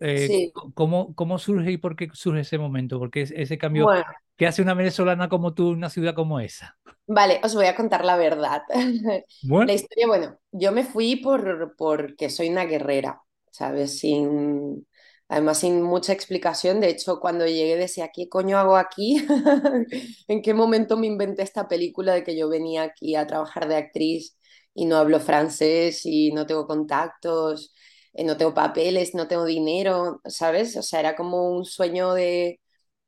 Eh, 0.00 0.34
Sí, 0.34 0.54
¿cómo, 0.74 1.14
cómo 1.14 1.38
surge 1.38 1.72
y 1.72 1.78
por 1.78 1.96
qué 1.96 2.10
surge 2.14 2.42
ese 2.42 2.58
momento? 2.58 2.98
Porque 2.98 3.22
es 3.22 3.32
ese 3.32 3.58
cambio 3.58 3.90
bueno, 3.90 4.04
que 4.36 4.46
hace 4.46 4.62
una 4.62 4.74
venezolana 4.74 5.28
como 5.28 5.54
tú 5.54 5.70
en 5.72 5.78
una 5.78 5.90
ciudad 5.90 6.14
como 6.14 6.40
esa. 6.40 6.78
vale, 7.06 7.40
os 7.44 7.54
voy 7.54 7.66
a 7.66 7.76
contar 7.76 8.04
la 8.04 8.16
verdad. 8.16 8.62
La 9.62 9.72
Bueno, 9.72 9.74
historia, 9.74 10.06
bueno, 10.06 10.38
yo 10.52 10.72
me 10.72 10.84
fui 10.84 11.16
por, 11.16 11.74
porque 11.76 12.30
soy 12.30 12.48
una 12.50 12.64
guerrera, 12.64 13.22
¿sabes? 13.58 13.98
Sin, 13.98 14.86
además, 15.28 15.58
sin 15.60 15.82
mucha 15.82 16.12
explicación. 16.12 16.80
De 16.80 16.88
hecho, 16.90 17.18
cuando 17.20 17.46
llegué 17.46 17.76
decía, 17.76 18.10
¿qué 18.14 18.28
coño 18.28 18.58
hago 18.58 18.76
aquí? 18.76 19.16
¿En 20.28 20.42
qué 20.42 20.54
momento 20.54 20.96
me 20.96 21.06
inventé 21.08 21.42
esta 21.42 21.66
película 21.68 22.14
de 22.14 22.24
que 22.24 22.36
yo 22.38 22.48
venía 22.48 22.82
aquí 22.84 23.14
a 23.16 23.26
trabajar 23.26 23.68
de 23.68 23.76
actriz 23.76 24.36
y 24.74 24.86
no 24.86 24.96
hablo 24.96 25.18
francés 25.20 26.02
y 26.06 26.32
no 26.32 26.46
tengo 26.46 26.66
contactos, 26.66 27.74
eh, 28.14 28.24
no 28.24 28.36
tengo 28.36 28.54
papeles, 28.54 29.14
no 29.14 29.26
tengo 29.28 29.44
dinero, 29.44 30.20
¿sabes? 30.26 30.76
O 30.76 30.82
sea, 30.82 31.00
era 31.00 31.16
como 31.16 31.50
un 31.50 31.64
sueño 31.64 32.14
de 32.14 32.60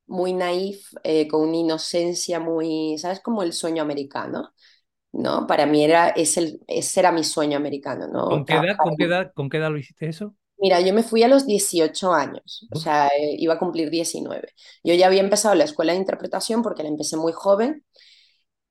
muy 0.07 0.33
naif, 0.35 0.93
eh, 1.05 1.29
con 1.29 1.43
una 1.49 1.57
inocencia 1.59 2.41
muy, 2.41 2.99
¿sabes? 2.99 3.21
Como 3.21 3.43
el 3.43 3.53
sueño 3.53 3.83
americano. 3.83 4.53
¿no? 5.13 5.47
Para 5.47 5.67
mí 5.67 5.85
era, 5.85 6.11
es 6.11 6.37
el, 6.37 6.61
ese 6.67 7.01
era 7.01 7.13
mi 7.13 7.25
sueño 7.25 7.57
americano, 7.57 8.07
¿no? 8.09 8.29
¿con 8.29 8.45
qué 8.45 8.55
edad, 8.55 8.77
con 8.79 8.97
qué 8.97 9.05
edad, 9.05 9.33
con 9.35 9.51
qué 9.51 9.57
edad 9.59 9.71
lo 9.71 9.79
hiciste 9.79 10.09
eso? 10.09 10.35
Mira, 10.61 10.81
yo 10.81 10.93
me 10.93 11.03
fui 11.03 11.23
a 11.23 11.29
los 11.29 11.47
18 11.47 12.13
años, 12.13 12.67
o 12.71 12.77
sea, 12.77 13.09
eh, 13.09 13.37
iba 13.39 13.55
a 13.55 13.59
cumplir 13.59 13.89
19. 13.91 14.51
Yo 14.85 14.95
ya 14.95 15.07
había 15.07 15.21
empezado 15.23 15.55
la 15.55 15.65
escuela 15.65 15.93
de 15.93 15.99
interpretación 15.99 16.63
porque 16.63 16.83
la 16.83 16.91
empecé 16.91 17.17
muy 17.17 17.33
joven 17.33 17.85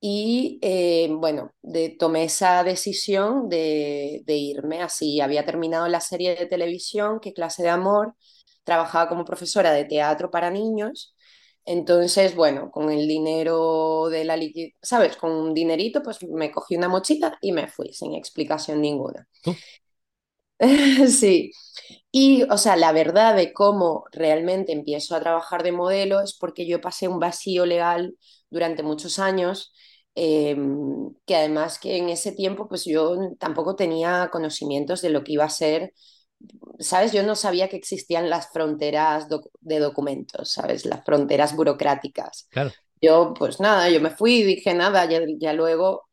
y, 0.01 0.59
eh, 0.63 1.09
bueno, 1.11 1.53
de, 1.61 1.89
tomé 1.99 2.25
esa 2.25 2.63
decisión 2.63 3.49
de, 3.49 4.23
de 4.25 4.35
irme 4.37 4.81
así. 4.83 5.21
Había 5.21 5.45
terminado 5.45 5.87
la 5.89 6.01
serie 6.01 6.35
de 6.35 6.45
televisión, 6.47 7.19
Qué 7.21 7.33
clase 7.33 7.63
de 7.63 7.69
amor, 7.69 8.15
trabajaba 8.63 9.09
como 9.09 9.25
profesora 9.25 9.71
de 9.73 9.85
teatro 9.85 10.31
para 10.31 10.51
niños 10.51 11.15
Entonces, 11.65 12.35
bueno, 12.35 12.71
con 12.71 12.91
el 12.91 13.07
dinero 13.07 14.09
de 14.09 14.25
la 14.25 14.37
liquidación, 14.37 14.77
¿sabes? 14.83 15.17
Con 15.17 15.31
un 15.31 15.53
dinerito, 15.55 16.03
pues 16.03 16.19
me 16.23 16.51
cogí 16.51 16.77
una 16.77 16.89
mochila 16.89 17.37
y 17.41 17.51
me 17.53 17.67
fui 17.67 17.93
sin 17.93 18.15
explicación 18.15 18.81
ninguna. 18.81 19.27
Sí, 21.07 21.51
y 22.11 22.43
o 22.51 22.57
sea, 22.57 22.75
la 22.77 22.91
verdad 22.91 23.35
de 23.35 23.53
cómo 23.53 24.05
realmente 24.11 24.73
empiezo 24.73 25.15
a 25.15 25.19
trabajar 25.21 25.63
de 25.63 25.71
modelo 25.71 26.21
es 26.21 26.37
porque 26.37 26.67
yo 26.67 26.81
pasé 26.81 27.07
un 27.07 27.19
vacío 27.19 27.65
legal 27.65 28.15
durante 28.49 28.83
muchos 28.83 29.19
años, 29.19 29.73
eh, 30.15 30.57
que 31.25 31.35
además 31.35 31.79
que 31.79 31.97
en 31.97 32.09
ese 32.09 32.31
tiempo 32.33 32.67
pues 32.69 32.85
yo 32.85 33.17
tampoco 33.39 33.75
tenía 33.75 34.29
conocimientos 34.31 35.01
de 35.01 35.09
lo 35.11 35.23
que 35.23 35.33
iba 35.33 35.45
a 35.45 35.49
ser, 35.49 35.93
¿sabes? 36.79 37.11
Yo 37.13 37.23
no 37.23 37.35
sabía 37.35 37.69
que 37.69 37.77
existían 37.77 38.29
las 38.29 38.51
fronteras 38.51 39.27
doc- 39.29 39.49
de 39.59 39.79
documentos, 39.79 40.51
¿sabes? 40.51 40.85
Las 40.85 41.03
fronteras 41.05 41.55
burocráticas. 41.55 42.49
claro, 42.49 42.75
Yo 43.01 43.33
pues 43.37 43.59
nada, 43.59 43.89
yo 43.89 44.01
me 44.01 44.09
fui 44.11 44.39
y 44.41 44.43
dije 44.43 44.73
nada, 44.73 45.05
ya, 45.09 45.21
ya 45.39 45.53
luego 45.53 46.07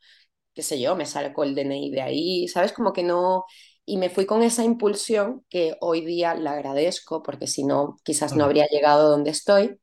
qué 0.54 0.62
sé 0.62 0.80
yo, 0.80 0.96
me 0.96 1.06
sacó 1.06 1.44
el 1.44 1.54
DNI 1.54 1.90
de 1.92 2.02
ahí, 2.02 2.48
¿sabes? 2.48 2.72
Como 2.72 2.92
que 2.92 3.02
no... 3.04 3.44
Y 3.86 3.96
me 3.98 4.10
fui 4.10 4.26
con 4.26 4.42
esa 4.42 4.64
impulsión 4.64 5.44
que 5.48 5.76
hoy 5.80 6.04
día 6.04 6.34
la 6.34 6.52
agradezco, 6.52 7.22
porque 7.22 7.46
si 7.46 7.64
no, 7.64 7.96
quizás 8.04 8.36
no 8.36 8.44
habría 8.44 8.66
llegado 8.68 9.10
donde 9.10 9.30
estoy. 9.30 9.80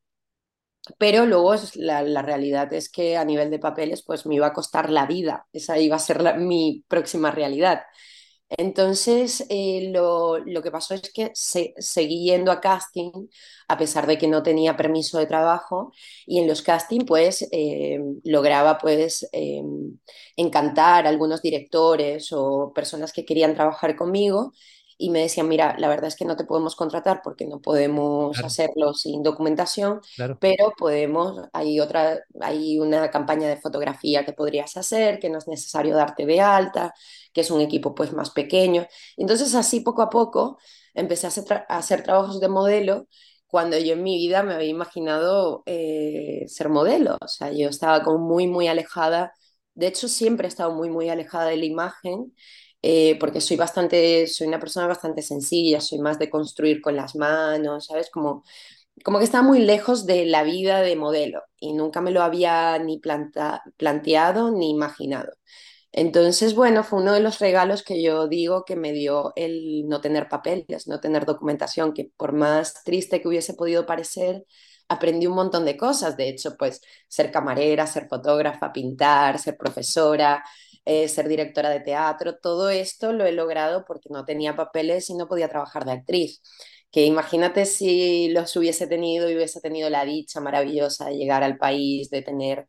Pero 0.98 1.24
luego 1.26 1.54
la, 1.76 2.02
la 2.02 2.22
realidad 2.22 2.72
es 2.74 2.90
que 2.90 3.16
a 3.16 3.24
nivel 3.24 3.50
de 3.50 3.58
papeles, 3.58 4.02
pues 4.04 4.26
me 4.26 4.34
iba 4.36 4.48
a 4.48 4.52
costar 4.52 4.90
la 4.90 5.06
vida. 5.06 5.46
Esa 5.52 5.78
iba 5.78 5.96
a 5.96 5.98
ser 5.98 6.20
la- 6.22 6.34
mi 6.34 6.84
próxima 6.88 7.30
realidad. 7.30 7.82
Entonces, 8.50 9.44
eh, 9.48 9.90
lo, 9.92 10.38
lo 10.38 10.62
que 10.62 10.70
pasó 10.70 10.94
es 10.94 11.10
que 11.12 11.30
se- 11.34 11.74
seguí 11.78 12.24
yendo 12.26 12.52
a 12.52 12.60
casting, 12.60 13.10
a 13.68 13.76
pesar 13.78 14.06
de 14.06 14.16
que 14.18 14.28
no 14.28 14.42
tenía 14.42 14.76
permiso 14.76 15.18
de 15.18 15.26
trabajo, 15.26 15.92
y 16.26 16.38
en 16.38 16.46
los 16.46 16.62
casting, 16.62 17.00
pues, 17.06 17.48
eh, 17.52 17.98
lograba, 18.24 18.78
pues, 18.78 19.28
eh, 19.32 19.62
encantar 20.36 21.06
a 21.06 21.08
algunos 21.10 21.42
directores 21.42 22.28
o 22.32 22.72
personas 22.74 23.12
que 23.12 23.24
querían 23.24 23.54
trabajar 23.54 23.96
conmigo, 23.96 24.52
y 25.06 25.10
me 25.10 25.20
decían, 25.20 25.48
mira, 25.48 25.76
la 25.78 25.88
verdad 25.88 26.06
es 26.08 26.16
que 26.16 26.24
no 26.24 26.36
te 26.36 26.44
podemos 26.44 26.76
contratar 26.76 27.20
porque 27.22 27.46
no 27.46 27.60
podemos 27.60 28.42
claro, 28.42 28.44
hacerlo 28.44 28.94
sin 28.94 29.22
documentación, 29.22 30.00
claro. 30.16 30.40
pero 30.40 30.72
podemos, 30.78 31.48
hay 31.52 31.80
otra, 31.80 32.20
hay 32.40 32.78
una 32.78 33.10
campaña 33.10 33.48
de 33.48 33.56
fotografía 33.58 34.24
que 34.24 34.32
podrías 34.32 34.76
hacer, 34.76 35.18
que 35.18 35.30
no 35.30 35.38
es 35.38 35.48
necesario 35.48 35.96
darte 35.96 36.26
de 36.26 36.40
alta 36.40 36.94
que 37.32 37.40
es 37.42 37.50
un 37.50 37.60
equipo 37.60 37.94
pues 37.94 38.12
más 38.12 38.30
pequeño. 38.30 38.86
Entonces 39.16 39.54
así 39.54 39.80
poco 39.80 40.02
a 40.02 40.10
poco 40.10 40.58
empecé 40.94 41.26
a 41.26 41.28
hacer, 41.28 41.44
tra- 41.44 41.66
a 41.68 41.78
hacer 41.78 42.02
trabajos 42.02 42.40
de 42.40 42.48
modelo 42.48 43.08
cuando 43.46 43.78
yo 43.78 43.92
en 43.94 44.02
mi 44.02 44.16
vida 44.16 44.42
me 44.42 44.54
había 44.54 44.68
imaginado 44.68 45.62
eh, 45.66 46.44
ser 46.48 46.68
modelo. 46.68 47.16
O 47.20 47.28
sea, 47.28 47.52
yo 47.52 47.68
estaba 47.68 48.02
como 48.02 48.18
muy, 48.18 48.46
muy 48.48 48.68
alejada. 48.68 49.32
De 49.74 49.86
hecho, 49.88 50.08
siempre 50.08 50.46
he 50.46 50.48
estado 50.48 50.72
muy, 50.74 50.90
muy 50.90 51.08
alejada 51.08 51.46
de 51.46 51.56
la 51.56 51.64
imagen. 51.66 52.34
Eh, 52.86 53.16
porque 53.18 53.40
soy 53.40 53.56
bastante, 53.56 54.26
soy 54.26 54.46
una 54.48 54.60
persona 54.60 54.86
bastante 54.86 55.22
sencilla, 55.22 55.80
soy 55.80 55.98
más 56.00 56.18
de 56.18 56.30
construir 56.30 56.82
con 56.82 56.96
las 56.96 57.16
manos, 57.16 57.86
¿sabes? 57.86 58.10
Como, 58.10 58.44
como 59.04 59.18
que 59.18 59.24
estaba 59.24 59.44
muy 59.46 59.60
lejos 59.60 60.06
de 60.06 60.26
la 60.26 60.42
vida 60.44 60.80
de 60.82 60.96
modelo 60.96 61.42
y 61.60 61.72
nunca 61.74 62.00
me 62.00 62.10
lo 62.12 62.22
había 62.22 62.78
ni 62.78 62.98
planta- 63.00 63.62
planteado 63.76 64.50
ni 64.52 64.70
imaginado. 64.70 65.32
Entonces, 65.92 66.54
bueno, 66.54 66.82
fue 66.84 67.00
uno 67.00 67.12
de 67.12 67.20
los 67.20 67.38
regalos 67.38 67.82
que 67.84 68.02
yo 68.02 68.26
digo 68.28 68.64
que 68.64 68.76
me 68.76 68.92
dio 68.92 69.32
el 69.36 69.86
no 69.88 70.00
tener 70.00 70.28
papeles, 70.28 70.88
no 70.88 71.00
tener 71.00 71.24
documentación, 71.24 71.92
que 71.94 72.10
por 72.16 72.32
más 72.32 72.82
triste 72.84 73.20
que 73.22 73.28
hubiese 73.28 73.54
podido 73.54 73.86
parecer, 73.86 74.44
aprendí 74.88 75.26
un 75.28 75.34
montón 75.36 75.64
de 75.64 75.76
cosas. 75.76 76.16
De 76.16 76.28
hecho, 76.28 76.56
pues 76.58 76.80
ser 77.08 77.30
camarera, 77.30 77.86
ser 77.86 78.08
fotógrafa, 78.08 78.72
pintar, 78.72 79.38
ser 79.38 79.56
profesora, 79.56 80.44
eh, 80.84 81.08
ser 81.08 81.28
directora 81.28 81.70
de 81.70 81.80
teatro, 81.80 82.36
todo 82.38 82.70
esto 82.70 83.12
lo 83.12 83.24
he 83.26 83.32
logrado 83.32 83.84
porque 83.86 84.08
no 84.10 84.24
tenía 84.24 84.56
papeles 84.56 85.10
y 85.10 85.14
no 85.14 85.28
podía 85.28 85.48
trabajar 85.48 85.84
de 85.84 85.92
actriz. 85.92 86.42
Que 86.90 87.04
imagínate 87.06 87.66
si 87.66 88.28
los 88.28 88.54
hubiese 88.56 88.86
tenido 88.86 89.28
y 89.30 89.34
hubiese 89.36 89.60
tenido 89.60 89.90
la 89.90 90.04
dicha 90.04 90.40
maravillosa 90.40 91.06
de 91.06 91.16
llegar 91.16 91.42
al 91.42 91.58
país, 91.58 92.10
de 92.10 92.22
tener 92.22 92.66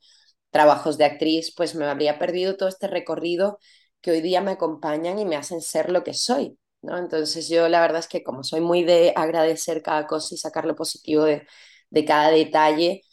trabajos 0.51 0.97
de 0.97 1.05
actriz, 1.05 1.53
pues 1.55 1.75
me 1.75 1.85
habría 1.85 2.17
perdido 2.19 2.55
todo 2.57 2.69
este 2.69 2.87
recorrido 2.87 3.59
que 4.01 4.11
hoy 4.11 4.21
día 4.21 4.41
me 4.41 4.51
acompañan 4.51 5.19
y 5.19 5.25
me 5.25 5.35
hacen 5.35 5.61
ser 5.61 5.89
lo 5.91 6.03
que 6.03 6.13
soy, 6.13 6.57
¿no? 6.81 6.97
Entonces 6.97 7.49
yo 7.49 7.67
la 7.69 7.81
verdad 7.81 7.99
es 7.99 8.07
que 8.07 8.23
como 8.23 8.43
soy 8.43 8.61
muy 8.61 8.83
de 8.83 9.13
agradecer 9.15 9.81
cada 9.81 10.07
cosa 10.07 10.33
y 10.35 10.37
sacar 10.37 10.65
lo 10.65 10.75
positivo 10.75 11.23
de, 11.25 11.45
de 11.89 12.05
cada 12.05 12.29
detalle, 12.29 13.03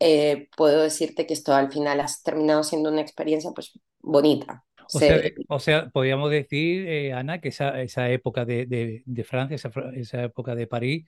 eh, 0.00 0.48
puedo 0.56 0.82
decirte 0.82 1.26
que 1.26 1.34
esto 1.34 1.54
al 1.54 1.70
final 1.72 2.00
ha 2.00 2.06
terminado 2.24 2.62
siendo 2.64 2.90
una 2.90 3.00
experiencia 3.02 3.50
pues 3.54 3.72
bonita. 4.02 4.64
O 4.92 5.00
sea, 5.00 5.18
Se- 5.18 5.22
de- 5.22 5.34
o 5.48 5.60
sea, 5.60 5.88
podríamos 5.90 6.30
decir, 6.30 6.86
eh, 6.88 7.12
Ana, 7.12 7.40
que 7.40 7.48
esa, 7.50 7.80
esa 7.82 8.10
época 8.10 8.44
de, 8.44 8.66
de, 8.66 9.02
de 9.06 9.24
Francia, 9.24 9.54
esa, 9.54 9.70
esa 9.94 10.24
época 10.24 10.54
de 10.56 10.66
París, 10.66 11.06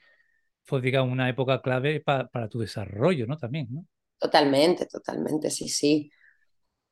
fue, 0.65 0.81
digamos, 0.83 1.13
una 1.13 1.29
época 1.29 1.63
clave 1.63 2.01
pa- 2.01 2.29
para 2.29 2.49
tu 2.49 2.61
desarrollo, 2.61 3.27
¿no? 3.27 3.39
También, 3.39 3.69
¿no? 3.71 3.87
totalmente, 4.19 4.87
totalmente, 4.87 5.51
sí, 5.51 5.69
sí. 5.69 6.11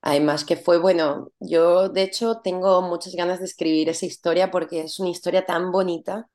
Además 0.03 0.45
que 0.45 0.57
fue, 0.57 0.79
bueno, 0.79 1.33
yo 1.41 1.89
de 1.91 2.03
hecho 2.05 2.41
tengo 2.43 2.83
muchas 2.83 3.15
ganas 3.15 3.41
de 3.41 3.47
escribir 3.47 3.89
esa 3.91 4.07
historia 4.07 4.51
porque 4.51 4.83
es 4.83 5.01
una 5.01 5.11
historia 5.11 5.47
tan 5.47 5.73
bonita 5.73 6.29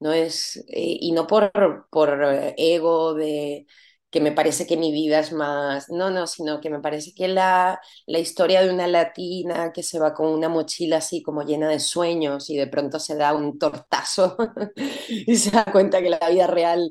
no 0.00 0.12
es, 0.12 0.56
eh, 0.68 0.98
y 1.00 1.12
no 1.12 1.26
por, 1.26 1.52
por 1.90 2.22
eh, 2.24 2.54
ego 2.58 3.14
de 3.14 3.66
que 4.10 4.20
me 4.20 4.32
parece 4.32 4.66
que 4.66 4.76
mi 4.78 4.92
vida 4.92 5.18
es 5.20 5.32
más, 5.32 5.90
no, 5.90 6.10
no, 6.10 6.26
sino 6.26 6.60
que 6.60 6.70
me 6.70 6.80
parece 6.80 7.12
que 7.14 7.28
la, 7.28 7.80
la 8.06 8.18
historia 8.18 8.62
de 8.62 8.70
una 8.72 8.86
latina 8.86 9.72
que 9.72 9.82
se 9.82 9.98
va 9.98 10.14
con 10.14 10.28
una 10.28 10.48
mochila 10.48 10.98
así 10.98 11.22
como 11.22 11.42
llena 11.42 11.68
de 11.68 11.78
sueños 11.80 12.48
y 12.50 12.56
de 12.56 12.66
pronto 12.68 12.98
se 13.00 13.16
da 13.16 13.34
un 13.34 13.58
tortazo 13.58 14.36
y 15.08 15.36
se 15.36 15.50
da 15.50 15.64
cuenta 15.66 16.00
que 16.02 16.10
la 16.10 16.28
vida 16.30 16.46
real 16.46 16.90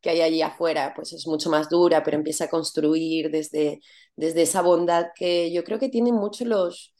que 0.00 0.10
hay 0.10 0.20
allí 0.22 0.42
afuera 0.42 0.92
pues 0.94 1.12
es 1.12 1.26
mucho 1.26 1.50
más 1.50 1.68
dura, 1.68 2.02
pero 2.02 2.16
empieza 2.16 2.44
a 2.44 2.48
construir 2.50 3.30
desde, 3.30 3.80
desde 4.16 4.42
esa 4.42 4.62
bondad 4.62 5.06
que 5.16 5.52
yo 5.52 5.64
creo 5.64 5.78
que 5.78 5.88
tienen 5.88 6.14
mucho 6.14 6.44
los, 6.44 6.94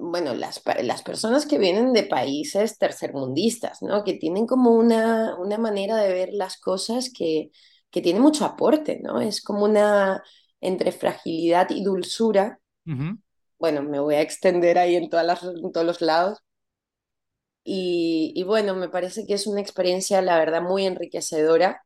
bueno, 0.00 0.34
las, 0.34 0.60
las 0.82 1.02
personas 1.02 1.46
que 1.46 1.58
vienen 1.58 1.92
de 1.92 2.02
países 2.04 2.78
tercermundistas, 2.78 3.82
¿no? 3.82 4.04
Que 4.04 4.14
tienen 4.14 4.46
como 4.46 4.70
una, 4.72 5.36
una 5.38 5.58
manera 5.58 5.96
de 5.96 6.12
ver 6.12 6.30
las 6.32 6.58
cosas 6.58 7.10
que, 7.16 7.50
que 7.92 8.02
tiene 8.02 8.20
mucho 8.20 8.46
aporte, 8.46 9.00
¿no? 9.04 9.20
Es 9.20 9.42
como 9.42 9.64
una 9.66 10.24
entre 10.60 10.92
fragilidad 10.92 11.70
y 11.70 11.84
dulzura. 11.84 12.60
Bueno, 13.58 13.82
me 13.82 14.00
voy 14.00 14.16
a 14.16 14.20
extender 14.22 14.78
ahí 14.78 14.96
en, 14.96 15.08
todas 15.10 15.26
las, 15.26 15.42
en 15.44 15.72
todos 15.72 15.86
los 15.86 16.00
lados. 16.02 16.40
Y, 17.64 18.32
y 18.34 18.42
bueno, 18.42 18.74
me 18.74 18.88
parece 18.88 19.26
que 19.26 19.34
es 19.34 19.46
una 19.46 19.60
experiencia, 19.60 20.20
la 20.22 20.38
verdad, 20.38 20.62
muy 20.62 20.84
enriquecedora 20.86 21.82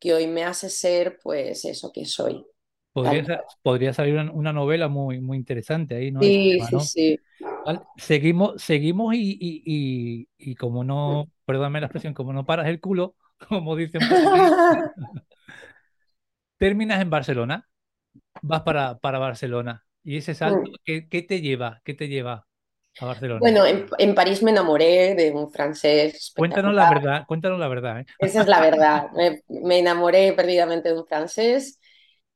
que 0.00 0.14
hoy 0.14 0.26
me 0.28 0.44
hace 0.44 0.70
ser, 0.70 1.18
pues, 1.22 1.64
eso 1.64 1.92
que 1.92 2.06
soy. 2.06 2.46
Podría, 2.92 3.44
podría 3.62 3.92
salir 3.94 4.14
una, 4.14 4.32
una 4.32 4.52
novela 4.52 4.88
muy, 4.88 5.20
muy 5.20 5.38
interesante 5.38 5.94
ahí, 5.94 6.10
¿no? 6.10 6.20
Sí, 6.20 6.58
tema, 6.58 6.68
sí, 6.68 6.80
sí. 6.80 7.18
Vale, 7.64 7.80
Seguimos, 7.96 8.62
seguimos 8.62 9.14
y, 9.14 9.38
y, 9.40 9.62
y, 9.64 10.28
y 10.38 10.54
como 10.56 10.84
no, 10.84 11.30
perdóname 11.44 11.80
la 11.80 11.86
expresión, 11.86 12.14
como 12.14 12.32
no 12.32 12.46
paras 12.46 12.66
el 12.68 12.80
culo, 12.80 13.14
como 13.48 13.76
dicen 13.76 14.08
terminas 16.58 17.00
en 17.00 17.10
Barcelona, 17.10 17.68
vas 18.42 18.62
para, 18.62 18.98
para 19.00 19.20
Barcelona. 19.20 19.86
Y 20.04 20.18
ese 20.18 20.34
salto, 20.34 20.70
¿qué, 20.84 21.08
qué 21.08 21.22
te 21.22 21.40
lleva? 21.42 21.82
¿Qué 21.84 21.94
te 21.94 22.08
lleva 22.08 22.48
a 22.98 23.06
Barcelona? 23.06 23.52
Bueno, 23.52 23.64
en, 23.66 23.86
en 23.98 24.14
París 24.14 24.42
me 24.42 24.50
enamoré 24.50 25.14
de 25.14 25.30
un 25.32 25.50
francés 25.50 26.32
Cuéntanos 26.34 26.74
la 26.74 26.86
verdad, 26.86 27.24
cuéntanos 27.28 27.58
la 27.60 27.68
verdad, 27.68 28.00
¿eh? 28.00 28.06
Esa 28.18 28.42
es 28.42 28.48
la 28.48 28.60
verdad. 28.60 29.10
Me, 29.14 29.42
me 29.48 29.78
enamoré 29.78 30.32
perdidamente 30.32 30.90
de 30.90 30.98
un 30.98 31.06
francés 31.06 31.78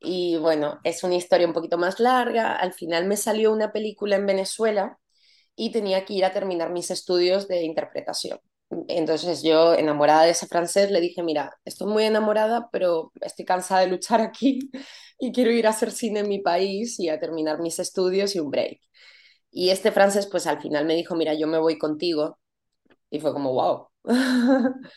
y 0.00 0.36
bueno, 0.38 0.80
es 0.84 1.02
una 1.04 1.14
historia 1.16 1.46
un 1.46 1.52
poquito 1.52 1.78
más 1.78 2.00
larga. 2.00 2.56
Al 2.56 2.72
final 2.72 3.06
me 3.06 3.16
salió 3.16 3.52
una 3.52 3.72
película 3.72 4.16
en 4.16 4.26
Venezuela 4.26 4.98
y 5.56 5.72
tenía 5.72 6.04
que 6.04 6.14
ir 6.14 6.24
a 6.24 6.32
terminar 6.32 6.70
mis 6.72 6.90
estudios 6.90 7.48
de 7.48 7.62
interpretación. 7.64 8.40
Entonces 8.88 9.42
yo, 9.42 9.74
enamorada 9.74 10.24
de 10.24 10.30
ese 10.30 10.46
francés, 10.46 10.90
le 10.90 11.00
dije, 11.00 11.22
mira, 11.22 11.52
estoy 11.64 11.86
muy 11.86 12.04
enamorada, 12.04 12.68
pero 12.72 13.12
estoy 13.20 13.44
cansada 13.44 13.82
de 13.82 13.86
luchar 13.88 14.20
aquí 14.20 14.70
y 15.20 15.32
quiero 15.32 15.50
ir 15.52 15.66
a 15.66 15.70
hacer 15.70 15.90
cine 15.92 16.20
en 16.20 16.28
mi 16.28 16.40
país 16.40 16.98
y 16.98 17.08
a 17.08 17.20
terminar 17.20 17.60
mis 17.60 17.78
estudios 17.78 18.34
y 18.34 18.40
un 18.40 18.50
break. 18.50 18.80
Y 19.52 19.70
este 19.70 19.92
francés, 19.92 20.28
pues 20.30 20.46
al 20.46 20.60
final 20.62 20.86
me 20.86 20.96
dijo, 20.96 21.16
mira, 21.16 21.34
yo 21.34 21.46
me 21.48 21.58
voy 21.58 21.78
contigo. 21.78 22.38
Y 23.10 23.20
fue 23.20 23.32
como, 23.34 23.52
wow. 23.54 23.88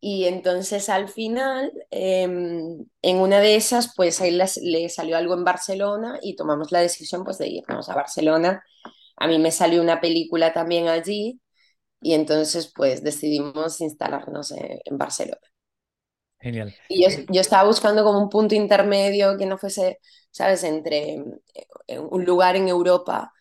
Y 0.00 0.24
entonces 0.24 0.88
al 0.88 1.08
final, 1.08 1.72
eh, 1.90 2.22
en 2.24 3.16
una 3.18 3.40
de 3.40 3.54
esas, 3.56 3.94
pues 3.96 4.20
a 4.20 4.26
él 4.26 4.38
les- 4.38 4.56
le 4.58 4.88
salió 4.88 5.16
algo 5.16 5.34
en 5.34 5.44
Barcelona 5.44 6.18
y 6.22 6.34
tomamos 6.36 6.72
la 6.72 6.80
decisión 6.80 7.24
pues 7.24 7.38
de 7.38 7.48
irnos 7.48 7.88
a 7.88 7.94
Barcelona. 7.94 8.64
A 9.16 9.28
mí 9.28 9.38
me 9.38 9.50
salió 9.52 9.82
una 9.82 10.00
película 10.00 10.52
también 10.52 10.88
allí 10.88 11.40
y 12.02 12.14
entonces 12.14 12.72
pues 12.74 13.02
decidimos 13.04 13.80
instalarnos 13.80 14.52
en, 14.52 14.80
en 14.84 14.98
Barcelona. 14.98 15.40
Genial. 16.40 16.74
Y 16.88 17.02
yo, 17.04 17.08
Eh, 17.08 17.24
yo 17.28 17.40
estaba 17.40 17.66
buscando 17.68 18.04
como 18.04 18.18
un 18.20 18.28
punto 18.28 18.54
intermedio 18.54 19.36
que 19.38 19.46
no 19.46 19.56
fuese, 19.58 19.98
¿sabes?, 20.30 20.62
entre 20.64 21.14
eh, 21.86 21.98
un 21.98 22.24
lugar 22.24 22.56
en 22.56 22.68
Europa 22.68 23.32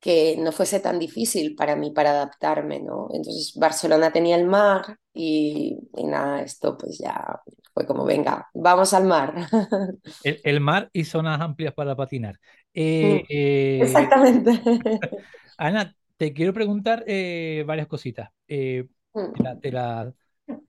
que 0.00 0.36
no 0.38 0.52
fuese 0.52 0.80
tan 0.80 0.98
difícil 1.00 1.56
para 1.56 1.76
mí 1.76 1.90
para 1.92 2.10
adaptarme, 2.12 2.80
¿no? 2.80 3.08
Entonces 3.12 3.54
Barcelona 3.56 4.12
tenía 4.12 4.36
el 4.36 4.46
mar 4.46 4.98
y, 5.12 5.78
y 5.96 6.04
nada, 6.06 6.42
esto 6.42 6.78
pues 6.78 6.98
ya 6.98 7.42
fue 7.74 7.86
como, 7.86 8.04
venga, 8.06 8.48
vamos 8.54 8.94
al 8.94 9.04
mar. 9.06 9.34
el, 10.22 10.40
el 10.44 10.60
mar 10.60 10.90
y 10.92 11.04
zonas 11.04 11.40
amplias 11.40 11.74
para 11.74 11.96
patinar. 11.96 12.40
Eh, 12.74 13.24
eh, 13.28 14.16
Exactamente. 14.24 14.50
Ana, 15.58 15.94
te 16.16 16.32
quiero 16.32 16.52
preguntar 16.54 17.04
eh, 17.06 17.64
varias 17.66 17.86
cositas. 17.88 18.30
Eh, 18.48 18.88
te 19.32 19.42
la- 19.42 19.60
te 19.60 19.72
la- 19.72 20.14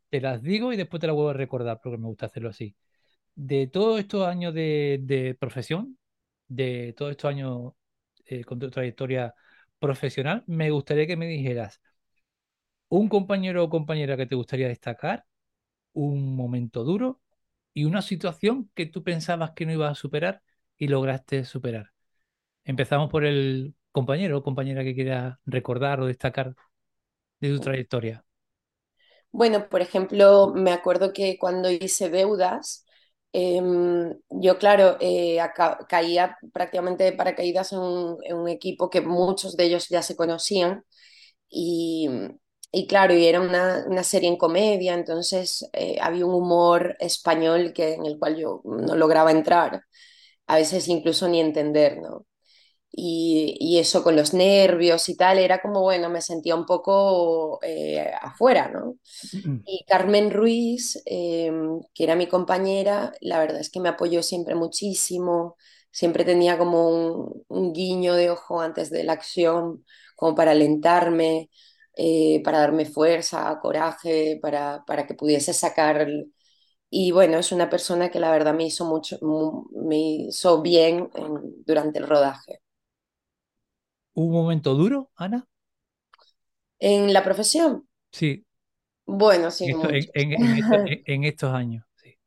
te 0.09 0.21
las 0.21 0.41
digo 0.43 0.73
y 0.73 0.77
después 0.77 1.01
te 1.01 1.07
las 1.07 1.15
vuelvo 1.15 1.31
a 1.31 1.33
recordar 1.33 1.79
porque 1.83 1.97
me 1.97 2.07
gusta 2.07 2.27
hacerlo 2.27 2.49
así. 2.49 2.75
De 3.35 3.67
todos 3.67 3.99
estos 3.99 4.27
años 4.27 4.53
de, 4.53 4.99
de 5.03 5.35
profesión, 5.35 5.97
de 6.47 6.93
todos 6.97 7.11
estos 7.11 7.29
años 7.31 7.73
eh, 8.25 8.43
con 8.45 8.59
tu 8.59 8.69
trayectoria 8.71 9.35
profesional, 9.79 10.43
me 10.47 10.71
gustaría 10.71 11.07
que 11.07 11.17
me 11.17 11.27
dijeras 11.27 11.81
un 12.89 13.09
compañero 13.09 13.63
o 13.63 13.69
compañera 13.69 14.17
que 14.17 14.25
te 14.25 14.35
gustaría 14.35 14.67
destacar, 14.67 15.25
un 15.93 16.35
momento 16.35 16.83
duro 16.83 17.21
y 17.73 17.85
una 17.85 18.01
situación 18.03 18.71
que 18.75 18.85
tú 18.87 19.03
pensabas 19.03 19.51
que 19.53 19.65
no 19.65 19.73
ibas 19.73 19.93
a 19.93 19.95
superar 19.95 20.41
y 20.77 20.87
lograste 20.89 21.45
superar. 21.45 21.91
Empezamos 22.65 23.09
por 23.11 23.25
el 23.25 23.75
compañero 23.99 24.33
o 24.37 24.43
compañera 24.47 24.83
que 24.85 24.95
quieras 24.97 25.37
recordar 25.55 25.97
o 26.01 26.05
destacar 26.11 26.47
de 27.41 27.49
tu 27.53 27.59
trayectoria. 27.65 28.15
Bueno, 29.31 29.69
por 29.69 29.81
ejemplo, 29.81 30.53
me 30.55 30.71
acuerdo 30.71 31.13
que 31.13 31.37
cuando 31.37 31.69
hice 31.69 32.09
deudas, 32.09 32.85
em, 33.33 34.15
yo, 34.29 34.57
claro, 34.57 34.97
eh, 34.99 35.37
caía 35.89 36.37
prácticamente 36.53 37.03
de 37.03 37.11
paracaídas 37.13 37.73
en 37.73 37.79
un, 37.79 38.17
en 38.23 38.37
un 38.37 38.47
equipo 38.49 38.89
que 38.89 39.01
muchos 39.01 39.55
de 39.57 39.65
ellos 39.65 39.89
ya 39.89 40.01
se 40.01 40.15
conocían 40.15 40.83
y, 41.49 42.09
y 42.71 42.87
claro, 42.87 43.13
y 43.15 43.25
era 43.27 43.41
una, 43.41 43.85
una 43.87 44.03
serie 44.03 44.29
en 44.29 44.37
comedia, 44.37 44.93
entonces 44.95 45.67
eh, 45.73 45.97
había 46.01 46.25
un 46.25 46.35
humor 46.35 46.95
español 46.99 47.73
que, 47.73 47.93
en 47.95 48.05
el 48.05 48.19
cual 48.19 48.37
yo 48.37 48.61
no 48.65 48.95
lograba 48.95 49.31
entrar, 49.31 49.83
a 50.47 50.55
veces 50.57 50.87
incluso 50.89 51.27
ni 51.29 51.41
entender, 51.41 51.99
¿no? 52.01 52.25
Y, 52.91 53.55
y 53.59 53.79
eso 53.79 54.03
con 54.03 54.15
los 54.15 54.33
nervios 54.33 55.09
y 55.09 55.15
tal, 55.17 55.38
era 55.39 55.61
como, 55.61 55.81
bueno, 55.83 56.09
me 56.09 56.21
sentía 56.21 56.55
un 56.55 56.65
poco 56.65 57.59
eh, 57.63 58.11
afuera, 58.21 58.69
¿no? 58.69 58.95
Y 59.65 59.83
Carmen 59.85 60.31
Ruiz, 60.31 61.01
eh, 61.05 61.51
que 61.93 62.03
era 62.05 62.15
mi 62.15 62.27
compañera, 62.27 63.13
la 63.21 63.39
verdad 63.39 63.59
es 63.59 63.69
que 63.69 63.79
me 63.81 63.89
apoyó 63.89 64.23
siempre 64.23 64.55
muchísimo, 64.55 65.57
siempre 65.91 66.23
tenía 66.25 66.57
como 66.57 66.89
un, 66.89 67.43
un 67.49 67.73
guiño 67.73 68.13
de 68.15 68.29
ojo 68.31 68.61
antes 68.61 68.89
de 68.89 69.03
la 69.03 69.13
acción, 69.13 69.85
como 70.15 70.35
para 70.35 70.51
alentarme, 70.51 71.49
eh, 71.97 72.41
para 72.43 72.59
darme 72.59 72.85
fuerza, 72.85 73.59
coraje, 73.61 74.39
para, 74.41 74.83
para 74.85 75.05
que 75.07 75.15
pudiese 75.15 75.53
sacar... 75.53 76.07
Y 76.89 77.11
bueno, 77.11 77.38
es 77.39 77.51
una 77.51 77.69
persona 77.69 78.09
que 78.11 78.19
la 78.19 78.31
verdad 78.31 78.53
me 78.53 78.65
hizo 78.65 78.85
mucho, 78.85 79.17
mu- 79.21 79.65
me 79.73 79.97
hizo 79.99 80.61
bien 80.61 81.09
en- 81.15 81.63
durante 81.65 81.99
el 81.99 82.07
rodaje. 82.07 82.61
¿Un 84.22 84.32
momento 84.34 84.74
duro, 84.76 85.11
Ana? 85.15 85.47
En 86.80 87.13
la 87.13 87.24
profesión, 87.24 87.88
Sí, 88.11 88.45
bueno, 89.05 89.49
sí, 89.51 89.68
en, 89.68 89.72
esto- 89.72 89.89
en, 89.91 89.95
muchos. 89.95 90.13
en- 90.13 90.34
en 90.34 90.55
esto- 90.57 90.82
en- 90.86 91.03
en 91.05 91.24
estos 91.26 91.53
años. 91.53 91.84
Sí. 92.01 92.18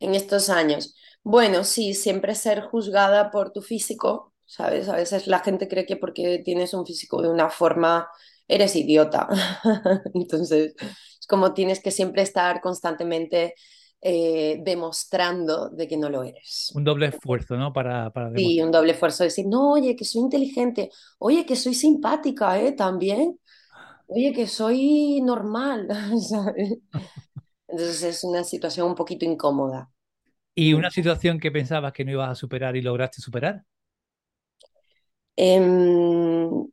en 0.00 0.14
estos 0.14 0.50
años. 0.50 0.94
Bueno, 1.22 1.64
sí, 1.64 1.94
siempre 1.94 2.34
ser 2.34 2.60
juzgada 2.62 3.30
por 3.30 3.52
tu 3.52 3.62
físico, 3.62 4.34
¿sabes? 4.44 4.88
A 4.88 4.96
veces 4.96 5.26
la 5.26 5.40
gente 5.40 5.68
cree 5.68 5.86
que 5.86 5.96
porque 5.96 6.42
tienes 6.44 6.74
un 6.74 6.86
físico 6.86 7.22
de 7.22 7.28
una 7.28 7.48
forma, 7.50 8.08
eres 8.48 8.76
idiota. 8.76 9.28
Entonces, 10.14 10.74
es 11.20 11.26
como 11.26 11.54
tienes 11.54 11.80
que 11.80 11.90
siempre 11.90 12.22
estar 12.22 12.60
constantemente 12.60 13.54
eh, 14.04 14.60
demostrando 14.64 15.70
de 15.70 15.88
que 15.88 15.98
no 15.98 16.10
lo 16.10 16.24
eres. 16.24 16.74
Un 16.74 16.84
doble 16.84 17.06
esfuerzo, 17.06 17.56
¿no? 17.56 17.72
Para, 17.72 18.10
para 18.12 18.28
Sí, 18.34 18.60
un 18.62 18.72
doble 18.72 18.92
esfuerzo 18.92 19.22
de 19.22 19.28
decir, 19.28 19.46
no, 19.46 19.72
oye, 19.72 19.94
que 19.94 20.04
soy 20.04 20.22
inteligente, 20.22 20.90
oye, 21.18 21.46
que 21.46 21.54
soy 21.54 21.72
simpática, 21.74 22.60
¿eh? 22.60 22.72
También, 22.72 23.38
oye, 24.08 24.32
que 24.34 24.48
soy 24.48 25.20
normal, 25.22 25.88
¿sabes? 26.30 26.78
Entonces 27.68 28.02
es 28.04 28.24
una 28.24 28.44
situación 28.44 28.88
un 28.88 28.94
poquito 28.96 29.24
incómoda. 29.26 29.90
¿Y 30.56 30.72
Mm. 30.72 30.74
una 30.74 30.90
situación 30.90 31.38
que 31.38 31.52
pensabas 31.52 31.92
que 31.92 32.04
no 32.04 32.10
ibas 32.10 32.28
a 32.30 32.34
superar 32.34 32.74
y 32.76 32.82
lograste 32.82 33.20
superar? 33.22 33.64
Em, 35.36 36.66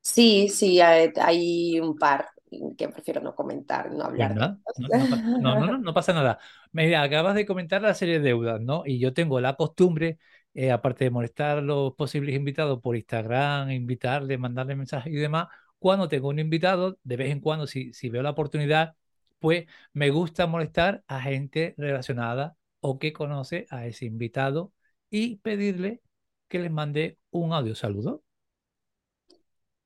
sí, 0.00 0.48
sí, 0.48 0.80
hay, 0.80 1.10
hay 1.20 1.80
un 1.80 1.96
par 1.98 2.28
que 2.76 2.88
prefiero 2.88 3.20
no 3.20 3.34
comentar, 3.34 3.90
no 3.92 4.04
Pues 4.14 4.30
hablar 4.30 4.34
de 4.34 4.40
no, 4.40 4.58
no, 4.76 5.08
pa- 5.08 5.22
no, 5.38 5.56
no, 5.56 5.68
no, 5.68 5.78
no 5.78 5.94
pasa 5.94 6.12
nada. 6.14 6.38
Mira, 6.72 7.02
acabas 7.02 7.34
de 7.34 7.44
comentar 7.44 7.82
la 7.82 7.94
serie 7.94 8.14
de 8.18 8.20
deudas, 8.28 8.60
¿no? 8.60 8.82
Y 8.86 8.98
yo 8.98 9.12
tengo 9.12 9.40
la 9.40 9.56
costumbre, 9.56 10.18
eh, 10.54 10.70
aparte 10.72 11.04
de 11.04 11.10
molestar 11.10 11.58
a 11.58 11.60
los 11.60 11.94
posibles 11.94 12.34
invitados 12.34 12.80
por 12.80 12.96
Instagram, 12.96 13.70
invitarles, 13.70 14.38
mandarles 14.38 14.76
mensajes 14.78 15.12
y 15.12 15.16
demás, 15.16 15.48
cuando 15.78 16.08
tengo 16.08 16.28
un 16.28 16.38
invitado, 16.38 16.98
de 17.04 17.16
vez 17.16 17.30
en 17.30 17.40
cuando, 17.40 17.66
si, 17.66 17.92
si 17.92 18.08
veo 18.08 18.22
la 18.22 18.30
oportunidad, 18.30 18.94
pues 19.38 19.66
me 19.92 20.08
gusta 20.10 20.46
molestar 20.46 21.04
a 21.06 21.20
gente 21.20 21.74
relacionada 21.76 22.56
o 22.80 22.98
que 22.98 23.12
conoce 23.12 23.66
a 23.70 23.86
ese 23.86 24.06
invitado 24.06 24.72
y 25.10 25.36
pedirle 25.38 26.00
que 26.48 26.58
les 26.58 26.70
mande 26.70 27.18
un 27.30 27.52
audio 27.52 27.74
saludo 27.74 28.22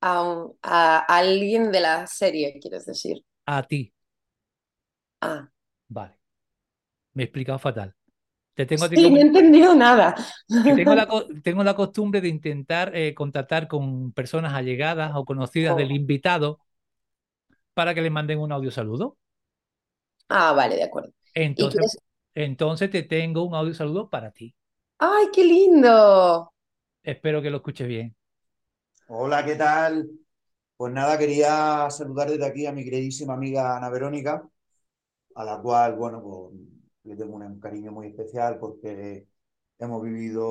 a, 0.01 0.23
un- 0.23 0.57
a 0.63 0.99
alguien 0.99 1.71
de 1.71 1.79
la 1.81 2.07
serie, 2.07 2.59
quieres 2.61 2.85
decir. 2.85 3.23
a 3.45 3.61
ti. 3.63 3.93
Ah, 5.21 5.49
Vale, 5.89 6.19
me 7.13 7.23
he 7.23 7.25
explicado 7.27 7.59
fatal. 7.59 7.95
Te 8.55 8.65
tengo 8.67 8.85
sí, 8.93 9.09
no 9.11 9.17
he 9.19 9.21
entendido 9.21 9.75
nada. 9.75 10.15
tengo 10.73 10.95
la, 10.95 11.07
co- 11.07 11.25
tengo 11.43 11.63
la 11.63 11.75
costumbre 11.75 12.21
de 12.21 12.29
intentar 12.29 12.95
eh, 12.95 13.13
contactar 13.13 13.67
con 13.67 14.11
personas 14.13 14.53
allegadas 14.53 15.11
o 15.15 15.25
conocidas 15.25 15.75
del 15.75 15.91
Oh. 15.91 15.91
invitado 15.91 16.59
para 17.73 17.93
que 17.93 18.01
le 18.01 18.09
manden 18.09 18.39
un 18.39 18.51
audio 18.51 18.71
saludo. 18.71 19.17
Ah, 20.29 20.53
vale, 20.53 20.75
de 20.75 20.83
acuerdo. 20.83 21.11
¿Y 21.55 21.69
Entonces, 21.73 21.99
entonces 22.35 22.89
te 22.89 23.03
tengo 23.03 23.43
un 23.43 23.53
audio 23.55 23.73
saludo 23.73 24.09
para 24.09 24.31
ti. 24.31 24.55
¡Ay, 24.99 25.25
qué 25.33 25.43
lindo! 25.43 26.53
Espero 27.03 27.43
que 27.43 27.51
lo 27.51 27.57
escuches 27.57 27.87
bien. 27.87 28.15
Hola, 29.13 29.43
¿qué 29.45 29.55
tal? 29.55 30.09
Pues 30.77 30.93
nada, 30.93 31.17
quería 31.17 31.89
saludar 31.91 32.29
desde 32.31 32.45
aquí 32.45 32.65
a 32.65 32.71
mi 32.73 32.83
queridísima 32.85 33.33
amiga 33.35 33.77
Ana 33.77 33.89
Verónica, 33.89 34.47
a 35.35 35.45
la 35.45 35.59
cual, 35.61 35.95
bueno, 35.97 36.21
pues 36.23 36.53
le 37.05 37.15
tengo 37.17 37.35
un 37.37 37.59
cariño 37.59 37.91
muy 37.91 38.07
especial 38.07 38.59
porque 38.59 39.27
hemos 39.79 40.03
vivido 40.03 40.47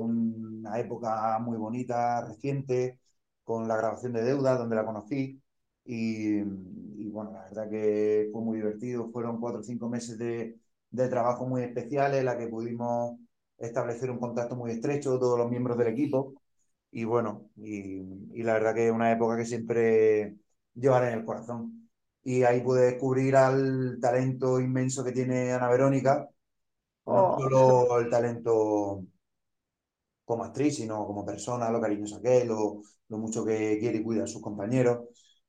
una 0.00 0.78
época 0.80 1.38
muy 1.40 1.58
bonita, 1.58 2.26
reciente, 2.26 3.00
con 3.44 3.68
la 3.68 3.76
grabación 3.76 4.12
de 4.14 4.22
Deuda, 4.24 4.56
donde 4.58 4.76
la 4.76 4.86
conocí. 4.86 5.42
Y, 5.84 6.42
bueno, 7.10 7.32
la 7.32 7.44
verdad 7.44 7.70
que 7.70 8.28
fue 8.32 8.42
muy 8.42 8.58
divertido. 8.58 9.10
Fueron 9.12 9.40
cuatro 9.40 9.60
o 9.60 9.64
cinco 9.64 9.88
meses 9.88 10.18
de, 10.18 10.58
de 10.90 11.08
trabajo 11.08 11.46
muy 11.46 11.62
especiales 11.62 12.20
en 12.20 12.26
la 12.26 12.38
que 12.38 12.48
pudimos 12.48 13.18
establecer 13.58 14.10
un 14.10 14.18
contacto 14.18 14.56
muy 14.56 14.72
estrecho, 14.72 15.18
todos 15.18 15.38
los 15.38 15.50
miembros 15.50 15.78
del 15.78 15.88
equipo. 15.88 16.34
Y 16.92 17.04
bueno, 17.04 17.50
y, 17.56 18.00
y 18.34 18.44
la 18.44 18.54
verdad 18.54 18.74
que 18.74 18.86
es 18.88 18.92
una 18.92 19.12
época 19.12 19.36
que 19.38 19.46
siempre 19.46 20.36
llevaré 20.74 21.08
en 21.12 21.20
el 21.20 21.24
corazón. 21.26 21.90
Y 22.24 22.44
ahí 22.44 22.62
pude 22.62 22.82
descubrir 22.92 23.36
al 23.36 23.98
talento 24.00 24.60
inmenso 24.60 25.04
que 25.04 25.12
tiene 25.12 25.52
Ana 25.52 25.68
Verónica, 25.70 26.28
no 27.10 27.22
Oh, 27.22 27.36
solo 27.36 28.00
el 28.00 28.10
talento 28.10 29.04
como 30.24 30.44
actriz, 30.44 30.76
sino 30.76 31.06
como 31.06 31.24
persona, 31.24 31.70
lo 31.70 31.80
cariñosa 31.80 32.20
que 32.22 32.38
es, 32.38 32.46
lo, 32.46 32.82
lo 33.08 33.18
mucho 33.18 33.44
que 33.44 33.78
quiere 33.80 33.98
y 33.98 34.02
cuida 34.02 34.24
a 34.24 34.26
sus 34.26 34.42
compañeros. 34.42 35.00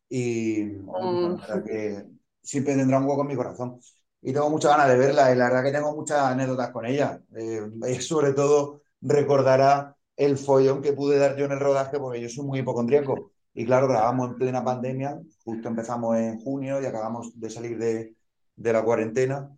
Y, 0.10 0.64
mm, 0.64 1.36
la 1.48 1.64
que 1.64 2.06
siempre 2.42 2.76
tendrá 2.76 3.00
un 3.00 3.06
hueco 3.06 3.22
en 3.22 3.28
mi 3.28 3.36
corazón. 3.36 3.80
Y 4.22 4.32
tengo 4.34 4.50
muchas 4.50 4.72
ganas 4.72 4.88
de 4.90 4.98
verla 4.98 5.32
y 5.32 5.36
la 5.36 5.46
verdad 5.46 5.64
que 5.64 5.72
tengo 5.72 5.96
muchas 5.96 6.20
anécdotas 6.20 6.72
con 6.72 6.86
ella. 6.86 7.22
Eh, 7.36 7.62
sobre 8.02 8.34
todo 8.34 8.82
recordará 9.02 9.96
el 10.16 10.38
follón 10.38 10.82
que 10.82 10.94
pude 10.94 11.18
dar 11.18 11.36
yo 11.36 11.46
en 11.46 11.52
el 11.54 11.60
rodaje 11.60 12.00
porque 12.00 12.22
yo 12.22 12.30
soy 12.30 12.46
muy 12.46 12.60
hipocondríaco. 12.60 13.32
Y 13.54 13.66
claro, 13.66 13.88
grabamos 13.88 14.32
en 14.32 14.36
plena 14.38 14.64
pandemia, 14.64 15.20
justo 15.44 15.68
empezamos 15.68 16.18
en 16.18 16.40
junio 16.40 16.82
y 16.82 16.86
acabamos 16.86 17.40
de 17.40 17.50
salir 17.50 17.78
de, 17.78 18.16
de 18.56 18.74
la 18.74 18.84
cuarentena 18.84 19.50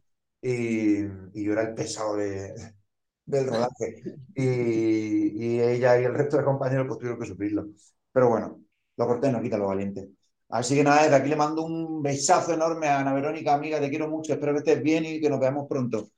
y, 0.42 1.04
yo 1.34 1.54
era 1.54 1.64
el 1.64 1.74
pesado 1.74 2.16
de, 2.18 2.54
del 3.26 3.48
rodaje. 3.48 4.04
Y, 4.36 5.60
ella 5.60 6.00
y 6.00 6.04
el 6.06 6.14
resto 6.14 6.38
de 6.38 6.44
compañeros 6.44 6.88
pues 6.88 7.00
tuvieron 7.00 7.20
que 7.20 7.28
sufrirlo. 7.28 7.68
Pero 8.12 8.30
bueno, 8.30 8.62
lo 8.98 9.08
cortés 9.08 9.32
no 9.32 9.42
quita 9.42 9.58
lo 9.58 9.68
valiente. 9.68 10.10
Así 10.50 10.76
que 10.76 10.84
nada, 10.84 11.04
desde 11.04 11.16
aquí 11.16 11.30
le 11.30 11.36
mando 11.36 11.64
un 11.64 12.02
besazo 12.04 12.54
enorme 12.54 12.88
a 12.88 13.00
Ana 13.00 13.14
Verónica, 13.14 13.56
amiga, 13.56 13.80
te 13.80 13.90
quiero 13.90 14.08
mucho, 14.10 14.34
espero 14.34 14.54
que 14.54 14.60
estés 14.60 14.82
bien 14.84 15.06
y 15.06 15.20
que 15.20 15.30
nos 15.30 15.40
veamos 15.40 15.68
pronto. 15.68 16.10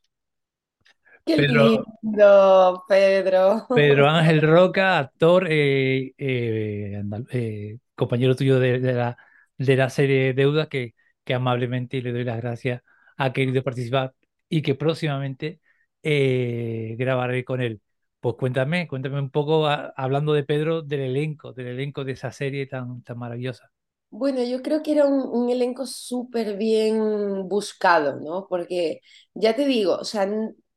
Qué 1.28 1.36
Pedro, 1.36 1.86
lindo, 2.02 2.84
Pedro. 2.88 3.68
Pedro 3.74 4.08
Ángel 4.10 4.42
Roca, 4.42 4.98
actor, 5.00 5.48
eh, 5.50 6.14
eh, 6.18 7.02
eh, 7.32 7.78
compañero 7.96 8.36
tuyo 8.36 8.60
de, 8.60 8.80
de 8.80 8.94
la, 8.94 9.18
de 9.58 9.76
la 9.76 9.90
serie 9.92 10.34
Deuda, 10.34 10.68
que, 10.68 10.96
que 11.24 11.34
amablemente 11.36 12.02
le 12.02 12.12
doy 12.12 12.24
las 12.24 12.38
gracias 12.42 12.82
ha 13.18 13.34
querido 13.34 13.64
participar 13.64 14.14
y 14.50 14.62
que 14.64 14.76
próximamente 14.76 15.62
eh, 16.04 16.96
grabaré 16.98 17.44
con 17.46 17.62
él. 17.62 17.82
Pues 18.20 18.36
cuéntame, 18.36 18.88
cuéntame 18.88 19.20
un 19.20 19.30
poco, 19.30 19.68
a- 19.68 19.94
hablando 19.96 20.34
de 20.34 20.44
Pedro, 20.44 20.82
del 20.82 21.02
elenco, 21.02 21.54
del 21.54 21.68
elenco 21.68 22.04
de 22.04 22.14
esa 22.14 22.32
serie 22.32 22.66
tan, 22.68 23.04
tan 23.04 23.18
maravillosa. 23.20 23.72
Bueno, 24.10 24.42
yo 24.44 24.62
creo 24.62 24.82
que 24.84 24.94
era 24.94 25.06
un, 25.06 25.22
un 25.30 25.50
elenco 25.50 25.86
súper 25.86 26.58
bien 26.58 27.48
buscado, 27.50 28.20
¿no? 28.22 28.48
Porque 28.50 29.02
ya 29.34 29.56
te 29.56 29.66
digo, 29.66 29.96
o 29.98 30.04
sea, 30.06 30.26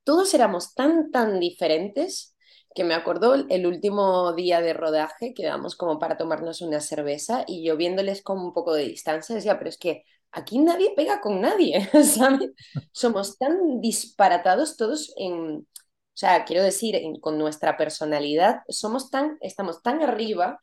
todos 0.05 0.35
éramos 0.35 0.75
tan, 0.75 1.11
tan 1.11 1.41
diferentes 1.41 2.37
que 2.75 2.85
me 2.85 2.95
acordó 2.95 3.35
el 3.35 3.67
último 3.67 4.33
día 4.35 4.61
de 4.61 4.73
rodaje, 4.73 5.35
quedamos 5.35 5.77
como 5.77 5.99
para 5.99 6.17
tomarnos 6.17 6.61
una 6.63 6.81
cerveza 6.81 7.45
y 7.47 7.65
yo 7.65 7.77
viéndoles 7.77 8.23
con 8.23 8.39
un 8.39 8.53
poco 8.53 8.75
de 8.75 8.85
distancia 8.87 9.35
decía, 9.35 9.59
pero 9.59 9.71
es 9.71 9.79
que 9.79 10.05
aquí 10.31 10.59
nadie 10.59 10.93
pega 10.97 11.21
con 11.21 11.41
nadie, 11.41 11.89
¿sabes? 12.05 12.51
Somos 12.93 13.39
tan 13.39 13.81
disparatados 13.81 14.77
todos 14.77 15.13
en, 15.17 15.57
o 15.59 15.67
sea, 16.15 16.45
quiero 16.45 16.63
decir, 16.63 17.01
con 17.21 17.39
nuestra 17.39 17.77
personalidad, 17.77 18.61
somos 18.69 19.11
tan, 19.11 19.37
estamos 19.41 19.83
tan 19.83 20.03
arriba 20.03 20.61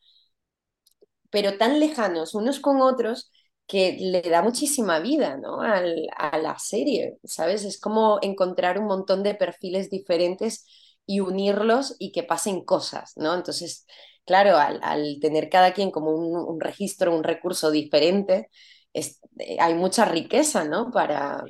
pero 1.30 1.58
tan 1.58 1.80
lejanos 1.80 2.34
unos 2.34 2.60
con 2.60 2.80
otros 2.80 3.30
que 3.68 3.98
le 4.00 4.22
da 4.22 4.42
muchísima 4.42 5.00
vida, 5.00 5.38
¿no? 5.38 5.62
Al- 5.62 6.08
a 6.18 6.38
la 6.38 6.58
serie, 6.60 7.18
¿sabes? 7.24 7.64
Es 7.64 7.80
como 7.80 8.18
encontrar 8.22 8.80
un 8.80 8.86
montón 8.88 9.24
de 9.24 9.36
perfiles 9.36 9.90
diferentes 9.90 10.66
y 11.06 11.20
unirlos 11.20 11.96
y 12.00 12.12
que 12.12 12.24
pasen 12.24 12.64
cosas, 12.64 13.14
¿no? 13.16 13.34
Entonces, 13.36 13.86
claro, 14.26 14.58
al, 14.58 14.80
al 14.84 15.18
tener 15.22 15.50
cada 15.50 15.74
quien 15.74 15.92
como 15.92 16.12
un, 16.12 16.36
un 16.48 16.60
registro, 16.60 17.16
un 17.16 17.24
recurso 17.24 17.70
diferente, 17.72 18.50
es- 18.94 19.20
eh, 19.40 19.58
hay 19.60 19.74
mucha 19.74 20.06
riqueza, 20.06 20.64
¿no? 20.66 20.90
Para, 20.92 21.44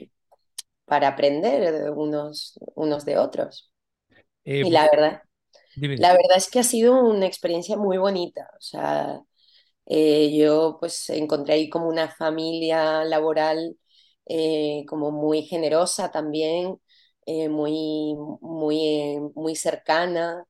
para 0.84 1.08
aprender 1.08 1.72
de 1.72 1.90
unos, 1.90 2.58
unos 2.74 3.04
de 3.04 3.18
otros. 3.18 3.72
Eh, 4.44 4.58
Y 4.60 4.70
la 4.70 4.88
verdad, 4.92 5.22
dime, 5.74 5.96
la 5.96 6.10
verdad 6.12 6.36
es 6.38 6.50
que 6.50 6.60
ha 6.60 6.64
sido 6.64 7.02
una 7.04 7.26
experiencia 7.26 7.76
muy 7.76 7.98
bonita, 7.98 8.50
o 8.58 8.60
sea 8.62 9.20
eh, 9.88 10.36
yo 10.36 10.78
pues 10.80 11.10
encontré 11.10 11.54
ahí 11.54 11.70
como 11.70 11.88
una 11.88 12.08
familia 12.10 13.04
laboral 13.04 13.76
eh, 14.26 14.84
como 14.88 15.10
muy 15.12 15.42
generosa 15.44 16.10
también, 16.10 16.76
eh, 17.26 17.48
muy, 17.48 18.14
muy, 18.40 18.78
eh, 18.86 19.20
muy 19.34 19.56
cercana. 19.56 20.44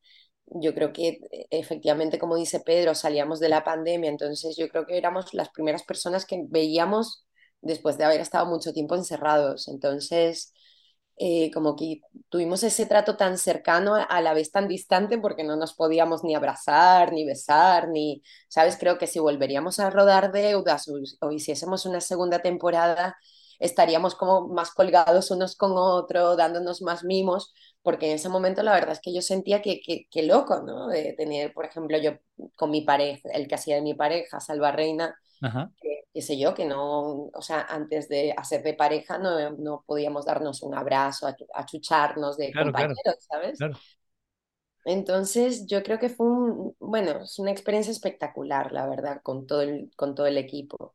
Yo 0.47 0.75
creo 0.75 0.93
que 0.93 1.21
eh, 1.31 1.47
efectivamente, 1.51 2.19
como 2.19 2.37
dice 2.37 2.61
Pedro, 2.61 2.95
salíamos 2.95 3.41
de 3.41 3.49
la 3.51 3.65
pandemia, 3.65 4.11
entonces 4.11 4.57
yo 4.57 4.69
creo 4.69 4.87
que 4.87 4.97
éramos 4.99 5.35
las 5.35 5.51
primeras 5.51 5.85
personas 5.85 6.25
que 6.27 6.45
veíamos 6.49 7.27
después 7.61 7.99
de 7.99 8.05
haber 8.05 8.21
estado 8.21 8.47
mucho 8.47 8.73
tiempo 8.73 8.95
encerrados. 8.97 9.69
Entonces, 9.69 10.53
eh, 11.19 11.51
como 11.53 11.77
que 11.77 12.01
tuvimos 12.29 12.63
ese 12.63 12.87
trato 12.87 13.17
tan 13.17 13.39
cercano 13.39 13.95
a 13.97 14.21
la 14.21 14.35
vez 14.35 14.51
tan 14.53 14.69
distante 14.69 15.19
porque 15.19 15.45
no 15.45 15.57
nos 15.57 15.75
podíamos 15.75 16.25
ni 16.25 16.35
abrazar, 16.35 17.13
ni 17.13 17.25
besar, 17.27 17.89
ni, 17.89 18.23
¿sabes? 18.49 18.77
Creo 18.79 18.99
que 18.99 19.07
si 19.07 19.19
volveríamos 19.19 19.81
a 19.81 19.91
rodar 19.91 20.33
deudas 20.33 20.89
o, 20.89 20.95
o 21.27 21.33
hiciésemos 21.33 21.87
una 21.87 22.01
segunda 22.01 22.41
temporada, 22.41 23.17
estaríamos 23.59 24.15
como 24.15 24.49
más 24.49 24.71
colgados 24.73 25.31
unos 25.31 25.57
con 25.57 25.73
otros, 25.77 26.37
dándonos 26.37 26.83
más 26.83 27.05
mimos, 27.05 27.53
porque 27.83 28.07
en 28.09 28.13
ese 28.17 28.29
momento 28.29 28.63
la 28.63 28.73
verdad 28.73 28.93
es 28.93 29.01
que 29.01 29.13
yo 29.15 29.23
sentía 29.23 29.63
que, 29.63 29.81
que, 29.81 30.07
que 30.11 30.23
loco, 30.23 30.63
¿no? 30.63 30.89
De 30.89 31.15
tener, 31.15 31.53
por 31.53 31.65
ejemplo, 31.67 31.99
yo 31.99 32.13
con 32.57 32.71
mi 32.71 32.83
pareja, 32.83 33.29
el 33.33 33.49
que 33.49 33.55
hacía 33.57 33.77
de 33.77 33.83
mi 33.83 33.95
pareja, 33.95 34.41
Salva 34.41 34.73
Reina, 34.73 35.17
Ajá, 35.41 35.71
que, 35.81 36.03
qué 36.19 36.23
sé 36.23 36.39
yo, 36.39 36.55
que 36.55 36.65
no, 36.67 37.27
o 37.33 37.43
sea, 37.43 37.63
antes 37.69 38.09
de 38.09 38.35
hacer 38.37 38.63
de 38.65 38.75
pareja 38.75 39.19
no, 39.19 39.51
no 39.53 39.85
podíamos 39.87 40.27
darnos 40.27 40.63
un 40.63 40.75
abrazo, 40.75 41.29
achu- 41.29 41.47
achucharnos 41.55 42.37
de 42.39 42.55
claro, 42.55 42.75
claro, 42.75 42.95
compañeros, 42.97 43.17
¿sabes? 43.31 43.59
claro. 43.59 43.83
Entonces, 44.85 45.67
yo 45.67 45.83
creo 45.83 45.99
que 45.99 46.09
fue 46.09 46.27
un, 46.27 46.75
bueno, 46.81 47.23
es 47.23 47.39
una 47.39 47.51
experiencia 47.51 47.91
espectacular, 47.93 48.73
la 48.73 48.87
verdad, 48.89 49.21
con 49.23 49.47
todo 49.47 49.61
el, 49.63 49.91
con 49.97 50.15
todo 50.15 50.27
el 50.27 50.39
equipo. 50.39 50.95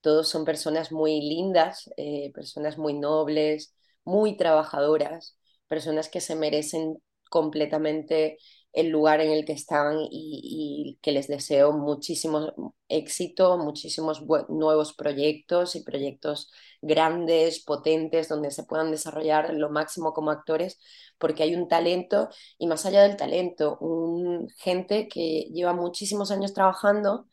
Todos 0.00 0.28
son 0.28 0.44
personas 0.44 0.92
muy 0.92 1.20
lindas, 1.22 1.90
eh, 1.96 2.32
personas 2.34 2.78
muy 2.78 2.94
nobles, 2.98 3.74
muy 4.04 4.36
trabajadoras, 4.36 5.38
personas 5.68 6.08
que 6.08 6.20
se 6.20 6.36
merecen 6.36 6.98
completamente 7.30 8.38
el 8.72 8.88
lugar 8.88 9.20
en 9.20 9.30
el 9.32 9.44
que 9.44 9.52
están 9.52 9.98
y, 10.10 10.98
que 11.02 11.12
les 11.12 11.28
deseo 11.28 11.72
muchísimo 11.72 12.74
éxito, 12.88 13.58
muchísimos 13.58 14.22
nuevos 14.48 14.94
proyectos 14.94 15.76
y 15.76 15.82
proyectos 15.82 16.50
grandes, 16.80 17.62
potentes, 17.64 18.28
donde 18.28 18.50
se 18.50 18.64
puedan 18.64 18.90
desarrollar 18.90 19.52
lo 19.54 19.70
máximo 19.70 20.12
como 20.12 20.30
actores, 20.30 20.78
porque 21.18 21.42
hay 21.42 21.54
un 21.54 21.68
talento 21.68 22.28
y 22.58 22.66
más 22.66 22.86
allá 22.86 23.02
del 23.02 23.16
talento, 23.16 23.78
un 23.78 24.48
gente 24.58 25.08
que 25.08 25.48
lleva 25.52 25.72
muchísimos 25.74 26.30
años 26.30 26.54
trabajando 26.54 27.28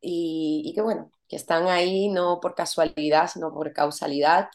y, 0.00 0.62
y 0.66 0.74
que 0.74 0.82
bueno, 0.82 1.10
que 1.28 1.36
están 1.36 1.68
ahí 1.68 2.08
no 2.08 2.40
por 2.40 2.54
casualidad, 2.54 3.28
sino 3.32 3.52
por 3.52 3.72
causalidad. 3.72 4.48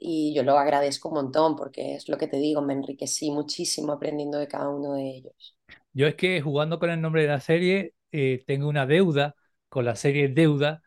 Y 0.00 0.34
yo 0.34 0.42
lo 0.44 0.58
agradezco 0.58 1.08
un 1.10 1.14
montón 1.16 1.56
porque 1.56 1.94
es 1.96 2.08
lo 2.08 2.18
que 2.18 2.26
te 2.28 2.38
digo, 2.38 2.62
me 2.62 2.74
enriquecí 2.74 3.30
muchísimo 3.30 3.92
aprendiendo 3.92 4.38
de 4.38 4.48
cada 4.48 4.68
uno 4.70 4.94
de 4.94 5.08
ellos. 5.10 5.56
Yo 5.92 6.06
es 6.06 6.14
que 6.14 6.40
jugando 6.40 6.78
con 6.78 6.90
el 6.90 7.00
nombre 7.00 7.22
de 7.22 7.28
la 7.28 7.40
serie, 7.40 7.94
eh, 8.12 8.42
tengo 8.46 8.68
una 8.68 8.86
deuda 8.86 9.34
con 9.68 9.84
la 9.84 9.96
serie 9.96 10.28
Deuda 10.28 10.82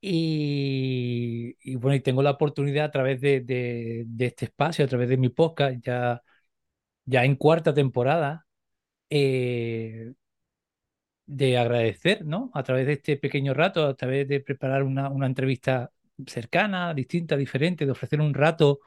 y, 0.00 1.56
y 1.60 1.74
bueno, 1.76 1.96
y 1.96 2.00
tengo 2.00 2.22
la 2.22 2.30
oportunidad 2.32 2.86
a 2.86 2.90
través 2.90 3.20
de, 3.20 3.40
de- 3.40 4.06
este 4.26 4.46
espacio, 4.46 4.84
a 4.84 4.88
través 4.88 5.08
de 5.08 5.16
mi 5.16 5.28
podcast, 5.28 5.76
ya, 5.84 6.22
ya 7.06 7.24
en 7.24 7.36
cuarta 7.36 7.74
temporada, 7.74 8.46
eh, 9.10 10.14
de 11.26 11.58
agradecer, 11.58 12.24
¿no? 12.24 12.50
A 12.54 12.62
través 12.62 12.86
de 12.86 12.94
este 12.94 13.16
pequeño 13.16 13.54
rato, 13.54 13.84
a 13.86 13.94
través 13.94 14.26
de 14.28 14.40
preparar 14.40 14.82
una, 14.82 15.10
una 15.10 15.26
entrevista 15.26 15.90
cercana, 16.26 16.94
distinta, 16.94 17.36
diferente, 17.36 17.86
de 17.86 17.92
ofrecer 17.92 18.20
un 18.20 18.34
rato 18.34 18.80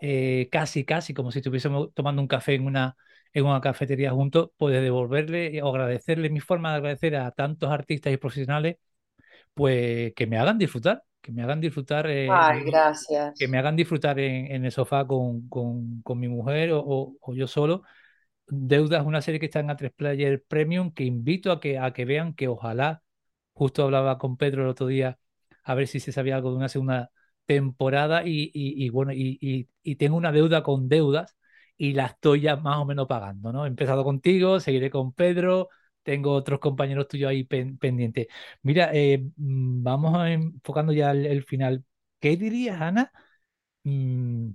eh, 0.00 0.48
casi, 0.52 0.84
casi 0.84 1.14
como 1.14 1.32
si 1.32 1.38
estuviésemos 1.40 1.92
tomando 1.94 2.22
un 2.22 2.28
café 2.28 2.54
en 2.54 2.66
una, 2.66 2.96
en 3.32 3.46
una 3.46 3.60
cafetería 3.60 4.12
juntos, 4.12 4.50
pues 4.56 4.80
devolverle 4.82 5.62
o 5.62 5.68
agradecerle 5.70 6.30
mi 6.30 6.40
forma 6.40 6.70
de 6.72 6.76
agradecer 6.78 7.16
a 7.16 7.30
tantos 7.32 7.70
artistas 7.70 8.12
y 8.12 8.16
profesionales, 8.18 8.76
pues 9.54 10.14
que 10.14 10.26
me 10.26 10.38
hagan 10.38 10.58
disfrutar, 10.58 11.04
que 11.20 11.32
me 11.32 11.42
hagan 11.42 11.60
disfrutar, 11.60 12.06
eh, 12.10 12.44
Ay, 12.44 12.64
que 13.38 13.48
me 13.48 13.58
gracias. 13.58 13.58
hagan 13.58 13.76
disfrutar 13.76 14.18
en, 14.20 14.52
en 14.52 14.64
el 14.66 14.72
sofá 14.72 15.06
con, 15.06 15.48
con, 15.48 16.02
con 16.02 16.18
mi 16.20 16.28
mujer 16.28 16.72
o, 16.72 16.80
o- 16.84 17.16
o 17.20 17.34
yo 17.34 17.46
solo. 17.48 17.82
Deuda 18.48 19.00
es 19.00 19.06
una 19.06 19.22
serie 19.22 19.40
que 19.40 19.46
está 19.48 19.60
en 19.60 19.70
A3 19.70 19.92
Player 19.94 20.44
Premium 20.48 20.92
que 20.92 21.04
invito 21.04 21.52
a 21.52 21.60
que, 21.60 21.78
a 21.78 21.92
que 21.94 22.06
vean 22.06 22.34
que 22.34 22.48
ojalá, 22.48 23.04
justo 23.54 23.84
hablaba 23.84 24.18
con 24.18 24.38
Pedro 24.38 24.64
el 24.64 24.70
otro 24.70 24.88
día, 24.88 25.19
a 25.64 25.74
ver 25.74 25.86
si 25.88 26.00
se 26.00 26.12
sabía 26.12 26.36
algo 26.36 26.50
de 26.50 26.56
una 26.56 26.68
segunda 26.68 27.10
temporada 27.46 28.22
y, 28.24 28.88
bueno, 28.90 29.12
y, 29.14 29.68
tengo 29.98 30.16
una 30.16 30.32
deuda 30.32 30.62
con 30.62 30.88
deudas 30.88 31.36
y 31.76 31.92
la 31.94 32.06
estoy 32.06 32.42
ya 32.42 32.56
más 32.56 32.78
o 32.78 32.84
menos 32.84 33.06
pagando, 33.06 33.52
¿no? 33.52 33.64
He 33.64 33.68
empezado 33.68 34.04
contigo, 34.04 34.60
seguiré 34.60 34.90
con 34.90 35.12
Pedro, 35.12 35.68
tengo 36.02 36.32
otros 36.32 36.60
compañeros 36.60 37.08
tuyos 37.08 37.30
ahí 37.30 37.44
pen- 37.44 37.78
pendientes. 37.78 38.26
Mira, 38.62 38.90
eh, 38.92 39.18
mm, 39.36 39.82
vamos 39.82 40.26
enfocando 40.28 40.92
ya 40.92 41.10
el, 41.12 41.26
el 41.26 41.44
final. 41.44 41.84
¿Qué 42.20 42.36
dirías, 42.36 42.80
Ana? 42.80 43.10
Mm, 43.84 44.50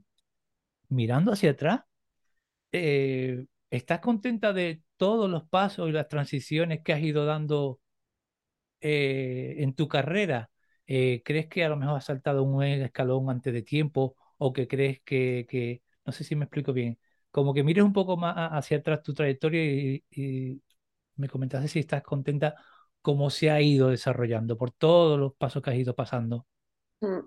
mirando 0.89 1.31
hacia 1.33 1.51
atrás 1.51 1.81
eh, 2.71 3.45
¿estás 3.69 3.99
contenta 3.99 4.53
de 4.53 4.83
todos 4.97 5.29
los 5.29 5.43
pasos 5.49 5.89
y 5.89 5.91
las 5.91 6.07
transiciones 6.09 6.81
que 6.83 6.93
has 6.93 7.01
ido 7.01 7.25
dando 7.25 7.79
eh, 8.81 9.55
en 9.59 9.73
tu 9.73 9.87
carrera? 9.87 10.49
Eh, 10.87 11.21
¿crees 11.25 11.47
que 11.47 11.63
a 11.63 11.69
lo 11.69 11.77
mejor 11.77 11.97
has 11.97 12.05
saltado 12.05 12.43
un 12.43 12.63
escalón 12.63 13.29
antes 13.29 13.53
de 13.53 13.61
tiempo 13.63 14.15
o 14.37 14.53
que 14.53 14.67
crees 14.67 15.01
que, 15.03 15.45
que- 15.49 15.83
no 16.05 16.11
sé 16.13 16.23
si 16.23 16.35
me 16.35 16.45
explico 16.45 16.73
bien, 16.73 16.99
como 17.31 17.53
que 17.53 17.63
mires 17.63 17.83
un 17.83 17.93
poco 17.93 18.17
más 18.17 18.35
hacia 18.51 18.77
atrás 18.77 19.01
tu 19.03 19.13
trayectoria 19.13 19.63
y, 19.63 20.03
y 20.11 20.61
me 21.17 21.29
comentaste 21.29 21.67
si 21.69 21.79
estás 21.79 22.03
contenta 22.03 22.55
cómo 23.01 23.29
se 23.29 23.51
ha 23.51 23.61
ido 23.61 23.89
desarrollando 23.89 24.57
por 24.57 24.71
todos 24.71 25.19
los 25.19 25.35
pasos 25.35 25.61
que 25.63 25.71
has 25.71 25.75
ido 25.77 25.95
pasando? 25.95 26.47
Mm. 27.01 27.19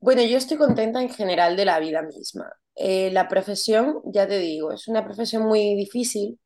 Bueno, 0.00 0.22
yo 0.24 0.36
estoy 0.38 0.56
contenta 0.58 1.00
en 1.02 1.08
general 1.10 1.56
de 1.56 1.64
la 1.64 1.80
vida 1.80 2.02
misma. 2.02 2.52
Eh, 2.74 3.10
la 3.12 3.28
profesión, 3.28 4.00
ya 4.06 4.26
te 4.26 4.38
digo, 4.38 4.72
es 4.72 4.88
una 4.88 5.04
profesión 5.04 5.44
muy 5.46 5.74
difícil 5.76 6.38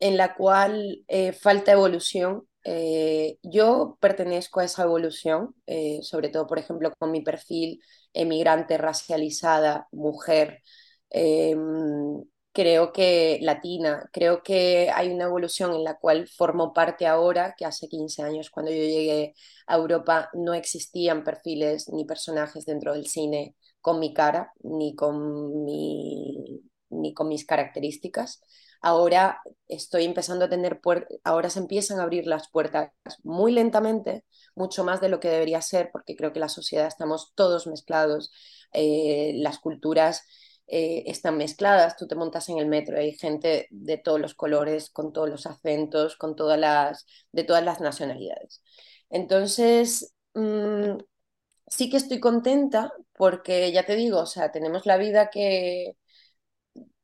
en 0.00 0.16
la 0.16 0.34
cual 0.36 1.04
eh, 1.08 1.32
falta 1.32 1.72
evolución 1.72 2.45
Eh, 2.68 3.38
yo 3.42 3.96
pertenezco 4.00 4.58
a 4.60 4.64
esa 4.64 4.82
evolución, 4.84 5.54
eh, 5.66 6.00
sobre 6.02 6.28
todo, 6.30 6.46
por 6.48 6.58
ejemplo, 6.58 6.92
con 6.98 7.10
mi 7.12 7.20
perfil 7.22 7.80
emigrante, 8.12 8.76
racializada, 8.78 9.86
mujer. 9.92 10.62
Eh, 11.10 11.54
creo 12.52 12.92
que 12.92 13.38
latina, 13.42 14.08
creo 14.12 14.42
que 14.42 14.90
hay 14.94 15.12
una 15.12 15.24
evolución 15.26 15.74
en 15.74 15.84
la 15.84 15.96
cual 15.98 16.26
formo 16.28 16.72
parte 16.72 17.06
ahora, 17.06 17.54
que 17.56 17.66
hace 17.66 17.88
15 17.88 18.22
años 18.22 18.50
cuando 18.50 18.70
yo 18.72 18.78
llegué 18.78 19.34
a 19.66 19.76
Europa 19.76 20.30
no 20.34 20.54
existían 20.54 21.22
perfiles 21.24 21.88
ni 21.90 22.04
personajes 22.06 22.64
dentro 22.64 22.94
del 22.94 23.06
cine 23.06 23.54
con 23.80 24.00
mi 24.00 24.14
cara 24.14 24.52
ni 24.62 24.94
con, 24.96 25.64
mi, 25.64 26.62
ni 26.90 27.12
con 27.14 27.28
mis 27.28 27.44
características. 27.46 28.40
Ahora 28.86 29.40
estoy 29.68 30.04
empezando 30.04 30.44
a 30.44 30.48
tener 30.48 30.80
ahora 31.24 31.50
se 31.50 31.58
empiezan 31.58 31.98
a 31.98 32.04
abrir 32.04 32.26
las 32.26 32.48
puertas 32.50 32.92
muy 33.24 33.50
lentamente, 33.52 34.24
mucho 34.54 34.84
más 34.84 35.00
de 35.00 35.08
lo 35.08 35.18
que 35.18 35.28
debería 35.28 35.60
ser, 35.60 35.90
porque 35.92 36.14
creo 36.16 36.32
que 36.32 36.38
la 36.40 36.48
sociedad 36.48 36.86
estamos 36.86 37.32
todos 37.34 37.66
mezclados, 37.66 38.30
eh, 38.72 39.32
las 39.38 39.58
culturas 39.58 40.22
eh, 40.68 41.02
están 41.06 41.36
mezcladas, 41.36 41.96
tú 41.96 42.06
te 42.06 42.14
montas 42.14 42.48
en 42.48 42.58
el 42.58 42.66
metro, 42.68 42.96
hay 42.98 43.12
gente 43.12 43.66
de 43.70 43.98
todos 43.98 44.20
los 44.20 44.34
colores, 44.34 44.88
con 44.90 45.12
todos 45.12 45.28
los 45.30 45.46
acentos, 45.46 46.16
con 46.16 46.36
todas 46.36 46.58
las, 46.58 47.06
de 47.32 47.42
todas 47.44 47.64
las 47.64 47.80
nacionalidades. 47.80 48.62
Entonces, 49.10 50.14
mmm, 50.34 50.96
sí 51.68 51.90
que 51.90 51.96
estoy 51.98 52.20
contenta 52.20 52.92
porque 53.16 53.72
ya 53.72 53.84
te 53.86 53.96
digo, 53.96 54.20
o 54.20 54.26
sea, 54.26 54.52
tenemos 54.52 54.86
la 54.86 54.96
vida 54.98 55.30
que, 55.30 55.96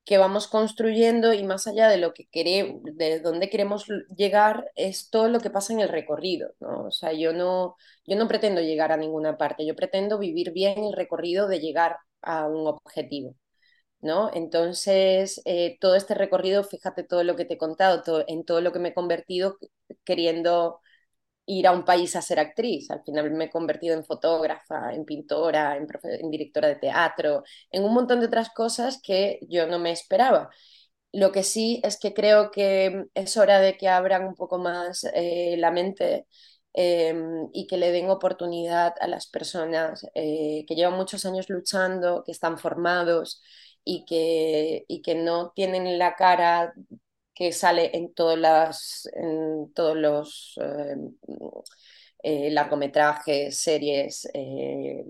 que 0.04 0.18
vamos 0.18 0.48
construyendo 0.48 1.32
y 1.32 1.44
más 1.44 1.66
allá 1.66 1.88
de 1.88 1.96
lo 1.98 2.12
que 2.12 2.26
queremos, 2.26 2.82
de 2.84 3.20
dónde 3.20 3.50
queremos 3.50 3.86
llegar, 4.16 4.70
es 4.74 5.10
todo 5.10 5.28
lo 5.28 5.40
que 5.40 5.50
pasa 5.50 5.72
en 5.72 5.80
el 5.80 5.88
recorrido, 5.88 6.52
¿no? 6.60 6.86
O 6.86 6.90
sea, 6.90 7.12
yo 7.12 7.32
no, 7.32 7.76
yo 8.06 8.16
no 8.16 8.28
pretendo 8.28 8.60
llegar 8.60 8.92
a 8.92 8.96
ninguna 8.96 9.38
parte, 9.38 9.64
yo 9.66 9.76
pretendo 9.76 10.18
vivir 10.18 10.52
bien 10.52 10.84
el 10.84 10.92
recorrido 10.94 11.46
de 11.48 11.60
llegar 11.60 11.98
a 12.22 12.46
un 12.48 12.66
objetivo. 12.66 13.36
¿No? 14.00 14.30
Entonces, 14.34 15.40
eh, 15.44 15.78
todo 15.80 15.94
este 15.96 16.14
recorrido, 16.14 16.64
fíjate 16.64 17.04
todo 17.04 17.24
lo 17.24 17.36
que 17.36 17.44
te 17.44 17.54
he 17.54 17.58
contado, 17.58 18.02
todo, 18.02 18.24
en 18.28 18.44
todo 18.44 18.60
lo 18.60 18.72
que 18.72 18.80
me 18.80 18.90
he 18.90 18.94
convertido 18.94 19.58
queriendo 20.04 20.80
ir 21.58 21.66
a 21.66 21.72
un 21.72 21.84
país 21.84 22.16
a 22.16 22.22
ser 22.22 22.38
actriz. 22.40 22.90
Al 22.90 23.02
final 23.04 23.30
me 23.32 23.44
he 23.46 23.50
convertido 23.50 23.94
en 23.96 24.04
fotógrafa, 24.04 24.92
en 24.94 25.04
pintora, 25.04 25.76
en, 25.76 26.30
directora 26.30 26.68
de 26.68 26.76
teatro, 26.76 27.44
en 27.70 27.84
un 27.84 27.94
montón 27.94 28.20
de 28.20 28.26
otras 28.26 28.50
cosas 28.50 29.00
que 29.02 29.40
yo 29.48 29.66
no 29.66 29.78
me 29.78 29.92
esperaba. 29.92 30.50
Lo 31.12 31.32
que 31.32 31.42
sí 31.44 31.80
es 31.84 31.98
que 31.98 32.14
creo 32.14 32.50
que 32.50 33.06
es 33.14 33.36
hora 33.36 33.60
de 33.60 33.76
que 33.76 33.88
abran 33.88 34.26
un 34.26 34.34
poco 34.34 34.58
más 34.58 35.04
eh, 35.14 35.56
la 35.58 35.70
mente 35.70 36.26
eh, 36.74 37.14
y 37.52 37.66
que 37.66 37.76
le 37.76 37.92
den 37.92 38.10
oportunidad 38.10 38.94
a 39.00 39.06
las 39.08 39.26
personas 39.26 40.06
eh, 40.14 40.64
que 40.66 40.74
llevan 40.74 40.96
muchos 40.96 41.26
años 41.26 41.50
luchando, 41.50 42.24
que 42.24 42.32
están 42.32 42.58
formados 42.58 43.42
y 43.84 44.04
que, 44.06 44.84
y 44.88 45.02
que 45.02 45.14
no 45.14 45.52
tienen 45.54 45.98
la 45.98 46.14
cara 46.16 46.72
que 47.34 47.52
sale 47.52 47.96
en, 47.96 48.12
todas 48.12 48.38
las, 48.38 49.08
en 49.14 49.72
todos 49.74 49.96
los 49.96 50.58
eh, 50.62 50.96
eh, 52.22 52.50
largometrajes, 52.50 53.56
series 53.56 54.28
eh, 54.34 55.04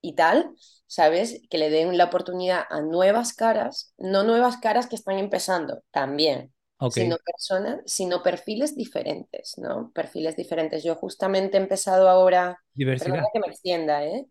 y 0.00 0.14
tal, 0.14 0.50
¿sabes? 0.86 1.42
Que 1.50 1.58
le 1.58 1.70
den 1.70 1.96
la 1.96 2.04
oportunidad 2.04 2.64
a 2.70 2.80
nuevas 2.80 3.34
caras, 3.34 3.92
no 3.98 4.24
nuevas 4.24 4.56
caras 4.56 4.86
que 4.86 4.96
están 4.96 5.18
empezando, 5.18 5.82
también, 5.90 6.52
okay. 6.78 7.04
sino 7.04 7.16
personas, 7.18 7.80
sino 7.86 8.22
perfiles 8.22 8.76
diferentes, 8.76 9.54
¿no? 9.58 9.92
Perfiles 9.94 10.36
diferentes. 10.36 10.82
Yo 10.82 10.96
justamente 10.96 11.56
he 11.56 11.60
empezado 11.60 12.08
ahora... 12.08 12.62
Diversidad. 12.72 13.22
que 13.32 13.40
me 13.40 13.46
extienda, 13.48 14.04
¿eh? 14.04 14.26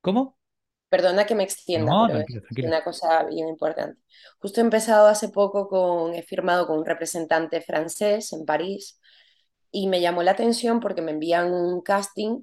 ¿Cómo? 0.00 0.36
Perdona 0.92 1.24
que 1.24 1.34
me 1.34 1.42
extienda, 1.42 1.90
no, 1.90 2.06
pero 2.06 2.20
es 2.20 2.64
una 2.66 2.84
cosa 2.84 3.24
bien 3.24 3.48
importante. 3.48 3.98
Justo 4.40 4.60
he 4.60 4.64
empezado 4.64 5.06
hace 5.08 5.30
poco 5.30 5.66
con, 5.66 6.12
he 6.12 6.22
firmado 6.22 6.66
con 6.66 6.80
un 6.80 6.84
representante 6.84 7.62
francés 7.62 8.30
en 8.34 8.44
París 8.44 9.00
y 9.70 9.88
me 9.88 10.02
llamó 10.02 10.22
la 10.22 10.32
atención 10.32 10.80
porque 10.80 11.00
me 11.00 11.12
envían 11.12 11.50
un 11.50 11.80
casting 11.80 12.42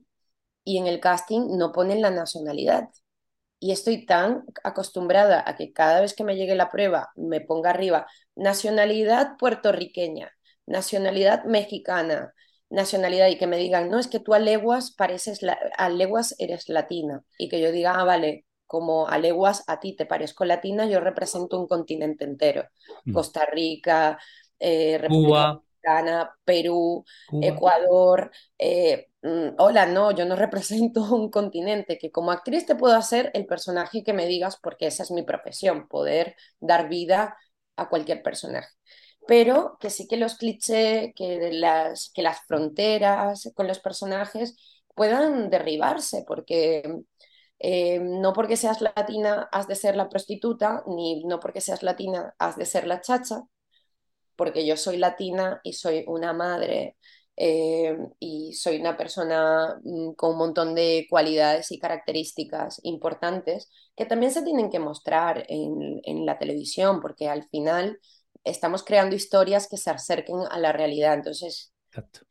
y 0.64 0.80
en 0.80 0.88
el 0.88 1.00
casting 1.00 1.60
no 1.60 1.72
ponen 1.72 2.02
la 2.02 2.10
nacionalidad. 2.10 2.90
Y 3.60 3.72
estoy 3.72 4.08
tan 4.08 4.46
acostumbrada 4.64 5.44
a 5.46 5.56
que 5.56 5.72
cada 5.72 6.02
vez 6.02 6.16
que 6.16 6.24
me 6.24 6.36
llegue 6.36 6.56
la 6.56 6.72
prueba 6.72 7.12
me 7.16 7.42
ponga 7.42 7.70
arriba 7.70 8.08
nacionalidad 8.36 9.38
puertorriqueña, 9.38 10.32
nacionalidad 10.66 11.44
mexicana, 11.44 12.34
nacionalidad 12.70 13.28
y 13.28 13.38
que 13.38 13.48
me 13.48 13.58
digan, 13.58 13.90
no, 13.90 14.00
es 14.00 14.08
que 14.08 14.20
tú 14.20 14.34
a 14.34 14.40
leguas 14.40 14.92
pareces, 14.92 15.42
la, 15.42 15.58
a 15.78 15.90
leguas 15.90 16.36
eres 16.38 16.70
latina 16.70 17.24
y 17.38 17.50
que 17.50 17.60
yo 17.60 17.72
diga, 17.72 18.00
ah, 18.00 18.04
vale, 18.04 18.46
como 18.68 19.08
a 19.08 19.18
leguas 19.18 19.64
a 19.68 19.80
ti 19.80 19.96
te 19.96 20.06
parezco 20.06 20.46
latina, 20.46 20.86
yo 20.86 21.00
represento 21.00 21.60
un 21.60 21.68
continente 21.68 22.26
entero, 22.26 22.66
mm. 23.06 23.14
Costa 23.14 23.46
Rica, 23.52 24.20
eh, 24.60 25.00
República 25.00 25.60
Dominicana, 25.84 26.36
Perú, 26.44 27.04
Cuba. 27.28 27.48
Ecuador, 27.48 28.32
eh, 28.60 29.08
mm, 29.24 29.56
hola, 29.58 29.88
no, 29.88 30.12
yo 30.12 30.26
no 30.26 30.36
represento 30.36 31.02
un 31.16 31.32
continente, 31.32 31.98
que 31.98 32.12
como 32.12 32.32
actriz 32.32 32.68
te 32.68 32.76
puedo 32.76 32.96
hacer 32.96 33.32
el 33.34 33.48
personaje 33.48 34.04
que 34.04 34.14
me 34.14 34.28
digas 34.28 34.58
porque 34.62 34.86
esa 34.86 35.02
es 35.02 35.10
mi 35.10 35.24
profesión, 35.24 35.88
poder 35.88 36.36
dar 36.60 36.90
vida 36.90 37.36
a 37.76 37.90
cualquier 37.90 38.22
personaje 38.22 38.70
pero 39.30 39.78
que 39.80 39.92
sí 39.92 40.08
que 40.08 40.18
los 40.18 40.36
clichés, 40.38 41.14
que 41.16 41.52
las, 41.54 42.12
que 42.16 42.24
las 42.24 42.42
fronteras 42.48 43.52
con 43.56 43.68
los 43.68 43.80
personajes 43.80 44.56
puedan 44.96 45.52
derribarse, 45.52 46.26
porque 46.28 46.84
eh, 47.60 48.00
no 48.02 48.34
porque 48.34 48.58
seas 48.58 48.82
latina 48.82 49.48
has 49.52 49.68
de 49.68 49.76
ser 49.76 49.96
la 49.96 50.10
prostituta, 50.10 50.84
ni 50.88 51.24
no 51.26 51.40
porque 51.40 51.62
seas 51.62 51.84
latina 51.84 52.34
has 52.40 52.58
de 52.58 52.66
ser 52.66 52.88
la 52.88 53.02
chacha, 53.02 53.44
porque 54.36 54.66
yo 54.66 54.78
soy 54.78 54.98
latina 54.98 55.60
y 55.64 55.74
soy 55.74 56.04
una 56.08 56.34
madre 56.34 56.98
eh, 57.36 57.98
y 58.20 58.54
soy 58.54 58.80
una 58.80 58.98
persona 58.98 59.80
mm, 59.84 60.14
con 60.14 60.32
un 60.32 60.38
montón 60.40 60.76
de 60.76 61.06
cualidades 61.10 61.72
y 61.72 61.80
características 61.80 62.80
importantes 62.84 63.70
que 63.96 64.06
también 64.06 64.32
se 64.32 64.44
tienen 64.44 64.70
que 64.70 64.80
mostrar 64.80 65.46
en, 65.50 66.02
en 66.04 66.26
la 66.26 66.38
televisión, 66.40 67.02
porque 67.02 67.30
al 67.30 67.48
final 67.50 68.00
estamos 68.44 68.84
creando 68.84 69.16
historias 69.16 69.68
que 69.68 69.78
se 69.78 69.90
acerquen 69.90 70.38
a 70.50 70.58
la 70.60 70.72
realidad. 70.72 71.14
Entonces, 71.14 71.74
Exacto. 71.88 72.22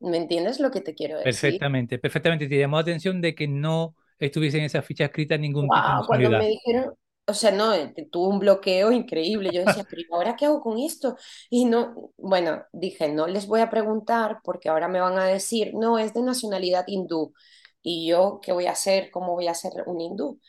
¿me 0.00 0.16
entiendes 0.16 0.60
lo 0.60 0.70
que 0.70 0.80
te 0.80 0.94
quiero 0.94 1.18
decir? 1.18 1.32
Perfectamente, 1.40 1.98
perfectamente. 1.98 2.48
Te 2.48 2.58
llamó 2.58 2.76
la 2.76 2.82
atención 2.82 3.20
de 3.20 3.34
que 3.34 3.48
no 3.48 3.96
estuviese 4.18 4.58
en 4.58 4.64
esa 4.64 4.82
ficha 4.82 5.06
escrita 5.06 5.36
ningún 5.36 5.66
wow, 5.66 5.76
tipo 5.76 6.00
de 6.00 6.06
Cuando 6.06 6.30
me 6.30 6.48
dijeron, 6.48 6.94
o 7.26 7.34
sea, 7.34 7.50
no, 7.50 7.72
tuve 8.10 8.28
un 8.28 8.38
bloqueo 8.38 8.90
increíble. 8.90 9.50
Yo 9.52 9.64
decía, 9.64 9.84
pero 9.88 10.02
ahora 10.12 10.34
qué 10.36 10.46
hago 10.46 10.60
con 10.60 10.78
esto? 10.78 11.16
Y 11.50 11.66
no, 11.66 12.12
bueno, 12.16 12.62
dije, 12.72 13.08
no 13.12 13.26
les 13.26 13.46
voy 13.46 13.60
a 13.60 13.70
preguntar 13.70 14.38
porque 14.42 14.68
ahora 14.68 14.88
me 14.88 15.00
van 15.00 15.18
a 15.18 15.26
decir, 15.26 15.72
no, 15.74 15.98
es 15.98 16.14
de 16.14 16.22
nacionalidad 16.22 16.84
hindú. 16.86 17.34
Y 17.82 18.08
yo, 18.08 18.40
¿qué 18.42 18.52
voy 18.52 18.66
a 18.66 18.72
hacer? 18.72 19.10
¿Cómo 19.10 19.34
voy 19.34 19.46
a 19.48 19.54
ser 19.54 19.72
un 19.86 20.00
hindú? 20.00 20.40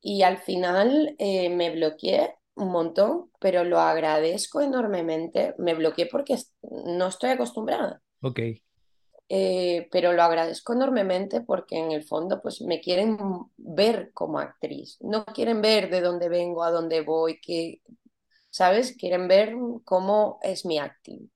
Y 0.00 0.22
al 0.22 0.38
final 0.38 1.14
eh, 1.18 1.50
me 1.50 1.70
bloqueé 1.70 2.34
un 2.58 2.70
montón, 2.72 3.30
pero 3.40 3.64
lo 3.64 3.80
agradezco 3.80 4.60
enormemente. 4.60 5.54
Me 5.58 5.74
bloqueé 5.74 6.06
porque 6.06 6.36
no 6.62 7.06
estoy 7.06 7.30
acostumbrada. 7.30 8.02
Ok. 8.20 8.40
Eh, 9.30 9.88
pero 9.90 10.14
lo 10.14 10.22
agradezco 10.22 10.72
enormemente 10.72 11.42
porque 11.42 11.78
en 11.78 11.92
el 11.92 12.02
fondo 12.02 12.40
pues 12.40 12.62
me 12.62 12.80
quieren 12.80 13.18
ver 13.58 14.10
como 14.14 14.38
actriz, 14.38 14.96
no 15.02 15.26
quieren 15.26 15.60
ver 15.60 15.90
de 15.90 16.00
dónde 16.00 16.30
vengo, 16.30 16.64
a 16.64 16.70
dónde 16.70 17.02
voy, 17.02 17.38
que, 17.38 17.82
¿sabes? 18.48 18.96
Quieren 18.96 19.28
ver 19.28 19.54
cómo 19.84 20.38
es 20.42 20.64
mi 20.64 20.78
acting. 20.78 21.28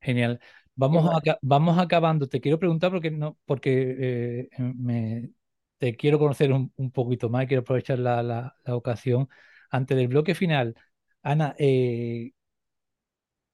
Genial. 0.00 0.40
Vamos, 0.76 1.04
a, 1.04 1.38
vamos 1.42 1.78
acabando. 1.78 2.28
Te 2.28 2.40
quiero 2.40 2.58
preguntar 2.58 2.92
porque 2.92 3.10
no, 3.10 3.36
porque 3.44 3.96
eh, 3.98 4.48
me, 4.58 5.30
te 5.78 5.96
quiero 5.96 6.18
conocer 6.18 6.52
un, 6.52 6.72
un, 6.76 6.90
poquito 6.92 7.28
más, 7.28 7.46
quiero 7.46 7.62
aprovechar 7.62 7.98
la, 7.98 8.22
la, 8.22 8.56
la 8.64 8.76
ocasión 8.76 9.28
antes 9.70 9.96
del 9.96 10.08
bloque 10.08 10.34
final, 10.34 10.74
Ana, 11.22 11.54
eh, 11.58 12.32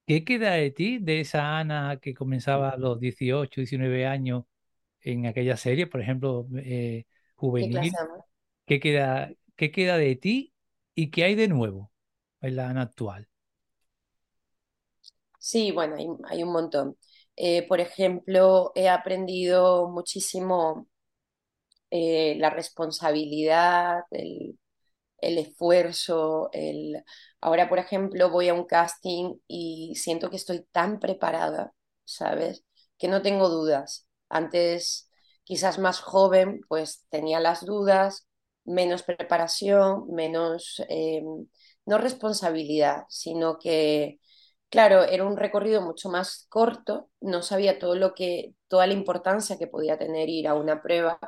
¿qué 0.07 0.25
queda 0.25 0.53
de 0.53 0.71
ti, 0.71 0.99
de 0.99 1.21
esa 1.21 1.59
Ana 1.59 1.99
que 2.01 2.15
comenzaba 2.15 2.71
a 2.71 2.77
los 2.77 3.01
18, 3.01 3.61
19 3.61 4.07
años 4.07 4.45
en 5.01 5.27
aquella 5.27 5.57
serie, 5.57 5.87
por 5.87 6.01
ejemplo, 6.01 6.47
eh, 6.57 7.07
juvenil? 7.37 7.93
¿Qué, 8.67 8.79
¿Qué, 8.79 8.81
queda, 8.81 9.33
¿Qué 9.57 9.71
queda 9.73 9.99
de 9.99 10.17
ti 10.17 10.55
y 10.95 11.11
qué 11.11 11.25
hay 11.25 11.35
de 11.35 11.49
nuevo 11.49 11.93
en 12.41 12.57
la 12.57 12.69
Ana 12.71 12.83
actual? 12.83 13.29
Sí, 15.39 15.71
bueno, 15.73 15.97
hay, 15.97 16.07
hay 16.29 16.43
un 16.43 16.53
montón. 16.53 16.97
Eh, 17.37 17.67
por 17.69 17.81
ejemplo, 17.81 18.73
he 18.75 18.89
aprendido 18.89 19.89
muchísimo 19.89 20.89
eh, 21.91 22.37
la 22.39 22.51
responsabilidad, 22.51 24.03
el, 24.11 24.59
el 25.19 25.39
esfuerzo, 25.39 26.51
el... 26.53 27.03
Ahora, 27.41 27.69
por 27.69 27.79
ejemplo, 27.79 28.31
voy 28.31 28.49
a 28.49 28.55
un 28.55 28.65
casting 28.67 29.35
y 29.47 29.95
siento 29.97 30.31
que 30.31 30.37
estoy 30.37 30.65
tan 30.73 30.99
preparada 31.01 31.73
¿sabes? 32.05 32.65
Que 32.99 33.09
no 33.09 33.23
tengo 33.23 33.49
dudas. 33.49 34.07
Antes, 34.29 35.11
quizás 35.45 35.79
más 35.79 36.01
joven, 36.01 36.61
pues 36.69 37.05
tenía 37.11 37.41
las 37.41 37.65
dudas, 37.67 38.29
menos 38.65 39.03
preparación, 39.03 40.07
menos, 40.13 40.83
eh, 40.89 41.23
no 41.87 41.99
responsabilidad, 41.99 43.05
sino 43.09 43.59
que, 43.59 44.21
claro, 44.71 45.05
era 45.05 45.25
un 45.25 45.37
recorrido 45.37 45.83
mucho 45.83 46.09
más 46.11 46.47
corto, 46.49 47.11
no 47.21 47.43
sabía 47.43 47.79
todo 47.79 47.95
lo 47.97 48.15
que, 48.15 48.55
toda 48.69 48.87
la 48.87 48.93
importancia 48.95 49.59
que 49.59 49.67
podía 49.69 49.99
tener 49.99 50.29
ir 50.29 50.49
a 50.49 50.55
una 50.55 50.83
prueba. 50.83 51.19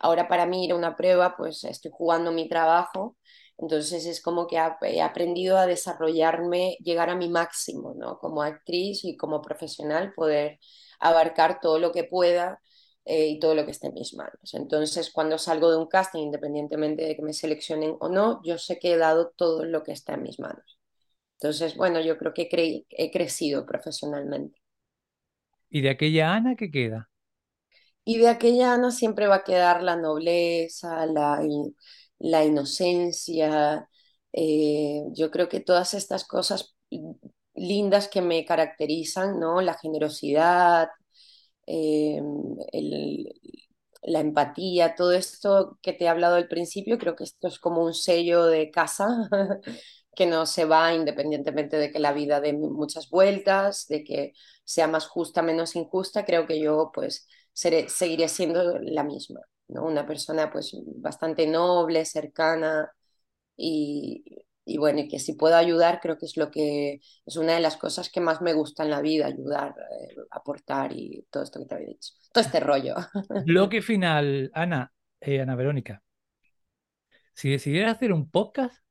Ahora 0.00 0.28
para 0.28 0.46
mí 0.46 0.64
ir 0.64 0.72
a 0.72 0.76
una 0.76 0.96
prueba, 0.96 1.36
pues 1.36 1.64
estoy 1.64 1.90
jugando 1.94 2.32
mi 2.32 2.48
trabajo 2.48 3.16
entonces 3.58 4.06
es 4.06 4.22
como 4.22 4.46
que 4.46 4.56
he 4.82 5.02
aprendido 5.02 5.58
a 5.58 5.66
desarrollarme, 5.66 6.78
llegar 6.82 7.10
a 7.10 7.14
mi 7.16 7.28
máximo, 7.28 7.94
¿no? 7.94 8.18
Como 8.18 8.42
actriz 8.42 9.04
y 9.04 9.16
como 9.16 9.42
profesional, 9.42 10.14
poder 10.14 10.58
abarcar 10.98 11.60
todo 11.60 11.78
lo 11.78 11.92
que 11.92 12.04
pueda 12.04 12.60
eh, 13.04 13.28
y 13.28 13.38
todo 13.38 13.54
lo 13.54 13.64
que 13.66 13.72
esté 13.72 13.88
en 13.88 13.94
mis 13.94 14.14
manos. 14.14 14.54
Entonces, 14.54 15.10
cuando 15.12 15.36
salgo 15.38 15.70
de 15.70 15.76
un 15.76 15.88
casting, 15.88 16.22
independientemente 16.22 17.04
de 17.04 17.16
que 17.16 17.22
me 17.22 17.34
seleccionen 17.34 17.96
o 18.00 18.08
no, 18.08 18.40
yo 18.44 18.56
sé 18.58 18.78
que 18.78 18.92
he 18.94 18.96
dado 18.96 19.30
todo 19.36 19.64
lo 19.66 19.82
que 19.82 19.92
está 19.92 20.14
en 20.14 20.22
mis 20.22 20.40
manos. 20.40 20.78
Entonces, 21.40 21.76
bueno, 21.76 22.00
yo 22.00 22.18
creo 22.18 22.34
que 22.34 22.48
he, 22.52 22.86
he 22.90 23.10
crecido 23.12 23.66
profesionalmente. 23.66 24.60
¿Y 25.68 25.80
de 25.82 25.90
aquella 25.90 26.34
Ana 26.34 26.54
qué 26.56 26.70
queda? 26.70 27.09
Y 28.04 28.18
de 28.18 28.28
aquella 28.28 28.74
Ana 28.74 28.90
siempre 28.90 29.26
va 29.28 29.36
a 29.36 29.44
quedar 29.44 29.82
la 29.82 29.96
nobleza, 29.96 31.06
la, 31.06 31.40
la 32.18 32.44
inocencia, 32.44 33.88
eh, 34.32 35.02
yo 35.12 35.30
creo 35.30 35.48
que 35.48 35.60
todas 35.60 35.94
estas 35.94 36.24
cosas 36.26 36.74
lindas 37.54 38.08
que 38.08 38.22
me 38.22 38.44
caracterizan, 38.44 39.38
¿no? 39.40 39.60
La 39.60 39.74
generosidad, 39.78 40.88
eh, 41.66 42.20
la 44.02 44.20
empatía, 44.20 44.94
todo 44.94 45.12
esto 45.12 45.78
que 45.82 45.92
te 45.92 46.04
he 46.04 46.08
hablado 46.08 46.36
al 46.36 46.48
principio, 46.48 46.98
creo 46.98 47.16
que 47.16 47.24
esto 47.24 47.48
es 47.48 47.58
como 47.58 47.84
un 47.84 47.94
sello 47.94 48.46
de 48.46 48.70
casa 48.70 49.06
que 50.16 50.26
no 50.26 50.46
se 50.46 50.64
va 50.64 50.94
independientemente 50.94 51.76
de 51.76 51.90
que 51.92 51.98
la 51.98 52.12
vida 52.12 52.40
dé 52.40 52.52
muchas 52.54 53.10
vueltas, 53.10 53.86
de 53.88 54.02
que 54.04 54.32
sea 54.64 54.86
más 54.88 55.06
justa, 55.06 55.42
menos 55.42 55.76
injusta, 55.76 56.24
creo 56.24 56.46
que 56.46 56.60
yo 56.60 56.90
pues 56.94 57.28
seguiré 57.52 58.28
siendo 58.28 58.78
la 58.80 59.04
misma. 59.04 59.40
Una 59.68 60.06
persona 60.06 60.50
pues 60.50 60.76
bastante 60.96 61.46
noble, 61.46 62.04
cercana 62.04 62.90
y, 63.56 64.24
bueno, 64.78 65.00
y 65.00 65.08
que 65.08 65.18
si 65.18 65.34
puedo 65.34 65.56
ayudar 65.56 66.00
creo 66.00 66.18
que 66.18 66.26
es 66.26 66.36
lo 66.36 66.50
que 66.50 67.00
es 67.26 67.36
una 67.36 67.54
de 67.54 67.60
las 67.60 67.76
cosas 67.76 68.10
que 68.10 68.20
más 68.20 68.40
me 68.40 68.52
gusta 68.52 68.84
en 68.84 68.90
la 68.90 69.00
vida, 69.00 69.26
ayudar, 69.26 69.74
eh, 69.78 70.16
aportar 70.30 70.92
y 70.92 71.26
todo 71.30 71.42
esto 71.42 71.60
que 71.60 71.66
te 71.66 71.74
había 71.74 71.88
dicho, 71.88 72.14
todo 72.32 72.44
este 72.44 72.60
rollo. 72.60 72.94
Bloque 73.46 73.82
final, 73.82 74.50
Ana, 74.54 74.92
eh, 75.20 75.40
Ana 75.40 75.54
Verónica. 75.56 76.02
Si 77.34 77.50
decidieras 77.50 77.96
hacer 77.96 78.12
un 78.12 78.30
podcast, 78.30 78.82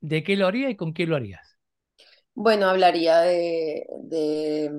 ¿de 0.00 0.22
qué 0.22 0.36
lo 0.36 0.46
harías 0.46 0.70
y 0.70 0.76
con 0.76 0.92
quién 0.92 1.10
lo 1.10 1.16
harías? 1.16 1.58
Bueno, 2.34 2.66
hablaría 2.66 3.20
de, 3.20 3.84
de 4.02 4.70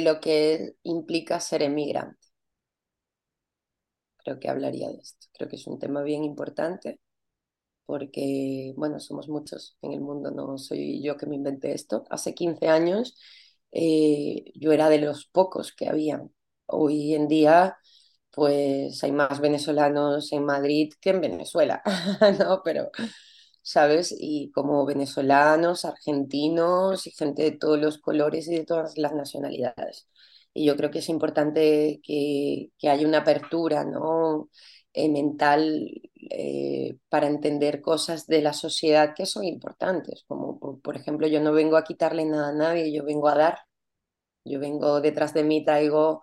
lo 0.00 0.20
que 0.20 0.76
implica 0.84 1.40
ser 1.40 1.62
emigrante 1.62 2.28
creo 4.18 4.38
que 4.40 4.48
hablaría 4.48 4.88
de 4.88 4.98
esto. 4.98 5.26
Creo 5.32 5.48
que 5.48 5.56
es 5.56 5.66
un 5.66 5.78
tema 5.78 6.02
bien 6.02 6.24
importante 6.24 7.00
porque, 7.86 8.74
bueno, 8.76 9.00
somos 9.00 9.28
muchos 9.28 9.78
en 9.82 9.92
el 9.92 10.00
mundo, 10.00 10.30
no 10.30 10.58
soy 10.58 11.02
yo 11.02 11.16
que 11.16 11.26
me 11.26 11.36
inventé 11.36 11.72
esto. 11.74 12.04
Hace 12.10 12.34
15 12.34 12.68
años 12.68 13.16
eh, 13.72 14.44
yo 14.56 14.72
era 14.72 14.88
de 14.90 14.98
los 15.00 15.26
pocos 15.26 15.72
que 15.74 15.88
había. 15.88 16.22
Hoy 16.66 17.14
en 17.14 17.28
día, 17.28 17.78
pues 18.32 19.02
hay 19.04 19.12
más 19.12 19.40
venezolanos 19.40 20.32
en 20.32 20.44
Madrid 20.46 20.92
que 21.00 21.10
en 21.10 21.20
Venezuela, 21.22 21.82
¿no? 22.40 22.62
Pero, 22.64 22.90
¿sabes? 23.62 24.14
Y 24.18 24.50
como 24.52 24.84
venezolanos, 24.86 25.84
argentinos 25.84 27.06
y 27.06 27.10
gente 27.12 27.42
de 27.42 27.52
todos 27.52 27.78
los 27.80 27.98
colores 27.98 28.48
y 28.48 28.56
de 28.56 28.64
todas 28.64 28.96
las 28.98 29.14
nacionalidades 29.14 30.08
y 30.52 30.66
yo 30.66 30.76
creo 30.76 30.90
que 30.90 30.98
es 31.00 31.08
importante 31.08 32.00
que, 32.04 32.70
que 32.78 32.88
haya 32.88 33.06
una 33.06 33.18
apertura 33.18 33.84
¿no? 33.84 34.48
Eh, 34.92 35.08
mental 35.08 35.88
eh, 36.30 36.96
para 37.08 37.28
entender 37.28 37.80
cosas 37.80 38.26
de 38.26 38.42
la 38.42 38.52
sociedad 38.52 39.14
que 39.14 39.26
son 39.26 39.44
importantes, 39.44 40.24
como 40.26 40.58
por, 40.80 40.96
ejemplo 40.96 41.28
yo 41.28 41.40
no 41.40 41.52
vengo 41.52 41.76
a 41.76 41.84
quitarle 41.84 42.24
nada 42.24 42.48
a 42.48 42.52
nadie, 42.52 42.92
yo 42.92 43.04
vengo 43.04 43.28
a 43.28 43.36
dar, 43.36 43.58
yo 44.44 44.60
vengo 44.60 45.00
detrás 45.00 45.34
de 45.34 45.44
mí, 45.44 45.64
traigo 45.64 46.22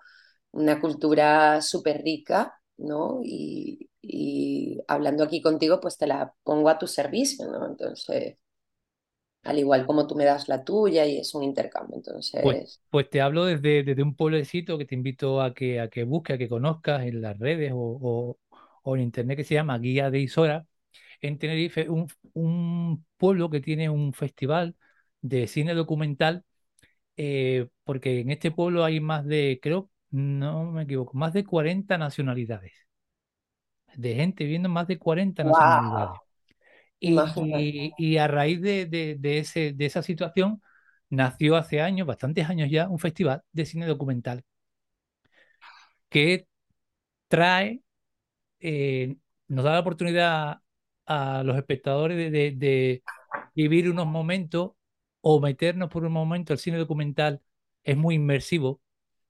una 0.52 0.82
cultura 0.82 1.62
súper 1.62 2.04
rica, 2.04 2.60
¿no? 2.78 3.22
Y, 3.24 3.90
y, 4.08 4.82
hablando 4.88 5.24
aquí 5.24 5.42
contigo, 5.42 5.80
pues 5.82 5.98
te 5.98 6.08
la 6.08 6.34
pongo 6.44 6.70
a 6.70 6.80
tu 6.80 6.88
servicio, 6.88 7.46
¿no? 7.52 7.66
Entonces, 7.68 8.38
al 9.44 9.60
igual 9.60 9.86
como 9.86 10.08
tú 10.08 10.16
me 10.16 10.26
das 10.26 10.48
la 10.50 10.64
tuya 10.64 11.06
y 11.06 11.18
es 11.18 11.34
un 11.34 11.44
intercambio. 11.44 12.02
Pues, 12.04 12.34
Entonces... 12.34 12.82
Pues, 12.90 13.10
te 13.10 13.22
hablo 13.22 13.46
desde, 13.46 13.84
desde, 13.84 14.04
un 14.04 14.16
pueblecito 14.16 14.78
que 14.78 14.86
te 14.86 14.96
invito 14.96 15.42
a 15.42 15.54
que, 15.54 15.80
a 15.80 15.90
que 15.90 16.04
busques, 16.04 16.36
a 16.36 16.38
que 16.38 16.50
conozcas 16.50 17.04
en 17.04 17.22
las 17.22 17.38
redes 17.38 17.72
o, 17.74 18.38
o, 18.84 18.96
en 18.96 19.02
internet 19.02 19.38
que 19.38 19.44
se 19.44 19.56
llama 19.56 19.78
Guía 19.80 20.10
de 20.12 20.20
Isora. 20.20 20.66
En 21.22 21.40
Tenerife, 21.40 21.90
un, 21.90 22.08
un 22.34 23.06
pueblo 23.18 23.50
que 23.50 23.62
tiene 23.62 23.90
un 23.90 24.14
festival 24.14 24.76
de 25.22 25.48
cine 25.48 25.74
documental, 25.74 26.46
eh, 27.18 27.68
porque 27.84 28.22
en 28.22 28.32
este 28.32 28.52
pueblo 28.52 28.84
hay 28.86 29.00
más 29.00 29.26
de, 29.26 29.60
creo, 29.62 29.90
no 30.12 30.72
me 30.72 30.84
equivoco, 30.84 31.18
más 31.18 31.34
de 31.34 31.46
40 31.46 31.98
nacionalidades. 31.98 32.87
De 33.98 34.16
gente 34.16 34.46
viendo 34.46 34.70
más 34.70 34.88
de 34.88 34.98
40 34.98 35.44
nacionalidades. 35.44 36.20
Y, 37.00 38.18
a 38.18 38.28
raíz 38.28 38.62
de, 38.62 39.20
ese, 39.24 39.74
de 39.74 39.86
esa 39.86 40.02
situación 40.02 40.62
nació 41.10 41.56
hace 41.56 41.82
años, 41.82 42.08
bastantes 42.08 42.50
años 42.50 42.70
ya, 42.72 42.88
un 42.90 43.00
festival 43.00 43.44
de 43.52 43.66
cine 43.66 43.86
documental 43.86 44.44
que 46.10 46.48
trae, 47.28 47.82
eh, 48.60 49.18
nos 49.48 49.66
da 49.66 49.74
la 49.74 49.80
oportunidad 49.82 50.62
a 51.06 51.44
los 51.44 51.58
espectadores 51.58 52.32
de, 52.32 53.04
vivir 53.56 53.90
unos 53.90 54.08
momentos 54.08 54.72
o 55.22 55.40
meternos 55.42 55.90
por 55.90 56.06
un 56.06 56.14
momento. 56.14 56.54
El 56.54 56.60
cine 56.60 56.78
documental 56.78 57.42
es 57.84 57.98
muy 57.98 58.16
inmersivo, 58.16 58.82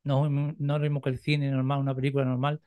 no, 0.03 0.29
no 0.29 0.51
es 0.51 0.57
lo 0.57 0.79
mismo 0.79 1.01
que 1.01 1.09
el 1.09 1.19
cine 1.19 1.51
normal, 1.51 1.79
una 1.79 1.95
película 1.95 2.25
normal. 2.25 2.61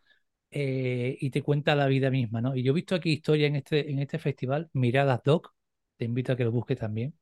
Eh, 0.53 1.17
y 1.21 1.31
te 1.31 1.43
cuenta 1.43 1.77
la 1.77 1.87
vida 1.87 2.11
misma, 2.11 2.41
¿no? 2.41 2.57
Y 2.57 2.63
yo 2.63 2.73
he 2.73 2.75
visto 2.75 2.95
aquí 2.97 3.13
historia 3.13 3.47
en 3.47 3.57
este, 3.57 3.91
en 3.91 4.01
este 4.01 4.19
festival, 4.19 4.69
Miradas 4.73 5.21
Doc, 5.25 5.55
te 5.97 6.05
invito 6.05 6.33
a 6.33 6.37
que 6.37 6.45
lo 6.45 6.51
busques 6.51 6.79
también, 6.79 7.15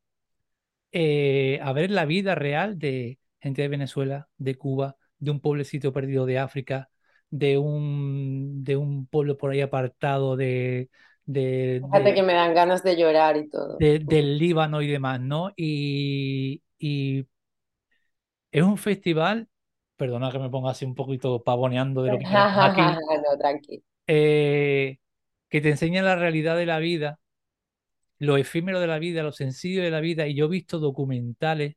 eh, 0.93 1.61
a 1.63 1.73
ver 1.73 1.91
la 1.91 2.05
vida 2.07 2.35
real 2.35 2.79
de 2.79 3.19
gente 3.41 3.63
de 3.63 3.69
Venezuela, 3.69 4.29
de 4.39 4.55
Cuba, 4.57 4.97
de 5.19 5.31
un 5.31 5.41
pueblecito 5.41 5.93
perdido 5.93 6.27
de 6.27 6.39
África, 6.39 6.89
de 7.31 7.59
un, 7.59 8.65
de 8.65 8.77
un 8.77 9.07
pueblo 9.07 9.37
por 9.37 9.51
ahí 9.51 9.61
apartado 9.61 10.37
de... 10.37 10.91
de 11.27 11.81
Fíjate 11.83 12.15
que 12.15 12.23
me 12.23 12.33
dan 12.33 12.55
ganas 12.55 12.83
de 12.83 12.97
llorar 12.97 13.37
y 13.37 13.49
todo. 13.49 13.79
del 13.79 14.39
Líbano 14.39 14.81
y 14.83 14.89
demás, 14.89 15.21
¿no? 15.21 15.53
Y, 15.57 16.63
y 16.79 17.27
es 18.53 18.63
un 18.63 18.79
festival 18.79 19.49
perdona 19.99 20.31
que 20.31 20.39
me 20.39 20.49
ponga 20.49 20.71
así 20.71 20.87
un 20.87 20.95
poquito 20.95 21.43
pavoneando 21.43 22.03
de 22.03 22.13
lo 22.13 22.19
que 22.19 22.25
aquí, 22.35 22.81
no. 22.81 22.97
Eh, 24.07 24.99
que 25.51 25.61
te 25.61 25.71
enseña 25.71 26.03
la 26.03 26.17
realidad 26.17 26.57
de 26.57 26.65
la 26.65 26.79
vida, 26.79 27.19
lo 28.19 28.37
efímero 28.37 28.81
de 28.81 28.87
la 28.87 28.99
vida, 28.99 29.23
lo 29.23 29.33
sencillo 29.33 29.83
de 29.83 29.91
la 29.91 30.01
vida, 30.01 30.27
y 30.27 30.35
yo 30.35 30.47
he 30.47 30.49
visto 30.49 30.79
documentales 30.79 31.77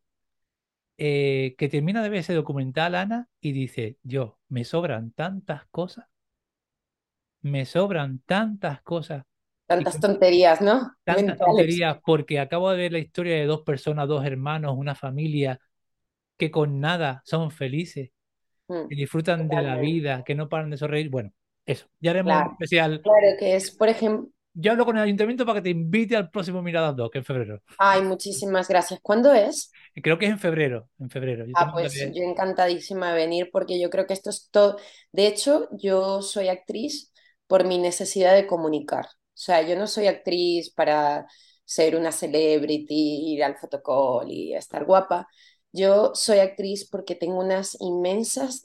eh, 0.97 1.55
que 1.57 1.67
termina 1.67 2.03
de 2.03 2.09
ver 2.09 2.19
ese 2.19 2.33
documental, 2.33 2.95
Ana, 2.95 3.27
y 3.41 3.51
dice, 3.53 3.97
yo, 4.03 4.39
me 4.49 4.63
sobran 4.63 5.11
tantas 5.11 5.65
cosas, 5.71 6.05
me 7.41 7.65
sobran 7.65 8.19
tantas 8.25 8.81
cosas. 8.83 9.23
Tantas 9.65 9.99
tonterías, 9.99 10.61
¿no? 10.61 10.93
Tantas 11.03 11.39
tonterías, 11.39 11.97
porque 12.05 12.39
acabo 12.39 12.69
de 12.69 12.77
ver 12.77 12.91
la 12.91 12.99
historia 12.99 13.35
de 13.35 13.45
dos 13.45 13.61
personas, 13.61 14.07
dos 14.07 14.23
hermanos, 14.25 14.75
una 14.77 14.95
familia, 14.95 15.59
que 16.41 16.49
con 16.49 16.79
nada 16.79 17.21
son 17.23 17.51
felices, 17.51 18.09
mm, 18.67 18.87
que 18.89 18.95
disfrutan 18.95 19.47
de 19.47 19.61
la 19.61 19.77
vida, 19.77 20.23
que 20.25 20.33
no 20.33 20.49
paran 20.49 20.71
de 20.71 20.77
sonreír. 20.77 21.07
Bueno, 21.11 21.31
eso, 21.67 21.85
ya 21.99 22.09
haremos 22.09 22.33
un 22.33 22.51
especial. 22.53 22.99
Claro, 23.03 23.37
que 23.37 23.55
es, 23.55 23.69
por 23.69 23.89
ejemplo... 23.89 24.27
Yo 24.53 24.71
hablo 24.71 24.83
con 24.83 24.97
el 24.97 25.03
ayuntamiento 25.03 25.45
para 25.45 25.59
que 25.59 25.65
te 25.65 25.69
invite 25.69 26.15
al 26.15 26.31
próximo 26.31 26.63
Miradas 26.63 26.95
2, 26.95 27.11
que 27.11 27.19
en 27.19 27.25
febrero. 27.25 27.61
Ay, 27.77 28.01
muchísimas 28.01 28.67
gracias. 28.67 28.99
¿Cuándo 29.03 29.31
es? 29.31 29.71
Creo 30.01 30.17
que 30.17 30.25
es 30.25 30.31
en 30.31 30.39
febrero, 30.39 30.89
en 30.99 31.11
febrero. 31.11 31.45
ah, 31.53 31.71
pues 31.71 31.93
yo 31.93 32.23
encantadísima 32.23 33.13
de 33.13 33.17
venir 33.17 33.49
porque 33.51 33.79
yo 33.79 33.91
creo 33.91 34.07
que 34.07 34.13
esto 34.13 34.31
es 34.31 34.49
todo... 34.49 34.77
De 35.11 35.27
hecho, 35.27 35.69
yo 35.71 36.23
soy 36.23 36.47
actriz 36.47 37.13
por 37.45 37.65
mi 37.65 37.77
necesidad 37.77 38.33
de 38.33 38.47
comunicar. 38.47 39.05
O 39.05 39.37
sea, 39.43 39.61
yo 39.61 39.77
no 39.77 39.85
soy 39.85 40.07
actriz 40.07 40.73
para 40.73 41.27
ser 41.63 41.95
una 41.95 42.11
celebrity, 42.11 43.33
ir 43.33 43.43
al 43.43 43.57
fotocall 43.57 44.27
y 44.27 44.55
estar 44.55 44.85
guapa 44.85 45.27
Yo 45.73 46.11
soy 46.15 46.39
actriz 46.39 46.87
porque 46.89 47.15
tengo 47.15 47.39
unas 47.39 47.77
inmensas 47.79 48.63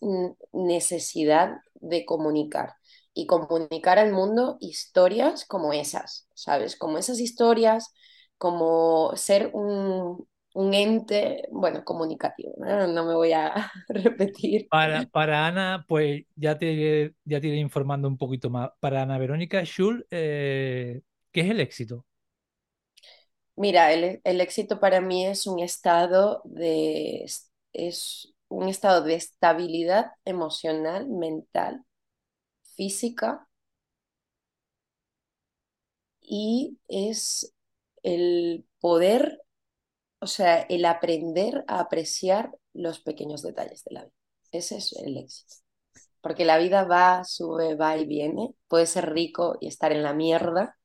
necesidad 0.53 1.59
de 1.75 2.05
comunicar 2.05 2.75
y 3.15 3.27
comunicar 3.27 3.99
al 3.99 4.13
mundo 4.13 4.59
historias 4.61 5.45
como 5.47 5.73
esas, 5.73 6.29
¿sabes? 6.35 6.77
Como 6.77 6.99
esas 6.99 7.21
historias, 7.21 7.95
como 8.39 9.13
ser 9.17 9.51
un, 9.55 10.27
ente, 10.55 11.49
bueno, 11.51 11.85
comunicativo, 11.85 12.55
¿no? 12.59 13.05
me 13.05 13.15
voy 13.15 13.33
a 13.33 13.71
repetir. 13.89 14.67
Para, 14.69 15.05
para 15.07 15.47
Ana, 15.47 15.85
pues 15.89 16.25
ya 16.35 16.59
te, 16.59 17.15
ya 17.25 17.41
te 17.41 17.47
iré 17.47 17.57
informando 17.57 18.09
un 18.09 18.19
poquito 18.19 18.51
más. 18.51 18.71
Para 18.81 19.03
Ana 19.03 19.17
Verónica 19.17 19.65
Schul, 19.65 20.07
eh, 20.11 21.01
¿qué 21.33 21.41
es 21.41 21.51
el 21.51 21.61
éxito? 21.61 22.05
Mira, 23.57 23.93
el, 23.93 24.21
el, 24.25 24.41
éxito 24.41 24.81
para 24.81 25.01
mí 25.01 25.27
es 25.27 25.47
un 25.47 25.61
estado 25.61 26.43
de, 26.45 27.27
es 27.73 28.35
un 28.49 28.69
estado 28.69 29.03
de 29.03 29.15
estabilidad 29.15 30.13
emocional, 30.25 31.09
mental, 31.09 31.85
física 32.77 33.49
y 36.21 36.79
es 36.89 37.53
el 38.03 38.67
poder 38.81 39.41
o 40.21 40.27
sea, 40.27 40.63
el 40.63 40.85
aprender 40.87 41.65
a 41.69 41.81
apreciar 41.81 42.53
los 42.73 43.01
pequeños 43.01 43.43
detalles 43.43 43.85
de 43.85 43.95
la 43.95 44.05
vida. 44.05 44.15
Ese 44.53 44.77
es 44.79 44.93
el 44.95 45.17
éxito. 45.19 45.57
Porque 46.23 46.45
la 46.45 46.59
vida 46.59 46.85
va, 46.85 47.25
sube, 47.25 47.77
va 47.77 47.99
y 47.99 48.07
viene. 48.07 48.55
Puedes 48.69 48.91
ser 48.91 49.13
rico 49.13 49.59
y 49.61 49.69
estar 49.69 49.93
en 49.93 50.03
la 50.05 50.15
mierda, 50.15 50.79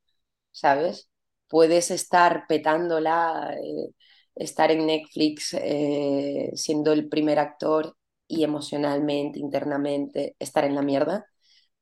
¿sabes? 0.52 1.10
Puedes 1.52 1.92
estar 1.92 2.46
petándola, 2.48 3.56
eh, 3.62 3.90
estar 4.36 4.72
en 4.72 4.88
Netflix 4.88 5.54
eh, 5.54 6.52
siendo 6.56 6.94
el 6.94 7.10
primer 7.10 7.40
actor 7.40 7.96
y 8.28 8.44
emocionalmente, 8.44 9.40
internamente, 9.40 10.36
estar 10.40 10.64
en 10.66 10.76
la 10.76 10.82
mierda. 10.82 11.26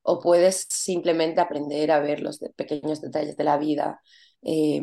O 0.01 0.19
puedes 0.19 0.65
simplemente 0.69 1.41
aprender 1.41 1.91
a 1.91 1.99
ver 1.99 2.21
los 2.21 2.39
pequeños 2.55 3.01
detalles 3.01 3.37
de 3.37 3.43
la 3.43 3.57
vida 3.57 4.01
eh, 4.41 4.81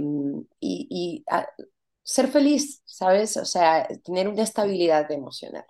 y, 0.61 0.87
y 0.91 1.25
a, 1.29 1.49
ser 2.07 2.29
feliz, 2.29 2.83
¿sabes? 2.85 3.37
O 3.37 3.45
sea, 3.45 3.89
tener 4.05 4.29
una 4.29 4.45
estabilidad 4.45 5.11
emocional. 5.11 5.65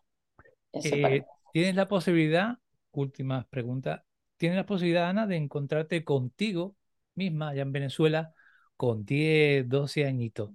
Eh, 0.72 1.24
¿Tienes 1.50 1.74
la 1.74 1.88
posibilidad, 1.88 2.58
última 2.92 3.48
pregunta, 3.48 4.04
¿tienes 4.36 4.56
la 4.56 4.66
posibilidad, 4.66 5.08
Ana, 5.08 5.26
de 5.26 5.36
encontrarte 5.36 6.04
contigo 6.04 6.76
misma 7.14 7.48
allá 7.50 7.62
en 7.62 7.72
Venezuela 7.72 8.34
con 8.76 9.04
10, 9.04 9.68
12 9.68 10.06
añitos? 10.06 10.50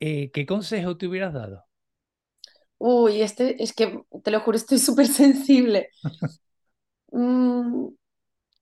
Eh, 0.00 0.30
¿Qué 0.32 0.46
consejo 0.46 0.96
te 0.98 1.06
hubieras 1.08 1.34
dado? 1.34 1.66
Uy, 2.78 3.22
este, 3.22 3.62
es 3.62 3.72
que 3.72 4.02
te 4.22 4.30
lo 4.30 4.40
juro, 4.40 4.56
estoy 4.56 4.78
súper 4.78 5.06
sensible. 5.08 5.90
mm, 7.12 7.88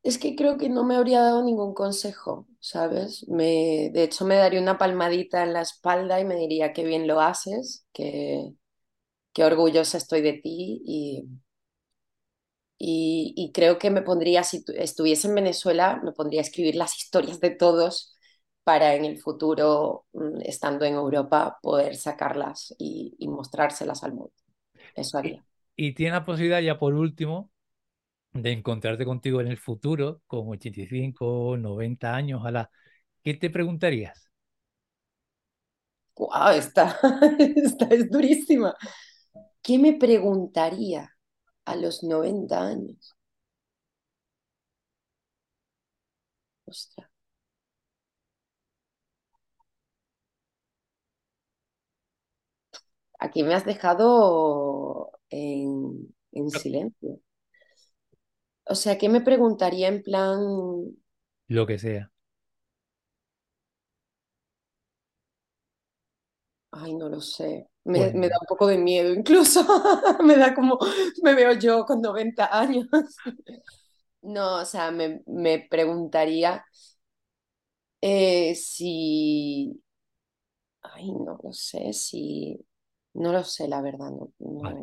es 0.05 0.19
que 0.19 0.37
creo 0.37 0.59
que 0.59 0.69
no 0.71 0.85
me 0.85 0.97
habría 0.97 1.21
dado 1.23 1.45
ningún 1.45 1.75
consejo, 1.75 2.49
¿sabes? 2.61 3.29
Me, 3.29 3.91
de 3.93 4.05
hecho, 4.05 4.25
me 4.27 4.37
daría 4.37 4.61
una 4.61 4.79
palmadita 4.79 5.43
en 5.45 5.53
la 5.55 5.63
espalda 5.63 6.21
y 6.21 6.25
me 6.25 6.37
diría 6.37 6.73
qué 6.73 6.85
bien 6.85 7.07
lo 7.09 7.21
haces, 7.21 7.87
que, 7.93 8.53
qué 9.35 9.45
orgullosa 9.45 9.99
estoy 9.99 10.23
de 10.23 10.35
ti 10.35 10.83
y, 10.87 11.25
y, 12.79 13.33
y, 13.37 13.53
creo 13.53 13.79
que 13.79 13.91
me 13.91 14.03
pondría, 14.03 14.45
si 14.45 14.65
estuviese 14.77 15.29
en 15.29 15.35
Venezuela, 15.37 16.01
me 16.05 16.13
pondría 16.13 16.41
a 16.41 16.45
escribir 16.45 16.75
las 16.77 16.97
historias 16.97 17.41
de 17.41 17.51
todos 17.51 18.16
para 18.67 18.95
en 18.97 19.07
el 19.07 19.19
futuro, 19.19 20.07
mm, 20.15 20.43
estando 20.45 20.85
en 20.87 20.95
Europa, 20.97 21.59
poder 21.63 21.97
sacarlas 21.97 22.75
y, 22.79 23.17
y 23.21 23.29
mostrárselas 23.29 24.05
al 24.05 24.15
mundo. 24.15 24.35
Eso 24.97 25.19
haría. 25.19 25.45
Y, 25.77 25.77
y 25.77 25.93
tiene 25.95 26.13
la 26.13 26.25
posibilidad, 26.25 26.61
ya 26.61 26.79
por 26.79 26.95
último, 26.95 27.51
de 28.33 28.53
encontrarte 28.53 29.05
contigo 29.07 29.41
en 29.41 29.49
el 29.49 29.59
futuro, 29.59 30.23
con 30.29 30.49
85, 30.49 31.57
90 31.59 32.15
años, 32.17 32.41
ojalá, 32.41 32.71
¿qué 33.25 33.35
te 33.35 33.51
preguntarías? 33.51 34.31
¡Wow! 36.17 36.51
Esta, 36.57 36.99
esta 37.39 37.87
es 37.87 38.11
durísima. 38.11 38.75
¿Qué 39.63 39.79
me 39.79 39.95
preguntaría 39.95 41.11
a 41.67 41.77
los 41.77 42.03
90 42.05 42.63
años? 42.67 43.17
Ostras. 46.73 47.11
Aquí 53.19 53.43
me 53.43 53.55
has 53.55 53.65
dejado 53.65 55.13
en, 55.31 56.15
en 56.33 56.51
silencio. 56.51 57.21
O 58.65 58.75
sea, 58.75 58.99
¿qué 58.99 59.09
me 59.09 59.21
preguntaría 59.21 59.89
en 59.89 60.03
plan... 60.03 60.39
Lo 61.49 61.67
que 61.67 61.79
sea. 61.79 62.11
Ay, 66.73 66.95
no 66.95 67.09
lo 67.09 67.21
sé. 67.21 67.69
Me, 67.85 68.13
me 68.13 68.29
da 68.29 68.37
un 68.41 68.47
poco 68.49 68.67
de 68.67 68.79
miedo 68.79 69.15
incluso. 69.15 69.65
me 70.25 70.37
da 70.37 70.55
como, 70.55 70.79
me 71.23 71.35
veo 71.35 71.53
yo 71.55 71.85
con 71.87 72.01
90 72.03 72.59
años. 72.59 72.87
no, 74.23 74.61
o 74.61 74.65
sea, 74.65 74.91
me, 74.91 75.23
me 75.27 75.67
preguntaría 75.71 76.65
eh, 78.01 78.55
si... 78.55 79.83
Ay, 80.83 81.13
no 81.13 81.39
lo 81.43 81.53
sé, 81.53 81.93
si... 81.93 82.59
No 83.17 83.33
lo 83.33 83.43
sé, 83.45 83.67
la 83.69 83.81
verdad, 83.81 84.11
no, 84.11 84.31
no, 84.39 84.61
vale. 84.61 84.81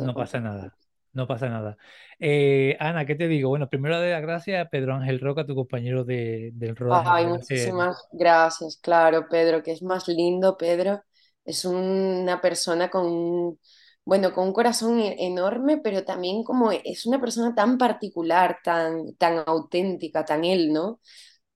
no, 0.00 0.14
pasa 0.14 0.40
nada. 0.40 0.76
No 1.12 1.26
pasa 1.26 1.48
nada. 1.48 1.78
Eh, 2.18 2.76
Ana, 2.78 3.06
¿qué 3.06 3.14
te 3.14 3.26
digo? 3.26 3.48
Bueno, 3.48 3.70
primero 3.70 3.98
de 4.00 4.10
las 4.10 4.20
gracias 4.20 4.64
a 4.64 4.68
Pedro 4.68 4.94
Ángel 4.94 5.18
Roca, 5.18 5.46
tu 5.46 5.54
compañero 5.54 6.04
de, 6.04 6.50
del 6.54 6.76
rodaje. 6.76 7.08
Ay, 7.10 7.26
muchísimas 7.26 8.06
gracias, 8.12 8.78
claro, 8.82 9.26
Pedro, 9.28 9.62
que 9.62 9.72
es 9.72 9.82
más 9.82 10.08
lindo, 10.08 10.58
Pedro. 10.58 11.02
Es 11.44 11.64
una 11.64 12.40
persona 12.42 12.90
con, 12.90 13.58
bueno, 14.04 14.32
con 14.34 14.48
un 14.48 14.52
corazón 14.52 15.00
enorme, 15.00 15.78
pero 15.78 16.04
también 16.04 16.44
como 16.44 16.70
es 16.72 17.06
una 17.06 17.20
persona 17.20 17.54
tan 17.54 17.78
particular, 17.78 18.58
tan, 18.62 19.14
tan 19.16 19.42
auténtica, 19.46 20.24
tan 20.24 20.44
él, 20.44 20.72
¿no? 20.72 21.00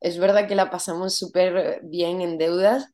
Es 0.01 0.19
verdad 0.19 0.49
que 0.49 0.55
la 0.55 0.71
pasamos 0.71 1.17
súper 1.17 1.81
bien 1.85 2.23
en 2.23 2.39
deudas, 2.39 2.87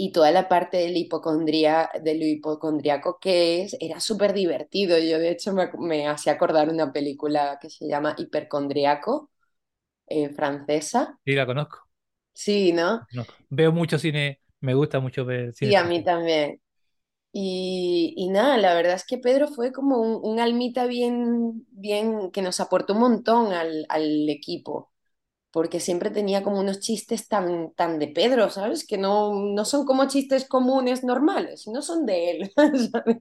y 0.00 0.12
toda 0.12 0.30
la 0.30 0.48
parte 0.48 0.76
del, 0.76 0.96
hipocondría, 0.96 1.90
del 2.04 2.22
hipocondriaco 2.22 3.18
que 3.20 3.62
es, 3.62 3.76
era 3.80 3.98
súper 3.98 4.32
divertido. 4.32 4.96
Yo 4.96 5.18
de 5.18 5.30
hecho 5.32 5.52
me, 5.52 5.72
me 5.76 6.06
hacía 6.06 6.34
acordar 6.34 6.68
una 6.68 6.92
película 6.92 7.58
que 7.60 7.68
se 7.68 7.88
llama 7.88 8.14
Hipercondriaco, 8.16 9.32
eh, 10.06 10.28
francesa. 10.28 11.18
Sí, 11.24 11.32
la 11.32 11.46
conozco. 11.46 11.80
Sí, 12.32 12.72
¿no? 12.72 13.04
no. 13.12 13.26
Veo 13.50 13.72
mucho 13.72 13.98
cine, 13.98 14.40
me 14.60 14.74
gusta 14.74 15.00
mucho 15.00 15.24
ver 15.24 15.52
cine. 15.52 15.72
Y 15.72 15.74
a 15.74 15.82
mí 15.82 16.04
también. 16.04 16.60
Y, 17.32 18.14
y, 18.16 18.28
nada, 18.28 18.56
la 18.56 18.74
verdad 18.74 18.94
es 18.94 19.04
que 19.04 19.18
Pedro 19.18 19.48
fue 19.48 19.72
como 19.72 19.98
un, 19.98 20.20
un, 20.22 20.38
almita 20.38 20.86
bien, 20.86 21.66
bien, 21.70 22.30
que 22.30 22.40
nos 22.40 22.60
aportó 22.60 22.94
un 22.94 23.00
montón 23.00 23.52
al, 23.52 23.84
al 23.88 24.28
equipo 24.28 24.87
porque 25.50 25.80
siempre 25.80 26.10
tenía 26.10 26.42
como 26.42 26.60
unos 26.60 26.80
chistes 26.80 27.28
tan, 27.28 27.72
tan 27.74 27.98
de 27.98 28.08
Pedro, 28.08 28.50
¿sabes? 28.50 28.86
Que 28.86 28.98
no, 28.98 29.32
no 29.34 29.64
son 29.64 29.86
como 29.86 30.06
chistes 30.06 30.46
comunes 30.46 31.04
normales, 31.04 31.62
sino 31.62 31.82
son 31.82 32.04
de 32.06 32.30
él. 32.30 32.50
¿sabes? 32.92 33.16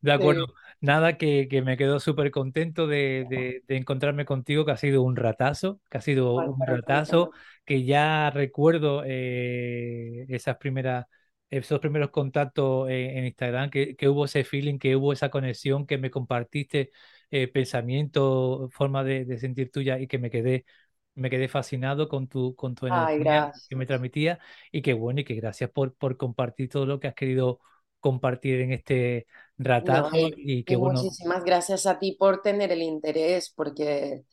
De 0.00 0.12
acuerdo. 0.12 0.46
Sí. 0.46 0.52
Nada, 0.82 1.16
que, 1.16 1.46
que, 1.48 1.62
me 1.62 1.76
quedo 1.76 2.00
súper 2.00 2.32
contento 2.32 2.88
de, 2.88 3.24
de, 3.30 3.62
de, 3.68 3.76
encontrarme 3.76 4.24
contigo, 4.24 4.64
que 4.64 4.72
ha 4.72 4.76
sido 4.76 5.02
un 5.02 5.14
ratazo, 5.14 5.80
que 5.88 5.98
ha 5.98 6.00
sido 6.00 6.34
un 6.34 6.58
ratazo, 6.66 7.30
que 7.64 7.84
ya 7.84 8.30
recuerdo 8.30 9.04
eh, 9.06 10.26
esas 10.28 10.56
primeras, 10.56 11.06
esos 11.50 11.78
primeros 11.78 12.10
contactos 12.10 12.90
en, 12.90 13.16
en 13.16 13.26
Instagram, 13.26 13.70
que, 13.70 13.94
que, 13.94 14.08
hubo 14.08 14.24
ese 14.24 14.42
feeling, 14.42 14.80
que 14.80 14.96
hubo 14.96 15.12
esa 15.12 15.30
conexión, 15.30 15.86
que 15.86 15.98
me 15.98 16.10
compartiste 16.10 16.90
eh, 17.32 17.48
pensamiento, 17.48 18.68
forma 18.72 19.02
de, 19.04 19.24
de, 19.24 19.38
sentir 19.38 19.70
tuya 19.70 19.98
y 19.98 20.06
que 20.06 20.18
me 20.18 20.30
quedé, 20.30 20.66
me 21.14 21.30
quedé 21.30 21.48
fascinado 21.48 22.06
con 22.06 22.28
tu, 22.28 22.54
con 22.54 22.74
tu 22.74 22.86
energía 22.86 23.46
Ay, 23.46 23.60
que 23.70 23.74
me 23.76 23.86
transmitía 23.86 24.38
y 24.70 24.82
que 24.82 24.92
bueno, 24.92 25.20
y 25.20 25.24
que 25.24 25.34
gracias 25.34 25.70
por, 25.70 25.94
por 25.94 26.18
compartir 26.18 26.68
todo 26.68 26.84
lo 26.84 27.00
que 27.00 27.08
has 27.08 27.14
querido 27.14 27.58
compartir 28.00 28.60
en 28.60 28.72
este 28.72 29.26
ratazo 29.56 30.10
no, 30.10 30.28
y, 30.28 30.34
y 30.36 30.64
que 30.64 30.74
y 30.74 30.76
bueno. 30.76 31.02
Muchísimas 31.02 31.42
gracias 31.42 31.86
a 31.86 31.98
ti 31.98 32.16
por 32.18 32.42
tener 32.42 32.70
el 32.70 32.82
interés, 32.82 33.50
porque 33.56 34.24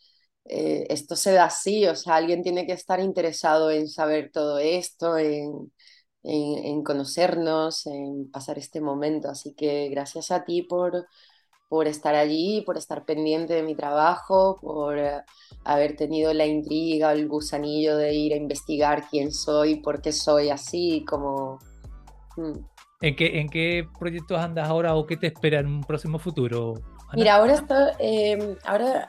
eh, 0.43 0.85
esto 0.89 1.15
se 1.15 1.31
da 1.31 1.45
así, 1.45 1.87
o 1.87 1.95
sea, 1.95 2.15
alguien 2.15 2.43
tiene 2.43 2.65
que 2.65 2.73
estar 2.73 2.99
interesado 2.99 3.71
en 3.71 3.87
saber 3.87 4.29
todo 4.33 4.59
esto, 4.59 5.17
en, 5.17 5.71
en, 6.23 6.65
en 6.65 6.83
conocernos, 6.83 7.87
en 7.87 8.29
pasar 8.29 8.57
este 8.57 8.81
momento, 8.81 9.29
así 9.29 9.53
que 9.53 9.87
gracias 9.87 10.31
a 10.31 10.43
ti 10.43 10.63
por 10.63 11.05
por 11.69 11.87
estar 11.87 12.15
allí, 12.15 12.61
por 12.65 12.77
estar 12.77 13.05
pendiente 13.05 13.53
de 13.53 13.63
mi 13.63 13.75
trabajo, 13.75 14.57
por 14.59 14.97
uh, 14.97 15.21
haber 15.63 15.95
tenido 15.95 16.33
la 16.33 16.47
intriga, 16.47 17.13
el 17.13 17.27
gusanillo 17.27 17.95
de 17.95 18.13
ir 18.13 18.33
a 18.33 18.37
investigar 18.37 19.05
quién 19.09 19.31
soy, 19.31 19.75
por 19.75 20.01
qué 20.01 20.11
soy 20.11 20.49
así, 20.49 21.05
como... 21.07 21.59
Mm. 22.35 22.59
¿En 23.01 23.15
qué, 23.15 23.39
¿En 23.39 23.47
qué 23.47 23.87
proyectos 23.97 24.37
andas 24.39 24.67
ahora 24.67 24.95
o 24.95 25.05
qué 25.05 25.15
te 25.15 25.27
espera 25.27 25.59
en 25.59 25.67
un 25.67 25.81
próximo 25.81 26.19
futuro? 26.19 26.73
Mira, 27.13 27.35
ahora, 27.35 27.53
estoy, 27.53 27.91
em, 27.99 28.55
ahora 28.65 29.07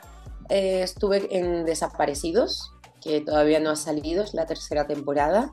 eh, 0.49 0.81
estuve 0.83 1.27
en 1.35 1.65
Desaparecidos, 1.65 2.71
que 3.03 3.21
todavía 3.21 3.59
no 3.59 3.71
ha 3.71 3.75
salido, 3.75 4.23
es 4.23 4.33
la 4.33 4.45
tercera 4.45 4.87
temporada, 4.87 5.51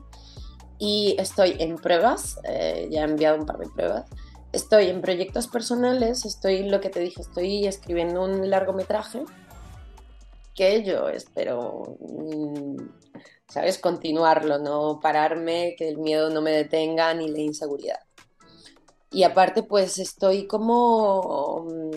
y 0.77 1.15
estoy 1.19 1.55
en 1.59 1.75
pruebas, 1.75 2.39
eh, 2.45 2.87
ya 2.89 3.01
he 3.01 3.03
enviado 3.03 3.37
un 3.37 3.45
par 3.45 3.57
de 3.57 3.67
pruebas. 3.67 4.05
Estoy 4.51 4.87
en 4.89 5.01
proyectos 5.01 5.47
personales, 5.47 6.25
estoy, 6.25 6.67
lo 6.67 6.81
que 6.81 6.89
te 6.89 6.99
dije, 7.01 7.21
estoy 7.21 7.67
escribiendo 7.67 8.23
un 8.23 8.49
largometraje 8.49 9.23
que 10.55 10.83
yo 10.83 11.07
espero, 11.07 11.97
mm, 11.99 12.77
¿sabes? 13.47 13.77
Continuarlo, 13.77 14.57
no 14.57 14.99
pararme, 14.99 15.75
que 15.77 15.87
el 15.87 15.97
miedo 15.97 16.29
no 16.31 16.41
me 16.41 16.51
detenga 16.51 17.13
ni 17.13 17.29
la 17.29 17.39
inseguridad. 17.39 17.99
Y 19.11 19.23
aparte, 19.23 19.63
pues 19.63 19.99
estoy 19.99 20.47
como, 20.47 21.65
mm, 21.69 21.95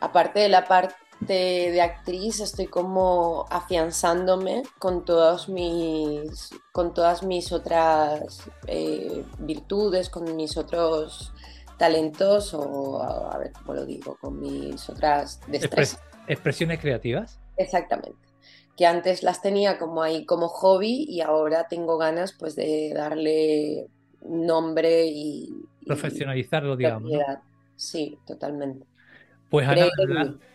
aparte 0.00 0.40
de 0.40 0.48
la 0.48 0.64
parte 0.64 0.94
de, 1.20 1.80
actriz, 1.80 2.40
estoy 2.40 2.66
como 2.66 3.46
afianzándome 3.50 4.62
con, 4.78 5.04
todos 5.04 5.48
mis, 5.48 6.50
con 6.72 6.94
todas 6.94 7.22
mis 7.22 7.52
otras 7.52 8.48
eh, 8.66 9.24
virtudes, 9.38 10.10
con 10.10 10.36
mis 10.36 10.56
otros 10.56 11.32
talentos 11.76 12.54
o, 12.54 13.02
a 13.02 13.38
ver 13.38 13.52
cómo 13.52 13.74
lo 13.74 13.86
digo, 13.86 14.16
con 14.20 14.40
mis 14.40 14.88
otras 14.88 15.40
destrezas. 15.46 16.02
¿Expresiones 16.26 16.80
creativas? 16.80 17.40
Exactamente. 17.56 18.18
Que 18.76 18.86
antes 18.86 19.22
las 19.22 19.42
tenía 19.42 19.78
como 19.78 20.02
ahí 20.02 20.24
como 20.24 20.48
hobby 20.48 21.06
y 21.08 21.20
ahora 21.20 21.66
tengo 21.68 21.98
ganas 21.98 22.32
pues 22.32 22.54
de 22.54 22.92
darle 22.94 23.88
nombre 24.22 25.06
y... 25.06 25.52
Profesionalizarlo, 25.86 26.76
digamos. 26.76 27.10
Sí, 27.76 28.18
totalmente. 28.26 28.86
Pues 29.48 29.66
Ana, 29.66 29.86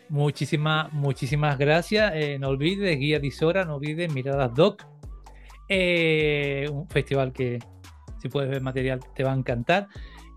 muchísimas, 0.10 0.92
muchísimas 0.94 1.58
gracias. 1.58 2.12
Eh, 2.16 2.38
no 2.40 2.50
olvides, 2.50 2.98
Guía 2.98 3.20
Disora, 3.20 3.66
no 3.66 3.76
olvides 3.76 4.14
Miradas 4.14 4.54
Doc. 4.54 4.86
Eh, 5.70 6.70
un 6.72 6.88
festival 6.90 7.32
que 7.32 7.60
si 8.22 8.30
puedes 8.30 8.50
ver 8.50 8.62
material 8.62 9.00
te 9.14 9.24
va 9.24 9.34
a 9.34 9.36
encantar. 9.36 9.88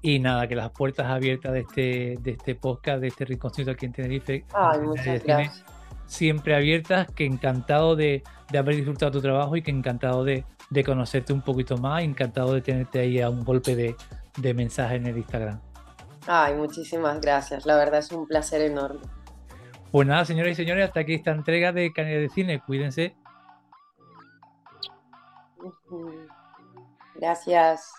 Y 0.03 0.19
nada, 0.19 0.47
que 0.47 0.55
las 0.55 0.71
puertas 0.71 1.07
abiertas 1.07 1.53
de 1.53 1.61
este, 1.61 2.17
de 2.21 2.33
este 2.33 2.55
podcast, 2.55 3.01
de 3.01 3.09
este 3.09 3.25
rinconcito 3.25 3.71
aquí 3.71 3.87
en 3.87 3.93
Tenerife, 3.93 4.45
Ay, 4.53 4.81
muchas 4.81 5.25
gracias. 5.25 5.65
siempre 6.07 6.55
abiertas, 6.55 7.09
que 7.13 7.25
encantado 7.25 7.97
de, 7.97 8.23
de, 8.51 8.59
haber 8.59 8.77
disfrutado 8.77 9.11
tu 9.11 9.21
trabajo 9.21 9.57
y 9.57 9.63
que 9.63 9.71
encantado 9.71 10.23
de, 10.23 10.45
de, 10.71 10.85
conocerte 10.85 11.33
un 11.33 11.43
poquito 11.43 11.77
más, 11.79 12.03
encantado 12.03 12.55
de 12.55 12.61
tenerte 12.61 13.01
ahí 13.01 13.21
a 13.21 13.31
un 13.31 13.45
golpe 13.45 13.75
de, 13.75 13.97
de 14.37 14.55
mensaje 14.55 14.97
en 14.97 15.07
el 15.07 15.17
Instagram. 15.17 15.61
Ay, 16.27 16.55
muchísimas 16.55 17.21
gracias, 17.21 17.67
la 17.67 17.77
verdad 17.77 18.01
es 18.01 18.13
un 18.13 18.27
placer 18.27 18.61
enorme. 18.63 19.01
Pues 19.91 20.07
nada, 20.07 20.25
señoras 20.25 20.53
y 20.53 20.55
señores, 20.57 20.87
hasta 20.87 21.01
aquí 21.01 21.15
esta 21.15 21.31
entrega 21.31 21.73
de 21.73 21.93
Canal 21.93 22.21
de 22.21 22.29
Cine. 22.29 22.61
Cuídense. 22.61 23.17
Gracias. 27.15 27.93